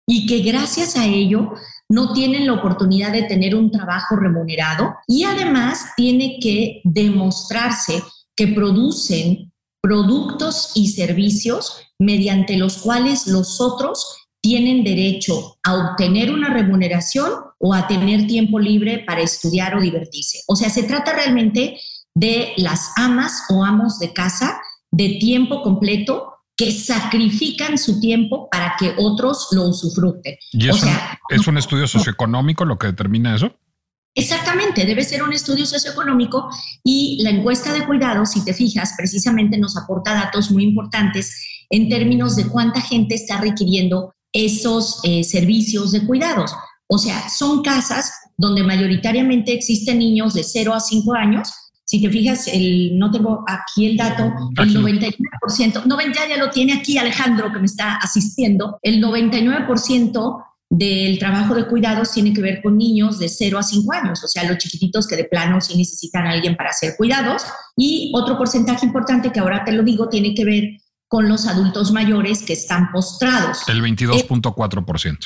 y 0.08 0.26
que 0.26 0.40
gracias 0.40 0.96
a 0.96 1.06
ello 1.06 1.52
no 1.88 2.14
tienen 2.14 2.48
la 2.48 2.54
oportunidad 2.54 3.12
de 3.12 3.22
tener 3.24 3.54
un 3.54 3.70
trabajo 3.70 4.16
remunerado 4.16 4.96
y 5.08 5.24
además 5.24 5.92
tiene 5.96 6.40
que 6.42 6.82
demostrarse 6.84 8.02
que 8.36 8.48
producen 8.48 9.54
productos 9.84 10.72
y 10.74 10.88
servicios 10.88 11.80
mediante 12.00 12.58
los 12.58 12.80
cuales 12.80 13.28
los 13.28 13.62
otros 13.62 14.18
tienen 14.42 14.84
derecho 14.84 15.60
a 15.64 15.76
obtener 15.76 16.32
una 16.32 16.52
remuneración 16.52 17.32
o 17.60 17.76
a 17.76 17.88
tener 17.88 18.26
tiempo 18.26 18.58
libre 18.58 19.04
para 19.06 19.22
estudiar 19.22 19.76
o 19.76 19.82
divertirse. 19.82 20.40
O 20.48 20.56
sea, 20.56 20.72
se 20.72 20.84
trata 20.84 21.14
realmente 21.14 21.78
de 22.18 22.54
las 22.58 22.92
amas 22.96 23.44
o 23.50 23.64
amos 23.64 24.00
de 24.00 24.12
casa 24.12 24.60
de 24.92 25.18
tiempo 25.20 25.62
completo 25.62 26.34
que 26.56 26.72
sacrifican 26.72 27.78
su 27.78 28.00
tiempo 28.00 28.50
para 28.50 28.76
que 28.80 28.96
otros 28.98 29.50
lo 29.52 29.68
usufructen. 29.68 30.36
¿Y 30.52 30.70
es, 30.70 30.82
un, 30.82 30.90
es 31.30 31.48
un 31.48 31.58
estudio 31.58 31.88
socioeconómico 31.88 32.66
lo 32.66 32.80
que 32.80 32.88
determina 32.88 33.36
eso? 33.36 33.52
Exactamente, 34.16 34.84
debe 34.86 35.04
ser 35.04 35.22
un 35.22 35.32
estudio 35.32 35.68
socioeconómico 35.68 36.50
y 36.84 37.22
la 37.22 37.30
encuesta 37.30 37.72
de 37.72 37.86
cuidados, 37.86 38.32
si 38.32 38.44
te 38.44 38.56
fijas, 38.56 38.96
precisamente 38.98 39.60
nos 39.60 39.78
aporta 39.78 40.16
datos 40.16 40.50
muy 40.50 40.64
importantes 40.64 41.66
en 41.70 41.88
términos 41.88 42.36
de 42.36 42.48
cuánta 42.48 42.82
gente 42.82 43.14
está 43.14 43.40
requiriendo 43.40 44.16
esos 44.34 45.02
eh, 45.04 45.24
servicios 45.24 45.92
de 45.92 46.08
cuidados. 46.08 46.56
O 46.88 46.98
sea, 46.98 47.30
son 47.30 47.62
casas 47.62 48.12
donde 48.38 48.64
mayoritariamente 48.64 49.54
existen 49.54 50.00
niños 50.00 50.34
de 50.34 50.44
0 50.44 50.74
a 50.74 50.80
5 50.80 51.14
años 51.14 51.52
si 51.88 52.02
te 52.02 52.10
fijas, 52.10 52.48
el, 52.50 53.00
no 53.00 53.10
tengo 53.10 53.46
aquí 53.48 53.88
el 53.88 53.96
dato, 53.96 54.26
el 54.58 54.76
99%, 54.76 55.86
90 55.86 56.28
ya 56.28 56.38
lo 56.38 56.50
tiene 56.50 56.74
aquí 56.74 56.98
Alejandro 56.98 57.50
que 57.54 57.60
me 57.60 57.66
está 57.66 57.96
asistiendo, 57.96 58.78
el 58.82 59.02
99% 59.02 60.44
del 60.70 61.18
trabajo 61.18 61.56
de 61.56 61.66
cuidados 61.66 62.12
tiene 62.12 62.34
que 62.34 62.42
ver 62.42 62.62
con 62.62 62.78
niños 62.78 63.20
de 63.20 63.30
0 63.30 63.58
a 63.58 63.64
5 63.64 63.94
años, 63.94 64.22
o 64.22 64.28
sea, 64.28 64.44
los 64.44 64.58
chiquititos 64.58 65.08
que 65.08 65.16
de 65.16 65.24
plano 65.24 65.62
sí 65.62 65.78
necesitan 65.78 66.28
a 66.28 66.32
alguien 66.32 66.58
para 66.58 66.72
hacer 66.72 66.96
cuidados. 66.98 67.44
Y 67.78 68.12
otro 68.14 68.38
porcentaje 68.38 68.86
importante 68.86 69.32
que 69.32 69.40
ahora 69.40 69.64
te 69.64 69.72
lo 69.72 69.84
digo 69.84 70.10
tiene 70.10 70.36
que 70.36 70.44
ver 70.44 70.64
con 71.08 71.30
los 71.30 71.48
adultos 71.48 71.94
mayores 71.94 72.44
que 72.44 72.52
están 72.52 72.92
postrados. 72.92 73.60
El 73.70 73.82
22.4%. 73.82 75.18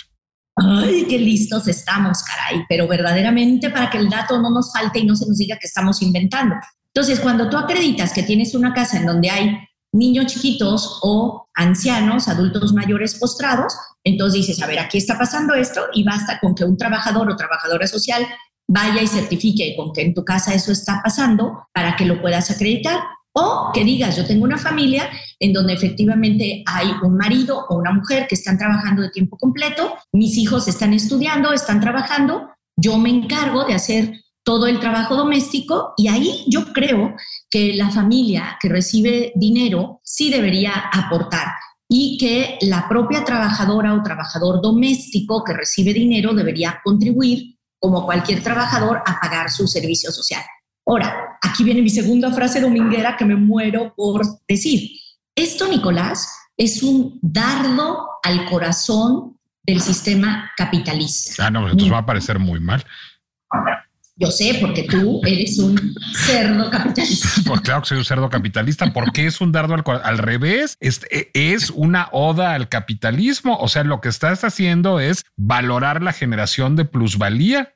Ay, 0.56 1.06
qué 1.10 1.18
listos 1.18 1.68
estamos, 1.68 2.24
caray, 2.24 2.64
pero 2.68 2.88
verdaderamente 2.88 3.70
para 3.70 3.90
que 3.90 3.98
el 3.98 4.10
dato 4.10 4.40
no 4.40 4.50
nos 4.50 4.72
falte 4.72 5.00
y 5.00 5.06
no 5.06 5.16
se 5.16 5.28
nos 5.28 5.38
diga 5.38 5.58
que 5.58 5.68
estamos 5.68 6.02
inventando. 6.02 6.56
Entonces, 6.94 7.20
cuando 7.20 7.50
tú 7.50 7.58
acreditas 7.58 8.12
que 8.14 8.24
tienes 8.24 8.54
una 8.54 8.74
casa 8.74 8.98
en 8.98 9.06
donde 9.06 9.30
hay 9.30 9.58
niños 9.94 10.28
chiquitos 10.28 11.00
o 11.04 11.48
ancianos, 11.54 12.28
adultos 12.28 12.74
mayores 12.74 13.16
postrados, 13.16 13.74
entonces 14.04 14.46
dices, 14.46 14.62
a 14.62 14.68
ver, 14.68 14.80
aquí 14.80 14.98
está 14.98 15.18
pasando 15.18 15.54
esto 15.54 15.86
y 15.94 16.04
basta 16.04 16.40
con 16.40 16.54
que 16.54 16.66
un 16.66 16.78
trabajador 16.78 17.30
o 17.30 17.36
trabajadora 17.36 17.88
social 17.88 18.26
vaya 18.68 19.02
y 19.02 19.08
certifique 19.08 19.76
con 19.76 19.92
que 19.92 20.02
en 20.02 20.14
tu 20.14 20.24
casa 20.24 20.54
eso 20.54 20.72
está 20.72 21.02
pasando 21.04 21.68
para 21.74 21.96
que 21.96 22.06
lo 22.06 22.22
puedas 22.22 22.52
acreditar. 22.52 23.00
O 23.34 23.72
que 23.74 23.86
digas, 23.86 24.18
yo 24.18 24.26
tengo 24.26 24.44
una 24.44 24.58
familia 24.58 25.10
en 25.42 25.54
donde 25.54 25.74
efectivamente 25.74 26.64
hay 26.68 26.92
un 27.02 27.18
marido 27.18 27.66
o 27.68 27.76
una 27.76 27.92
mujer 27.92 28.28
que 28.28 28.36
están 28.36 28.60
trabajando 28.60 29.02
de 29.02 29.10
tiempo 29.10 29.38
completo, 29.38 29.96
mis 30.14 30.38
hijos 30.38 30.68
están 30.68 30.94
estudiando, 30.94 31.52
están 31.52 31.82
trabajando, 31.82 32.52
yo 32.78 32.98
me 33.00 33.10
encargo 33.10 33.66
de 33.66 33.74
hacer 33.74 34.22
todo 34.44 34.68
el 34.68 34.80
trabajo 34.80 35.16
doméstico 35.16 35.94
y 35.98 36.08
ahí 36.08 36.46
yo 36.48 36.72
creo 36.74 37.16
que 37.50 37.74
la 37.74 37.90
familia 37.90 38.58
que 38.62 38.70
recibe 38.70 39.32
dinero 39.36 40.00
sí 40.04 40.30
debería 40.30 40.74
aportar 40.94 41.48
y 41.90 42.18
que 42.20 42.60
la 42.62 42.88
propia 42.88 43.26
trabajadora 43.26 43.96
o 43.96 44.04
trabajador 44.04 44.62
doméstico 44.62 45.44
que 45.44 45.54
recibe 45.54 45.92
dinero 45.92 46.34
debería 46.34 46.80
contribuir 46.84 47.58
como 47.80 48.06
cualquier 48.06 48.44
trabajador 48.44 49.02
a 49.08 49.20
pagar 49.20 49.50
su 49.50 49.68
servicio 49.68 50.12
social. 50.12 50.44
Ahora, 50.86 51.38
aquí 51.42 51.64
viene 51.64 51.82
mi 51.82 51.90
segunda 51.90 52.32
frase 52.32 52.62
dominguera 52.62 53.18
que 53.18 53.26
me 53.26 53.36
muero 53.36 53.94
por 53.96 54.22
decir. 54.48 55.01
Esto, 55.36 55.68
Nicolás, 55.68 56.30
es 56.58 56.84
un 56.84 57.20
dardo 57.22 58.10
al 58.24 58.46
corazón 58.46 59.38
del 59.64 59.82
sistema 59.82 60.52
capitalista. 60.58 61.48
Ah, 61.48 61.52
no, 61.52 61.64
entonces 61.68 61.92
va 61.92 62.00
a 62.00 62.06
parecer 62.06 62.40
muy 62.40 62.60
mal. 62.60 62.84
Yo 64.18 64.30
sé, 64.30 64.58
porque 64.62 64.84
tú 64.84 65.22
eres 65.26 65.58
un 65.58 65.96
cerdo 66.14 66.70
capitalista. 66.70 67.30
Pues 67.46 67.62
claro 67.62 67.82
que 67.82 67.88
soy 67.88 67.98
un 67.98 68.06
cerdo 68.06 68.30
capitalista. 68.30 68.94
¿Por 68.94 69.12
qué 69.14 69.26
es 69.26 69.42
un 69.42 69.52
dardo 69.52 69.74
al, 69.74 69.84
al 70.04 70.18
revés? 70.18 70.78
Es, 70.80 71.02
es 71.10 71.70
una 71.72 72.10
oda 72.12 72.54
al 72.54 72.70
capitalismo. 72.70 73.58
O 73.58 73.68
sea, 73.68 73.84
lo 73.84 74.00
que 74.02 74.10
estás 74.10 74.44
haciendo 74.44 75.00
es 75.00 75.24
valorar 75.38 76.04
la 76.04 76.14
generación 76.14 76.76
de 76.76 76.86
plusvalía, 76.86 77.74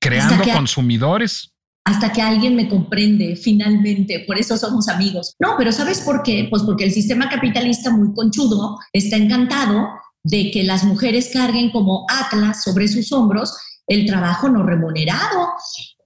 creando 0.00 0.44
consumidores 0.52 1.53
hasta 1.84 2.12
que 2.12 2.22
alguien 2.22 2.56
me 2.56 2.68
comprende 2.68 3.36
finalmente, 3.36 4.24
por 4.26 4.38
eso 4.38 4.56
somos 4.56 4.88
amigos. 4.88 5.34
No, 5.38 5.54
pero 5.58 5.70
¿sabes 5.70 6.00
por 6.00 6.22
qué? 6.22 6.46
Pues 6.48 6.62
porque 6.62 6.84
el 6.84 6.92
sistema 6.92 7.28
capitalista 7.28 7.90
muy 7.90 8.14
conchudo 8.14 8.78
está 8.92 9.16
encantado 9.16 9.88
de 10.22 10.50
que 10.50 10.62
las 10.62 10.84
mujeres 10.84 11.30
carguen 11.32 11.70
como 11.70 12.06
atlas 12.08 12.64
sobre 12.64 12.88
sus 12.88 13.12
hombros 13.12 13.54
el 13.86 14.06
trabajo 14.06 14.48
no 14.48 14.62
remunerado. 14.62 15.52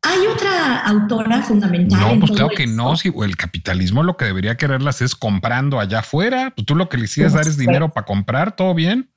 Hay 0.03 0.27
otra 0.27 0.81
autora 0.81 1.43
fundamental. 1.43 2.01
No, 2.01 2.21
pues 2.21 2.33
claro 2.33 2.51
que 2.57 2.67
no. 2.67 2.97
Si 2.97 3.13
el 3.23 3.37
capitalismo 3.37 4.03
lo 4.03 4.17
que 4.17 4.25
debería 4.25 4.57
quererlas 4.57 5.01
es 5.01 5.15
comprando 5.15 5.79
allá 5.79 6.01
afuera. 6.01 6.53
Pues 6.57 6.67
tú 6.67 6.75
lo 6.75 6.89
que 6.89 6.97
le 6.97 7.05
quisieras 7.05 7.35
dar 7.35 7.47
es 7.47 7.57
dinero 7.57 7.91
para 7.91 8.05
comprar, 8.05 8.57
todo 8.57 8.75
bien 8.75 9.11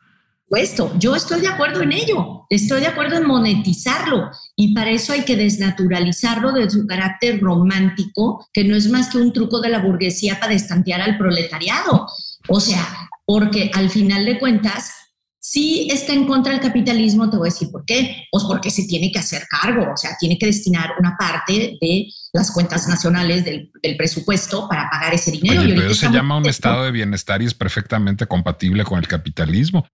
supuesto, 0.52 0.92
yo 1.00 1.16
estoy 1.16 1.40
de 1.40 1.48
acuerdo 1.48 1.82
en 1.82 1.94
ello, 1.94 2.46
estoy 2.50 2.82
de 2.82 2.88
acuerdo 2.88 3.16
en 3.16 3.26
monetizarlo 3.26 4.30
y 4.58 4.74
para 4.74 4.92
eso 4.92 5.14
hay 5.14 5.22
que 5.22 5.38
desnaturalizarlo 5.38 6.52
de 6.52 6.70
su 6.70 6.86
carácter 6.86 7.40
romántico, 7.40 8.46
que 8.52 8.66
no 8.66 8.76
es 8.76 8.90
más 8.90 9.08
que 9.08 9.18
un 9.18 9.32
truco 9.32 9.62
de 9.62 9.70
la 9.70 9.80
burguesía 9.80 10.42
para 10.42 10.52
destantear 10.52 11.00
al 11.00 11.18
proletariado. 11.18 12.06
O 12.50 12.60
sea, 12.60 12.86
porque 13.26 13.72
al 13.74 13.90
final 13.90 14.26
de 14.26 14.40
cuentas, 14.40 14.92
si 15.40 15.88
está 15.90 16.12
en 16.12 16.28
contra 16.28 16.52
del 16.52 16.62
capitalismo, 16.62 17.30
te 17.30 17.38
voy 17.38 17.48
a 17.48 17.54
decir 17.54 17.72
por 17.72 17.86
qué. 17.86 18.26
Pues 18.30 18.44
porque 18.44 18.72
se 18.72 18.84
tiene 18.84 19.10
que 19.10 19.20
hacer 19.20 19.44
cargo, 19.50 19.94
o 19.94 19.96
sea, 19.96 20.18
tiene 20.20 20.38
que 20.38 20.48
destinar 20.48 20.96
una 21.00 21.16
parte 21.18 21.78
de 21.80 22.08
las 22.34 22.52
cuentas 22.52 22.90
nacionales 22.90 23.46
del, 23.46 23.72
presupuesto 23.98 24.68
para 24.68 24.90
pagar 24.90 25.14
ese 25.14 25.32
dinero. 25.32 25.62
Oye, 25.62 25.76
pero 25.76 25.94
se 25.94 26.10
llama 26.10 26.36
un 26.36 26.50
estado 26.50 26.84
de 26.84 26.92
bienestar 26.92 27.42
y 27.42 27.46
es 27.46 27.54
perfectamente 27.54 28.28
compatible 28.28 28.84
con 28.84 29.00
el 29.00 29.08
capitalismo. 29.08 29.86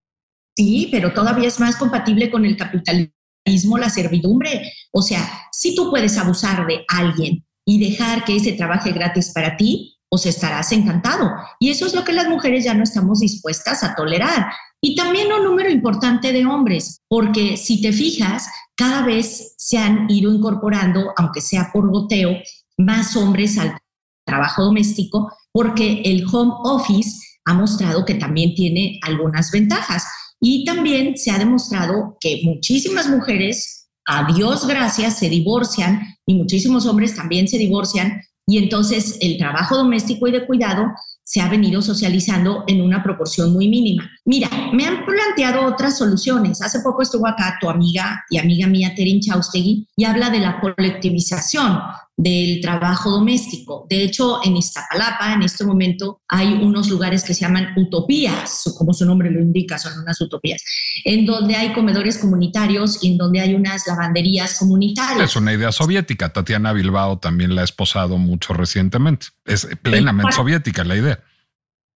Sí, 0.58 0.90
pero 0.92 1.14
todavía 1.14 1.48
es 1.48 1.60
más 1.60 1.76
compatible 1.76 2.32
con 2.32 2.44
el 2.44 2.58
capitalismo 2.58 3.78
la 3.78 3.92
servidumbre. 3.92 4.74
O 4.92 5.04
sea, 5.04 5.22
si 5.52 5.76
tú 5.76 5.92
puedes 5.92 6.18
abusar 6.18 6.66
de 6.66 6.84
alguien 6.88 7.46
y 7.64 7.92
dejar 7.92 8.26
que 8.26 8.36
ese 8.36 8.54
trabaje 8.54 8.92
gratis 8.92 9.32
para 9.36 9.56
ti, 9.56 10.00
pues 10.10 10.26
estarás 10.26 10.72
encantado. 10.72 11.30
Y 11.60 11.70
eso 11.70 11.86
es 11.86 11.94
lo 11.94 12.04
que 12.04 12.12
las 12.12 12.28
mujeres 12.28 12.64
ya 12.64 12.74
no 12.74 12.84
estamos 12.84 13.20
dispuestas 13.20 13.84
a 13.84 13.94
tolerar. 13.94 14.48
Y 14.82 14.96
también 14.96 15.32
un 15.32 15.44
número 15.44 15.70
importante 15.70 16.34
de 16.34 16.48
hombres, 16.48 17.02
porque 17.08 17.56
si 17.56 17.80
te 17.80 17.94
fijas, 17.94 18.48
cada 18.76 19.06
vez 19.06 19.54
se 19.58 19.78
han 19.78 20.10
ido 20.10 20.34
incorporando, 20.34 21.14
aunque 21.18 21.42
sea 21.42 21.70
por 21.72 21.88
goteo, 21.92 22.32
más 22.80 23.16
hombres 23.16 23.60
al 23.60 23.78
trabajo 24.26 24.64
doméstico, 24.64 25.32
porque 25.52 26.02
el 26.04 26.26
home 26.32 26.54
office 26.64 27.20
ha 27.46 27.54
mostrado 27.54 28.06
que 28.06 28.16
también 28.16 28.56
tiene 28.56 29.00
algunas 29.04 29.52
ventajas. 29.52 30.06
Y 30.40 30.66
también 30.66 31.18
se 31.18 31.32
ha 31.32 31.40
demostrado 31.40 32.18
que 32.20 32.42
muchísimas 32.44 33.10
mujeres, 33.10 33.90
a 34.06 34.32
Dios 34.32 34.68
gracias, 34.68 35.18
se 35.18 35.30
divorcian 35.30 36.02
y 36.26 36.36
muchísimos 36.36 36.86
hombres 36.86 37.16
también 37.16 37.48
se 37.48 37.58
divorcian 37.58 38.22
y 38.48 38.58
entonces 38.58 39.18
el 39.20 39.38
trabajo 39.38 39.76
doméstico 39.76 40.28
y 40.28 40.32
de 40.32 40.46
cuidado 40.46 40.86
se 41.24 41.42
ha 41.42 41.50
venido 41.50 41.82
socializando 41.82 42.64
en 42.68 42.82
una 42.82 43.04
proporción 43.04 43.52
muy 43.52 43.68
mínima. 43.68 44.10
Mira, 44.24 44.50
me 44.72 44.86
han 44.86 45.06
planteado 45.06 45.66
otras 45.66 45.98
soluciones. 45.98 46.62
Hace 46.62 46.80
poco 46.80 47.02
estuvo 47.02 47.28
acá 47.28 47.58
tu 47.60 47.70
amiga 47.70 48.24
y 48.30 48.38
amiga 48.38 48.66
mía, 48.68 48.94
Terin 48.96 49.20
Chaustegui, 49.20 49.86
y 49.98 50.06
habla 50.06 50.30
de 50.30 50.40
la 50.40 50.62
colectivización 50.62 51.80
del 52.18 52.62
trabajo 52.62 53.12
doméstico. 53.12 53.86
De 53.90 54.04
hecho, 54.04 54.40
en 54.44 54.58
Iztapalapa, 54.58 55.34
en 55.34 55.44
este 55.44 55.64
momento, 55.64 56.22
hay 56.28 56.48
unos 56.54 56.90
lugares 56.90 57.24
que 57.24 57.36
se 57.36 57.42
llaman 57.42 57.74
utopías, 57.78 58.64
como 58.76 58.92
su 58.92 59.06
nombre 59.06 59.30
lo 59.30 59.40
indica, 59.40 59.78
son 59.78 60.00
unas 60.00 60.20
utopías, 60.20 60.64
en 61.06 61.28
donde 61.28 61.56
hay 61.56 61.74
comedores 61.74 62.18
comunitarios 62.18 63.04
y 63.04 63.12
en 63.12 63.18
donde 63.18 63.40
hay 63.40 63.54
unas 63.54 63.86
lavanderías 63.86 64.58
comunitarias. 64.58 65.30
Es 65.30 65.36
una 65.36 65.54
idea 65.54 65.72
soviética. 65.72 66.34
Tatiana 66.34 66.74
Bilbao 66.74 67.20
también 67.20 67.54
la 67.54 67.62
ha 67.62 67.66
esposado 67.66 68.18
mucho 68.18 68.54
recientemente. 68.54 69.28
Es 69.46 69.68
plenamente 69.84 70.32
soviética 70.32 70.84
la 70.84 70.96
idea 70.96 71.20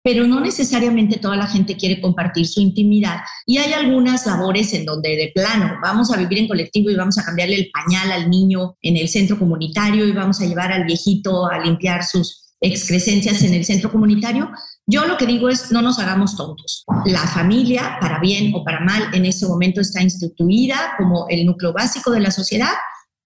pero 0.04 0.26
no 0.26 0.40
necesariamente 0.40 1.20
toda 1.20 1.36
la 1.36 1.48
gente 1.48 1.78
quiere 1.78 2.02
compartir 2.02 2.48
su 2.48 2.60
intimidad. 2.60 3.18
Y 3.46 3.58
hay 3.58 3.74
algunas 3.74 4.26
labores 4.26 4.74
en 4.74 4.86
donde 4.86 5.16
de 5.16 5.32
plano 5.34 5.76
vamos 5.82 6.12
a 6.12 6.18
vivir 6.18 6.40
en 6.40 6.48
colectivo 6.48 6.90
y 6.90 6.96
vamos 6.96 7.18
a 7.18 7.26
cambiarle 7.26 7.56
el 7.56 7.72
pañal 7.72 8.12
al 8.12 8.30
niño 8.30 8.76
en 8.82 8.98
el 8.98 9.10
centro 9.10 9.38
comunitario 9.38 10.06
y 10.06 10.12
vamos 10.12 10.42
a 10.42 10.46
llevar 10.46 10.72
al 10.72 10.86
viejito 10.86 11.48
a 11.48 11.60
limpiar 11.60 12.04
sus 12.04 12.56
excrescencias 12.60 13.42
en 13.44 13.54
el 13.54 13.66
centro 13.66 13.92
comunitario. 13.92 14.50
Yo 14.88 15.06
lo 15.06 15.18
que 15.18 15.26
digo 15.26 15.50
es, 15.50 15.72
no 15.72 15.82
nos 15.82 16.00
hagamos 16.00 16.36
tontos. 16.36 16.84
La 17.06 17.26
familia, 17.28 17.98
para 18.00 18.20
bien 18.20 18.54
o 18.56 18.64
para 18.64 18.80
mal, 18.80 19.14
en 19.14 19.26
este 19.26 19.46
momento 19.48 19.82
está 19.82 20.02
instituida 20.02 20.94
como 20.98 21.28
el 21.30 21.46
núcleo 21.46 21.74
básico 21.74 22.12
de 22.12 22.20
la 22.20 22.32
sociedad 22.32 22.74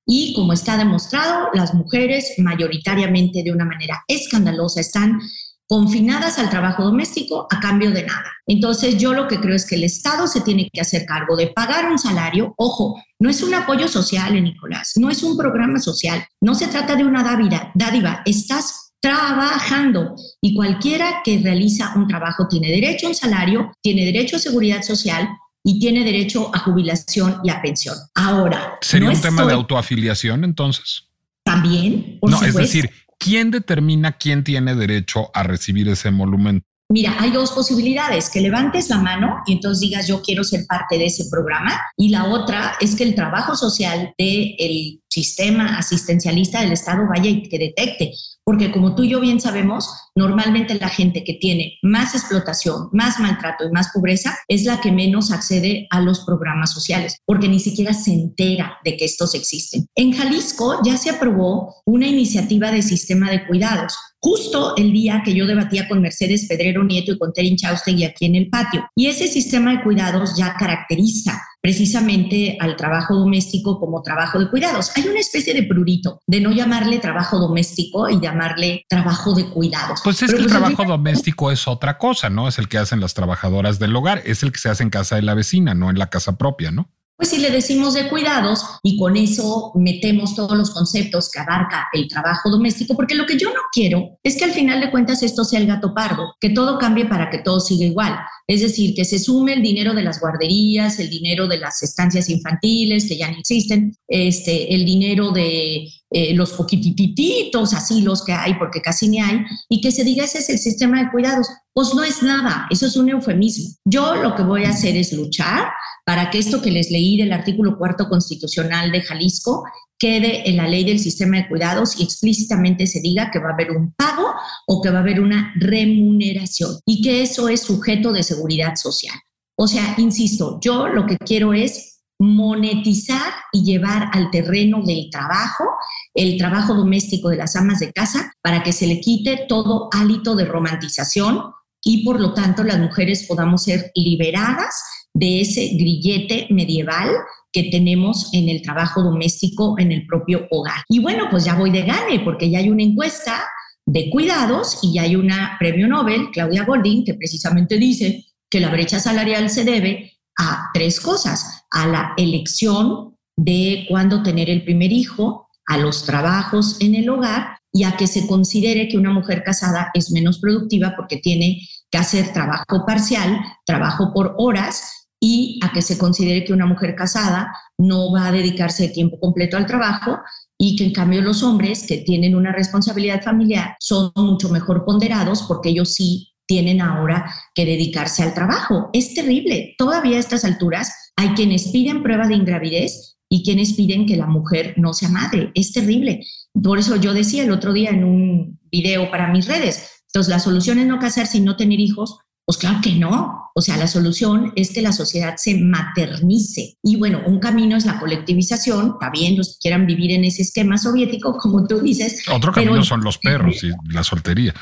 y 0.08 0.34
como 0.36 0.54
está 0.54 0.78
demostrado, 0.78 1.50
las 1.54 1.74
mujeres 1.74 2.34
mayoritariamente 2.38 3.42
de 3.42 3.52
una 3.52 3.66
manera 3.66 4.04
escandalosa 4.08 4.80
están 4.80 5.20
confinadas 5.68 6.38
al 6.38 6.50
trabajo 6.50 6.84
doméstico 6.84 7.48
a 7.50 7.60
cambio 7.60 7.92
de 7.92 8.04
nada. 8.04 8.32
Entonces 8.46 8.98
yo 8.98 9.14
lo 9.14 9.28
que 9.28 9.40
creo 9.40 9.56
es 9.56 9.66
que 9.66 9.76
el 9.76 9.84
Estado 9.84 10.28
se 10.28 10.42
tiene 10.42 10.70
que 10.72 10.82
hacer 10.82 11.06
cargo 11.06 11.36
de 11.36 11.48
pagar 11.48 11.90
un 11.92 11.98
salario. 11.98 12.54
Ojo, 12.58 13.02
no 13.20 13.30
es 13.30 13.42
un 13.42 13.54
apoyo 13.54 13.88
social, 13.88 14.42
Nicolás, 14.42 14.94
no 14.96 15.10
es 15.10 15.24
un 15.24 15.38
programa 15.38 15.80
social, 15.80 16.24
no 16.42 16.54
se 16.54 16.68
trata 16.68 16.96
de 16.96 17.04
una 17.04 17.24
dádiva, 17.24 17.72
dádiva. 17.74 18.22
estás 18.26 18.86
trabajando 19.02 20.16
y 20.42 20.56
cualquiera 20.56 21.22
que 21.24 21.40
realiza 21.40 21.94
un 21.96 22.08
trabajo 22.08 22.48
tiene 22.48 22.70
derecho 22.70 23.06
a 23.06 23.10
un 23.10 23.16
salario, 23.16 23.72
tiene 23.82 24.04
derecho 24.06 24.38
a 24.38 24.40
seguridad 24.40 24.82
social 24.82 25.30
y 25.64 25.80
tiene 25.80 26.04
derecho 26.04 26.50
a 26.54 26.60
jubilación 26.60 27.40
y 27.44 27.50
a 27.50 27.62
pensión. 27.62 27.96
Ahora, 28.16 28.78
¿sería 28.82 29.10
un 29.10 29.22
tema 29.22 29.46
de 29.46 29.54
autoafiliación 29.54 30.44
entonces? 30.44 31.08
También, 31.44 32.18
por 32.20 32.32
no, 32.32 32.42
es 32.44 32.56
decir, 32.56 32.90
¿quién 33.18 33.52
determina 33.52 34.18
quién 34.18 34.44
tiene 34.44 34.76
derecho 34.76 35.32
a 35.34 35.44
recibir 35.44 35.88
ese 35.88 36.10
emolumento? 36.10 36.66
Mira, 36.88 37.16
hay 37.20 37.32
dos 37.32 37.52
posibilidades, 37.52 38.30
que 38.30 38.42
levantes 38.42 38.90
la 38.90 39.00
mano 39.00 39.42
y 39.48 39.54
entonces 39.54 39.80
digas 39.80 40.08
yo 40.08 40.22
quiero 40.22 40.44
ser 40.44 40.68
parte 40.68 41.00
de 41.00 41.06
ese 41.06 41.26
programa 41.32 41.82
y 41.98 42.10
la 42.10 42.26
otra 42.26 42.76
es 42.80 42.96
que 42.96 43.04
el 43.04 43.16
trabajo 43.16 43.56
social 43.56 44.14
del 44.20 45.02
sistema 45.10 45.80
asistencialista 45.80 46.62
del 46.62 46.74
Estado 46.74 47.08
vaya 47.10 47.30
y 47.30 47.50
que 47.50 47.58
detecte, 47.58 48.12
porque 48.46 48.72
como 48.72 48.96
tú 48.96 49.04
y 49.04 49.10
yo 49.10 49.20
bien 49.20 49.42
sabemos, 49.42 49.90
normalmente 50.16 50.76
la 50.76 50.90
gente 50.90 51.24
que 51.24 51.34
tiene 51.34 51.80
más 51.82 52.14
explotación, 52.14 52.90
más 52.94 53.20
maltrato 53.20 53.66
y 53.66 53.72
más 53.72 53.90
pobreza 53.92 54.38
es 54.48 54.64
la 54.64 54.80
que 54.80 54.92
menos 54.92 55.32
accede 55.32 55.88
a 55.90 56.00
los 56.00 56.22
programas 56.22 56.72
sociales, 56.72 57.18
porque 57.26 57.50
ni 57.50 57.60
siquiera 57.60 57.94
se 57.94 58.14
entera 58.14 58.78
de 58.86 58.96
que 58.98 59.06
estos 59.06 59.34
existen. 59.34 59.88
En 59.96 60.14
Jalisco 60.14 60.80
ya 60.86 60.96
se 60.96 61.10
aprobó 61.10 61.76
una 61.86 62.08
iniciativa 62.08 62.72
de 62.72 62.84
sistema 62.84 63.32
de 63.32 63.48
cuidados 63.48 63.98
justo 64.26 64.76
el 64.76 64.92
día 64.92 65.22
que 65.24 65.36
yo 65.36 65.46
debatía 65.46 65.88
con 65.88 66.02
Mercedes 66.02 66.48
Pedrero 66.48 66.84
Nieto 66.84 67.12
y 67.12 67.20
con 67.20 67.32
Terin 67.32 67.58
y 67.86 68.04
aquí 68.04 68.26
en 68.26 68.36
el 68.36 68.50
patio. 68.50 68.84
Y 68.96 69.06
ese 69.06 69.28
sistema 69.28 69.72
de 69.72 69.84
cuidados 69.84 70.36
ya 70.36 70.56
caracteriza 70.56 71.40
precisamente 71.62 72.58
al 72.60 72.76
trabajo 72.76 73.16
doméstico 73.16 73.80
como 73.80 74.02
trabajo 74.02 74.40
de 74.40 74.50
cuidados. 74.50 74.92
Hay 74.96 75.08
una 75.08 75.20
especie 75.20 75.54
de 75.54 75.64
prurito 75.64 76.20
de 76.26 76.40
no 76.42 76.52
llamarle 76.52 76.98
trabajo 76.98 77.38
doméstico 77.38 78.10
y 78.10 78.20
llamarle 78.36 78.86
trabajo 78.90 79.34
de 79.34 79.46
cuidados. 79.46 80.02
Pues 80.04 80.22
es 80.22 80.32
que 80.32 80.38
el 80.38 80.44
pues, 80.44 80.52
trabajo 80.52 80.84
doméstico 80.86 81.52
es 81.52 81.68
otra 81.68 81.98
cosa, 81.98 82.30
¿no? 82.30 82.48
Es 82.48 82.60
el 82.60 82.68
que 82.68 82.78
hacen 82.78 83.00
las 83.00 83.14
trabajadoras 83.14 83.80
del 83.80 83.96
hogar, 83.96 84.22
es 84.26 84.44
el 84.44 84.52
que 84.52 84.60
se 84.60 84.70
hace 84.70 84.84
en 84.84 84.90
casa 84.90 85.16
de 85.16 85.22
la 85.22 85.34
vecina, 85.34 85.74
no 85.74 85.90
en 85.90 85.98
la 85.98 86.10
casa 86.10 86.38
propia, 86.38 86.72
¿no? 86.72 86.90
Pues 87.18 87.30
si 87.30 87.38
le 87.38 87.50
decimos 87.50 87.94
de 87.94 88.10
cuidados 88.10 88.66
y 88.84 88.98
con 88.98 89.16
eso 89.16 89.72
metemos 89.76 90.36
todos 90.36 90.58
los 90.58 90.72
conceptos 90.72 91.32
que 91.32 91.40
abarca 91.40 91.88
el 91.94 92.10
trabajo 92.10 92.50
doméstico, 92.50 92.94
porque 92.94 93.16
lo 93.16 93.26
que 93.26 93.38
yo 93.38 93.54
no 93.54 93.62
quiero 93.72 94.18
es 94.22 94.36
que 94.36 94.44
al 94.44 94.52
final 94.52 94.82
de 94.82 94.92
cuentas 94.92 95.24
esto 95.24 95.46
sea 95.46 95.62
el 95.62 95.68
gato 95.68 95.94
pardo, 95.94 96.36
que 96.42 96.50
todo 96.50 96.78
cambie 96.78 97.06
para 97.06 97.30
que 97.30 97.38
todo 97.38 97.62
siga 97.62 97.86
igual. 97.86 98.18
Es 98.48 98.62
decir, 98.62 98.94
que 98.94 99.06
se 99.06 99.18
sume 99.18 99.54
el 99.54 99.62
dinero 99.62 99.94
de 99.94 100.04
las 100.04 100.20
guarderías, 100.20 101.00
el 101.00 101.10
dinero 101.10 101.48
de 101.48 101.58
las 101.58 101.82
estancias 101.84 102.30
infantiles 102.30 103.08
que 103.08 103.18
ya 103.18 103.32
no 103.32 103.38
existen, 103.38 103.96
este, 104.10 104.76
el 104.76 104.84
dinero 104.84 105.32
de 105.32 105.88
eh, 106.18 106.34
los 106.34 106.54
poquitititos 106.54 107.74
los 108.02 108.24
que 108.24 108.32
hay, 108.32 108.54
porque 108.54 108.82
casi 108.82 109.10
ni 109.10 109.20
hay, 109.20 109.42
y 109.68 109.82
que 109.82 109.92
se 109.92 110.06
diga 110.06 110.24
ese 110.24 110.38
es 110.38 110.50
el 110.50 110.60
sistema 110.60 111.04
de 111.04 111.12
cuidados. 111.12 111.46
Pues 111.74 111.94
no 111.94 112.06
es 112.06 112.24
nada, 112.24 112.68
eso 112.70 112.86
es 112.86 112.96
un 112.96 113.10
eufemismo. 113.10 113.76
Yo 113.84 114.16
lo 114.16 114.34
que 114.34 114.44
voy 114.44 114.64
a 114.64 114.70
hacer 114.70 114.96
es 114.96 115.12
luchar 115.12 115.68
para 116.06 116.30
que 116.30 116.38
esto 116.40 116.62
que 116.62 116.72
les 116.72 116.90
leí 116.90 117.18
del 117.18 117.34
artículo 117.34 117.78
cuarto 117.78 118.08
constitucional 118.08 118.94
de 118.94 119.02
Jalisco 119.02 119.66
quede 120.00 120.50
en 120.50 120.56
la 120.56 120.70
ley 120.70 120.86
del 120.86 121.00
sistema 121.00 121.36
de 121.36 121.50
cuidados 121.50 122.00
y 122.00 122.04
explícitamente 122.04 122.88
se 122.88 123.02
diga 123.02 123.30
que 123.30 123.40
va 123.40 123.50
a 123.50 123.54
haber 123.54 123.72
un 123.72 123.94
pago 123.94 124.36
o 124.68 124.82
que 124.82 124.92
va 124.92 125.00
a 125.00 125.02
haber 125.02 125.20
una 125.20 125.54
remuneración 125.58 126.78
y 126.86 127.02
que 127.02 127.24
eso 127.24 127.50
es 127.50 127.60
sujeto 127.60 128.14
de 128.14 128.24
seguridad 128.24 128.76
social. 128.78 129.16
O 129.58 129.68
sea, 129.68 129.96
insisto, 129.98 130.60
yo 130.62 130.88
lo 130.88 131.06
que 131.06 131.18
quiero 131.18 131.54
es 131.54 131.95
monetizar 132.20 133.34
y 133.52 133.64
llevar 133.64 134.10
al 134.14 134.32
terreno 134.32 134.82
del 134.86 135.10
trabajo 135.10 135.66
el 136.14 136.38
trabajo 136.38 136.74
doméstico 136.74 137.30
de 137.30 137.38
las 137.38 137.56
amas 137.56 137.80
de 137.80 137.92
casa 137.92 138.32
para 138.42 138.64
que 138.64 138.72
se 138.72 138.88
le 138.88 139.02
quite 139.02 139.46
todo 139.50 139.90
hálito 139.92 140.36
de 140.36 140.46
romantización 140.46 141.42
y 141.84 142.04
por 142.04 142.20
lo 142.20 142.34
tanto 142.34 142.64
las 142.64 142.80
mujeres 142.80 143.26
podamos 143.28 143.64
ser 143.64 143.92
liberadas 143.96 144.82
de 145.14 145.42
ese 145.42 145.68
grillete 145.74 146.48
medieval 146.50 147.10
que 147.52 147.70
tenemos 147.70 148.34
en 148.34 148.50
el 148.50 148.62
trabajo 148.62 149.02
doméstico 149.02 149.76
en 149.78 149.92
el 149.92 150.06
propio 150.08 150.48
hogar. 150.52 150.84
Y 150.90 151.00
bueno, 151.00 151.28
pues 151.30 151.46
ya 151.46 151.56
voy 151.56 151.72
de 151.72 151.84
gane 151.84 152.20
porque 152.22 152.50
ya 152.50 152.60
hay 152.60 152.70
una 152.70 152.84
encuesta 152.84 153.44
de 153.86 154.10
cuidados 154.10 154.80
y 154.82 154.94
ya 154.94 155.04
hay 155.04 155.16
una 155.16 155.56
premio 155.60 155.88
Nobel, 155.88 156.32
Claudia 156.32 156.66
Golding, 156.66 157.06
que 157.06 157.14
precisamente 157.14 157.78
dice 157.78 158.26
que 158.50 158.60
la 158.60 158.72
brecha 158.72 159.00
salarial 159.00 159.50
se 159.50 159.64
debe 159.64 160.12
a 160.38 160.70
tres 160.74 161.00
cosas, 161.00 161.55
a 161.72 161.88
la 161.88 162.14
elección 162.18 163.16
de 163.38 163.86
cuándo 163.90 164.24
tener 164.24 164.50
el 164.50 164.64
primer 164.64 164.92
hijo, 164.92 165.50
a 165.68 165.78
los 165.78 166.06
trabajos 166.06 166.78
en 166.80 166.96
el 166.96 167.10
hogar 167.10 167.60
y 167.74 167.84
a 167.84 167.98
que 167.98 168.08
se 168.08 168.28
considere 168.28 168.88
que 168.88 168.98
una 168.98 169.12
mujer 169.12 169.44
casada 169.44 169.90
es 169.94 170.12
menos 170.12 170.40
productiva 170.40 170.94
porque 170.96 171.18
tiene 171.18 171.62
que 171.92 171.98
hacer 171.98 172.32
trabajo 172.32 172.86
parcial, 172.86 173.40
trabajo 173.66 174.14
por 174.14 174.36
horas 174.38 175.08
y 175.20 175.60
a 175.64 175.72
que 175.72 175.82
se 175.82 175.98
considere 175.98 176.46
que 176.46 176.54
una 176.54 176.66
mujer 176.66 176.96
casada 176.96 177.52
no 177.78 178.12
va 178.12 178.28
a 178.28 178.32
dedicarse 178.32 178.84
de 178.84 178.94
tiempo 178.94 179.20
completo 179.20 179.58
al 179.58 179.66
trabajo 179.66 180.20
y 180.58 180.76
que 180.76 180.86
en 180.86 180.94
cambio 180.94 181.22
los 181.22 181.44
hombres 181.44 181.86
que 181.88 181.98
tienen 181.98 182.36
una 182.36 182.52
responsabilidad 182.52 183.22
familiar 183.22 183.76
son 183.80 184.12
mucho 184.16 184.50
mejor 184.50 184.86
ponderados 184.86 185.44
porque 185.44 185.70
ellos 185.70 185.94
sí 185.94 186.35
tienen 186.48 186.82
ahora 186.82 187.32
que 187.54 187.66
dedicarse 187.66 188.24
al 188.24 188.34
trabajo. 188.34 188.90
Es 188.94 189.14
terrible. 189.14 189.76
Todavía 189.78 190.18
a 190.18 190.20
estas 190.20 190.46
alturas 190.46 190.92
hay 191.16 191.30
quienes 191.30 191.70
piden 191.70 192.04
prueba 192.04 192.28
de 192.28 192.36
ingravidez 192.36 193.18
y 193.30 193.44
quienes 193.44 193.74
piden 193.74 194.06
que 194.06 194.18
la 194.18 194.28
mujer 194.28 194.76
no 194.78 194.94
sea 194.94 195.10
madre. 195.10 195.52
Es 195.56 195.72
terrible. 195.72 196.26
Por 196.54 196.80
eso 196.80 196.96
yo 196.96 197.14
decía 197.14 197.44
el 197.44 197.52
otro 197.52 197.74
día 197.74 197.90
en 197.90 198.04
un 198.04 198.60
video 198.72 199.10
para 199.10 199.32
mis 199.32 199.48
redes, 199.48 200.04
entonces 200.08 200.30
la 200.30 200.40
solución 200.40 200.80
es 200.80 200.88
no 200.88 201.00
casarse 201.00 201.38
y 201.38 201.42
no 201.42 201.56
tener 201.56 201.80
hijos 201.80 202.20
pues 202.46 202.60
claro 202.60 202.80
que 202.82 202.94
no. 202.94 203.50
O 203.56 203.62
sea, 203.62 203.78
la 203.78 203.88
solución 203.88 204.54
es 204.56 204.72
que 204.72 204.82
la 204.82 204.92
sociedad 204.92 205.36
se 205.38 205.58
maternice. 205.58 206.78
Y 206.84 206.98
bueno, 206.98 207.22
un 207.26 207.40
camino 207.40 207.76
es 207.76 207.86
la 207.86 208.00
colectivización. 208.00 208.94
Está 208.94 209.10
bien, 209.10 209.36
los 209.36 209.54
que 209.54 209.60
quieran 209.62 209.88
vivir 209.88 210.12
en 210.12 210.26
ese 210.26 210.44
esquema 210.44 210.78
soviético, 210.78 211.38
como 211.38 211.66
tú 211.66 211.80
dices. 211.80 212.24
Otro 212.32 212.52
camino 212.52 212.84
son 212.84 213.04
los 213.04 213.18
perros 213.18 213.64
y 213.64 213.72
la 213.92 214.04
soltería. 214.04 214.54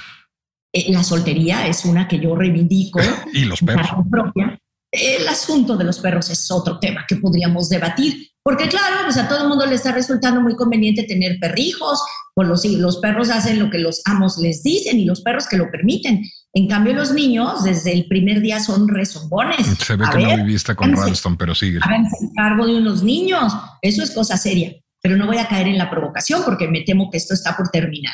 Eh, 0.73 0.91
la 0.91 1.03
soltería 1.03 1.67
es 1.67 1.85
una 1.85 2.07
que 2.07 2.19
yo 2.19 2.35
reivindico. 2.35 2.99
y 3.33 3.45
los 3.45 3.61
perros. 3.61 4.05
Propia. 4.09 4.59
El 4.91 5.27
asunto 5.27 5.77
de 5.77 5.85
los 5.85 5.99
perros 5.99 6.29
es 6.29 6.51
otro 6.51 6.79
tema 6.79 7.05
que 7.07 7.15
podríamos 7.15 7.67
debatir, 7.67 8.29
porque 8.43 8.67
claro, 8.67 8.97
pues 9.05 9.17
a 9.17 9.27
todo 9.27 9.41
el 9.41 9.49
mundo 9.49 9.65
le 9.65 9.73
está 9.73 9.91
resultando 9.91 10.39
muy 10.39 10.55
conveniente 10.55 11.03
tener 11.03 11.39
perrijos, 11.39 11.99
pues 12.35 12.47
los, 12.47 12.65
los 12.65 12.97
perros 12.97 13.31
hacen 13.31 13.57
lo 13.57 13.71
que 13.71 13.79
los 13.79 14.01
amos 14.05 14.37
les 14.37 14.61
dicen 14.61 14.99
y 14.99 15.05
los 15.05 15.21
perros 15.21 15.47
que 15.47 15.57
lo 15.57 15.71
permiten. 15.71 16.21
En 16.53 16.67
cambio, 16.67 16.93
los 16.93 17.11
niños 17.11 17.63
desde 17.63 17.91
el 17.91 18.05
primer 18.07 18.41
día 18.41 18.59
son 18.59 18.87
rezongones. 18.87 19.65
Se 19.79 19.95
ve 19.95 20.05
que 20.11 20.19
no 20.19 20.43
viviste 20.43 20.75
con 20.75 20.95
Ralston, 20.95 21.37
pero 21.37 21.55
sigue. 21.55 21.79
Háganse 21.81 22.29
cargo 22.35 22.67
de 22.67 22.75
unos 22.75 23.01
niños. 23.01 23.51
Eso 23.81 24.03
es 24.03 24.11
cosa 24.11 24.37
seria. 24.37 24.73
Pero 25.01 25.17
no 25.17 25.25
voy 25.25 25.37
a 25.37 25.47
caer 25.47 25.67
en 25.67 25.77
la 25.79 25.89
provocación 25.89 26.43
porque 26.45 26.67
me 26.67 26.81
temo 26.81 27.09
que 27.09 27.17
esto 27.17 27.33
está 27.33 27.57
por 27.57 27.69
terminar. 27.69 28.13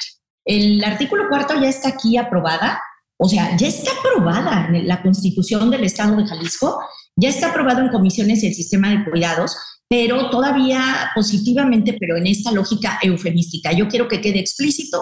El 0.49 0.83
artículo 0.83 1.29
cuarto 1.29 1.59
ya 1.61 1.69
está 1.69 1.89
aquí 1.89 2.17
aprobada. 2.17 2.81
O 3.17 3.27
sea, 3.27 3.55
ya 3.57 3.67
está 3.67 3.91
aprobada 3.99 4.67
en 4.67 4.87
la 4.87 5.01
Constitución 5.01 5.69
del 5.69 5.83
Estado 5.83 6.15
de 6.15 6.25
Jalisco. 6.25 6.81
Ya 7.15 7.29
está 7.29 7.49
aprobado 7.49 7.81
en 7.81 7.89
comisiones 7.89 8.43
el 8.43 8.53
sistema 8.53 8.89
de 8.89 9.03
cuidados 9.03 9.55
pero 9.89 10.29
todavía 10.29 11.11
positivamente, 11.15 11.97
pero 11.99 12.15
en 12.15 12.27
esta 12.27 12.51
lógica 12.51 12.99
eufemística. 13.01 13.71
Yo 13.71 13.87
quiero 13.87 14.07
que 14.07 14.21
quede 14.21 14.39
explícito, 14.39 15.01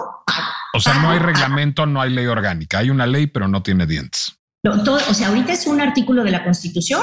O 0.74 0.80
sea, 0.80 1.02
no 1.02 1.12
hay 1.12 1.20
reglamento, 1.20 1.86
no 1.86 2.02
hay 2.02 2.12
ley 2.12 2.26
orgánica, 2.26 2.80
hay 2.80 2.90
una 2.90 3.06
ley, 3.06 3.28
pero 3.28 3.50
no 3.50 3.62
tiene 3.62 3.86
dientes. 3.86 4.40
o 4.64 5.14
sea, 5.14 5.28
ahorita 5.28 5.52
es 5.52 5.68
un 5.68 5.82
artículo 5.82 6.24
de 6.24 6.32
la 6.32 6.46
Constitución, 6.46 7.02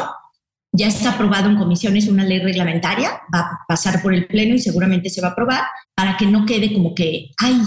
ya 0.72 0.88
está 0.88 1.12
aprobado 1.12 1.50
en 1.50 1.56
comisiones 1.56 2.08
una 2.08 2.24
ley 2.24 2.40
reglamentaria, 2.40 3.20
va 3.32 3.40
a 3.40 3.58
pasar 3.68 4.00
por 4.00 4.14
el 4.14 4.26
Pleno 4.26 4.54
y 4.54 4.60
seguramente 4.60 5.10
se 5.10 5.20
va 5.20 5.28
a 5.28 5.30
aprobar 5.32 5.64
para 5.94 6.16
que 6.16 6.26
no 6.26 6.46
quede 6.46 6.72
como 6.72 6.94
que, 6.94 7.32
ay, 7.36 7.60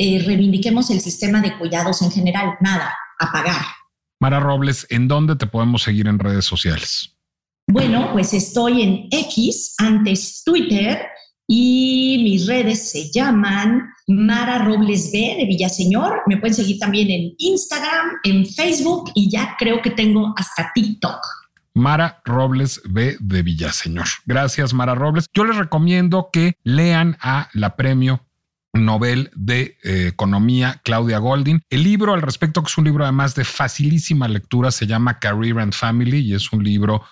eh, 0.00 0.22
reivindiquemos 0.24 0.90
el 0.90 1.00
sistema 1.00 1.40
de 1.40 1.58
cuidados 1.58 2.02
en 2.02 2.12
general, 2.12 2.54
nada, 2.60 2.94
apagar. 3.18 3.62
Mara 4.20 4.38
Robles, 4.38 4.86
¿en 4.90 5.08
dónde 5.08 5.34
te 5.34 5.48
podemos 5.48 5.82
seguir 5.82 6.06
en 6.06 6.20
redes 6.20 6.44
sociales? 6.44 7.16
Bueno, 7.66 8.10
pues 8.12 8.32
estoy 8.32 8.82
en 8.82 9.08
X, 9.10 9.74
antes 9.76 10.42
Twitter, 10.44 11.04
y 11.48 12.20
mis 12.22 12.46
redes 12.46 12.92
se 12.92 13.10
llaman 13.10 13.90
Mara 14.06 14.64
Robles 14.64 15.10
B 15.12 15.34
de 15.36 15.46
Villaseñor. 15.46 16.22
Me 16.26 16.36
pueden 16.36 16.54
seguir 16.54 16.78
también 16.78 17.10
en 17.10 17.34
Instagram, 17.38 18.18
en 18.22 18.46
Facebook 18.46 19.10
y 19.16 19.28
ya 19.28 19.56
creo 19.58 19.82
que 19.82 19.90
tengo 19.90 20.32
hasta 20.36 20.70
TikTok. 20.74 21.18
Mara 21.74 22.20
Robles 22.24 22.80
B 22.84 23.16
de 23.18 23.42
Villaseñor. 23.42 24.06
Gracias, 24.26 24.72
Mara 24.72 24.94
Robles. 24.94 25.26
Yo 25.34 25.44
les 25.44 25.56
recomiendo 25.56 26.30
que 26.32 26.54
lean 26.62 27.16
a 27.20 27.48
la 27.52 27.74
premio 27.74 28.27
Nobel 28.74 29.30
de 29.34 29.76
eh, 29.82 30.08
Economía, 30.08 30.80
Claudia 30.84 31.18
Goldin. 31.18 31.62
El 31.70 31.84
libro 31.84 32.14
al 32.14 32.22
respecto, 32.22 32.62
que 32.62 32.68
es 32.68 32.78
un 32.78 32.84
libro 32.84 33.04
además 33.04 33.34
de 33.34 33.44
facilísima 33.44 34.28
lectura, 34.28 34.70
se 34.70 34.86
llama 34.86 35.18
Career 35.18 35.58
and 35.58 35.72
Family 35.72 36.18
y 36.18 36.34
es 36.34 36.52
un 36.52 36.62
libro 36.62 37.02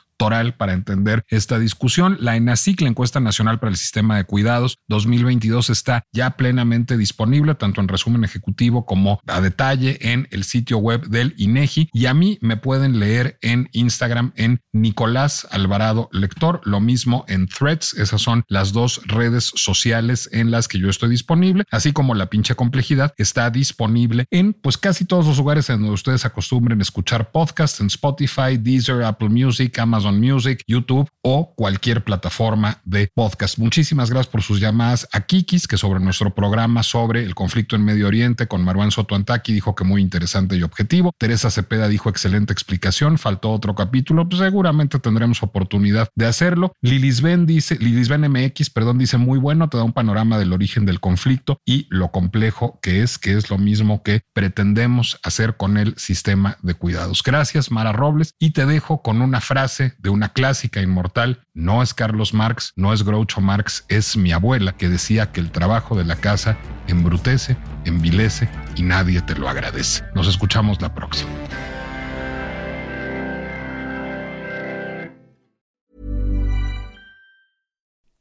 para 0.57 0.73
entender 0.73 1.25
esta 1.29 1.59
discusión. 1.59 2.17
La 2.21 2.37
ENACIC, 2.37 2.81
la 2.81 2.89
encuesta 2.89 3.21
nacional 3.21 3.59
para 3.59 3.71
el 3.71 3.77
sistema 3.77 4.17
de 4.17 4.25
cuidados 4.25 4.79
2022, 4.89 5.71
está 5.71 6.05
ya 6.13 6.31
plenamente 6.31 6.97
disponible, 6.97 7.55
tanto 7.55 7.81
en 7.81 7.89
resumen 7.89 8.25
ejecutivo 8.25 8.87
como 8.87 9.21
a 9.27 9.41
detalle 9.41 9.99
en 10.01 10.27
el 10.31 10.45
sitio 10.45 10.79
web 10.79 11.07
del 11.09 11.35
INEGI. 11.37 11.91
Y 11.93 12.07
a 12.07 12.15
mí 12.15 12.39
me 12.41 12.57
pueden 12.57 12.99
leer 12.99 13.39
en 13.41 13.69
Instagram 13.73 14.33
en 14.37 14.61
Nicolás 14.73 15.47
Alvarado 15.51 16.09
Lector, 16.13 16.61
lo 16.65 16.81
mismo 16.81 17.25
en 17.29 17.47
Threads. 17.47 17.95
Esas 17.95 18.21
son 18.21 18.45
las 18.49 18.73
dos 18.73 19.03
redes 19.07 19.53
sociales 19.55 20.29
en 20.33 20.51
las 20.51 20.67
que 20.67 20.79
yo 20.79 20.89
estoy 20.89 21.11
disponible, 21.11 21.65
así 21.71 21.93
como 21.93 22.15
la 22.15 22.27
pinche 22.27 22.55
complejidad 22.55 23.15
está 23.17 23.51
disponible 23.51 24.27
en 24.31 24.55
pues 24.55 24.77
casi 24.77 25.05
todos 25.05 25.27
los 25.27 25.39
lugares 25.39 25.71
en 25.71 25.81
donde 25.81 25.95
ustedes 25.95 26.25
acostumbren 26.25 26.81
escuchar 26.81 27.31
podcasts, 27.31 27.81
en 27.81 27.87
Spotify, 27.87 28.57
Deezer, 28.59 29.03
Apple 29.03 29.29
Music, 29.29 29.79
Amazon 29.79 30.06
Amazon 30.07 30.21
Music, 30.21 30.63
YouTube 30.67 31.09
o 31.23 31.55
cualquier 31.55 32.05
plataforma 32.05 32.81
de 32.85 33.11
podcast. 33.13 33.59
Muchísimas 33.59 34.11
gracias 34.11 34.31
por 34.31 34.43
sus 34.43 34.61
llamadas 34.61 35.09
a 35.13 35.23
Kikis, 35.23 35.67
que 35.67 35.77
sobre 35.77 36.01
nuestro 36.01 36.35
programa 36.35 36.83
sobre 36.83 37.25
el 37.25 37.35
conflicto 37.35 37.75
en 37.75 37.85
Medio 37.85 38.07
Oriente 38.07 38.47
con 38.47 38.63
Marwan 38.63 38.91
Soto 38.91 39.15
Antaki 39.15 39.53
dijo 39.53 39.75
que 39.75 39.85
muy 39.85 40.01
interesante 40.01 40.57
y 40.57 40.63
objetivo. 40.63 41.13
Teresa 41.19 41.51
Cepeda 41.51 41.89
dijo 41.89 42.09
excelente 42.09 42.53
explicación. 42.53 43.19
Faltó 43.19 43.51
otro 43.51 43.75
capítulo. 43.75 44.29
Pues 44.29 44.41
seguramente 44.41 44.99
tendremos 44.99 45.43
oportunidad 45.43 46.09
de 46.15 46.27
hacerlo. 46.27 46.73
Lilisben 46.81 47.47
dice, 47.47 47.77
Lilisben 47.77 48.31
MX, 48.31 48.71
perdón, 48.71 48.99
dice 48.99 49.19
muy 49.19 49.39
bueno, 49.39 49.69
te 49.69 49.77
da 49.77 49.83
un 49.83 49.93
panorama 49.93 50.39
del 50.39 50.53
origen 50.53 50.87
del 50.87 51.01
conflicto 51.01 51.59
y 51.65 51.87
lo 51.91 52.13
complejo 52.13 52.79
que 52.81 53.03
es, 53.03 53.19
que 53.19 53.33
es 53.33 53.51
lo 53.51 53.59
mismo 53.59 54.03
que 54.03 54.23
pretendemos 54.33 55.19
hacer 55.25 55.57
con 55.57 55.77
el 55.77 55.97
sistema 55.97 56.59
de 56.63 56.75
cuidados. 56.75 57.23
Gracias, 57.25 57.71
Mara 57.71 57.93
Robles, 57.93 58.35
y 58.39 58.51
te 58.51 58.67
dejo 58.67 59.03
con 59.03 59.21
una 59.21 59.41
frase 59.41 59.96
de 59.99 60.11
una 60.11 60.31
clásica 60.31 60.81
inmortal. 60.81 61.47
No 61.55 61.83
es 61.83 61.95
Carlos 61.95 62.35
Marx, 62.35 62.73
no 62.77 62.93
es 62.93 63.03
Groucho 63.03 63.41
Marx, 63.41 63.85
es 63.89 64.17
mi 64.17 64.33
abuela 64.33 64.73
que 64.73 64.89
decía 64.89 65.33
que 65.33 65.41
el 65.41 65.51
trabajo 65.51 65.97
de 65.97 66.05
la 66.05 66.17
casa 66.17 66.57
embrutece, 66.87 67.57
envilece 67.85 68.49
y 68.77 68.83
nadie 68.83 69.21
te 69.23 69.35
lo 69.35 69.49
agradece. 69.49 70.05
Nos 70.15 70.29
escuchamos 70.29 70.81
la 70.81 70.95
próxima. 70.95 71.31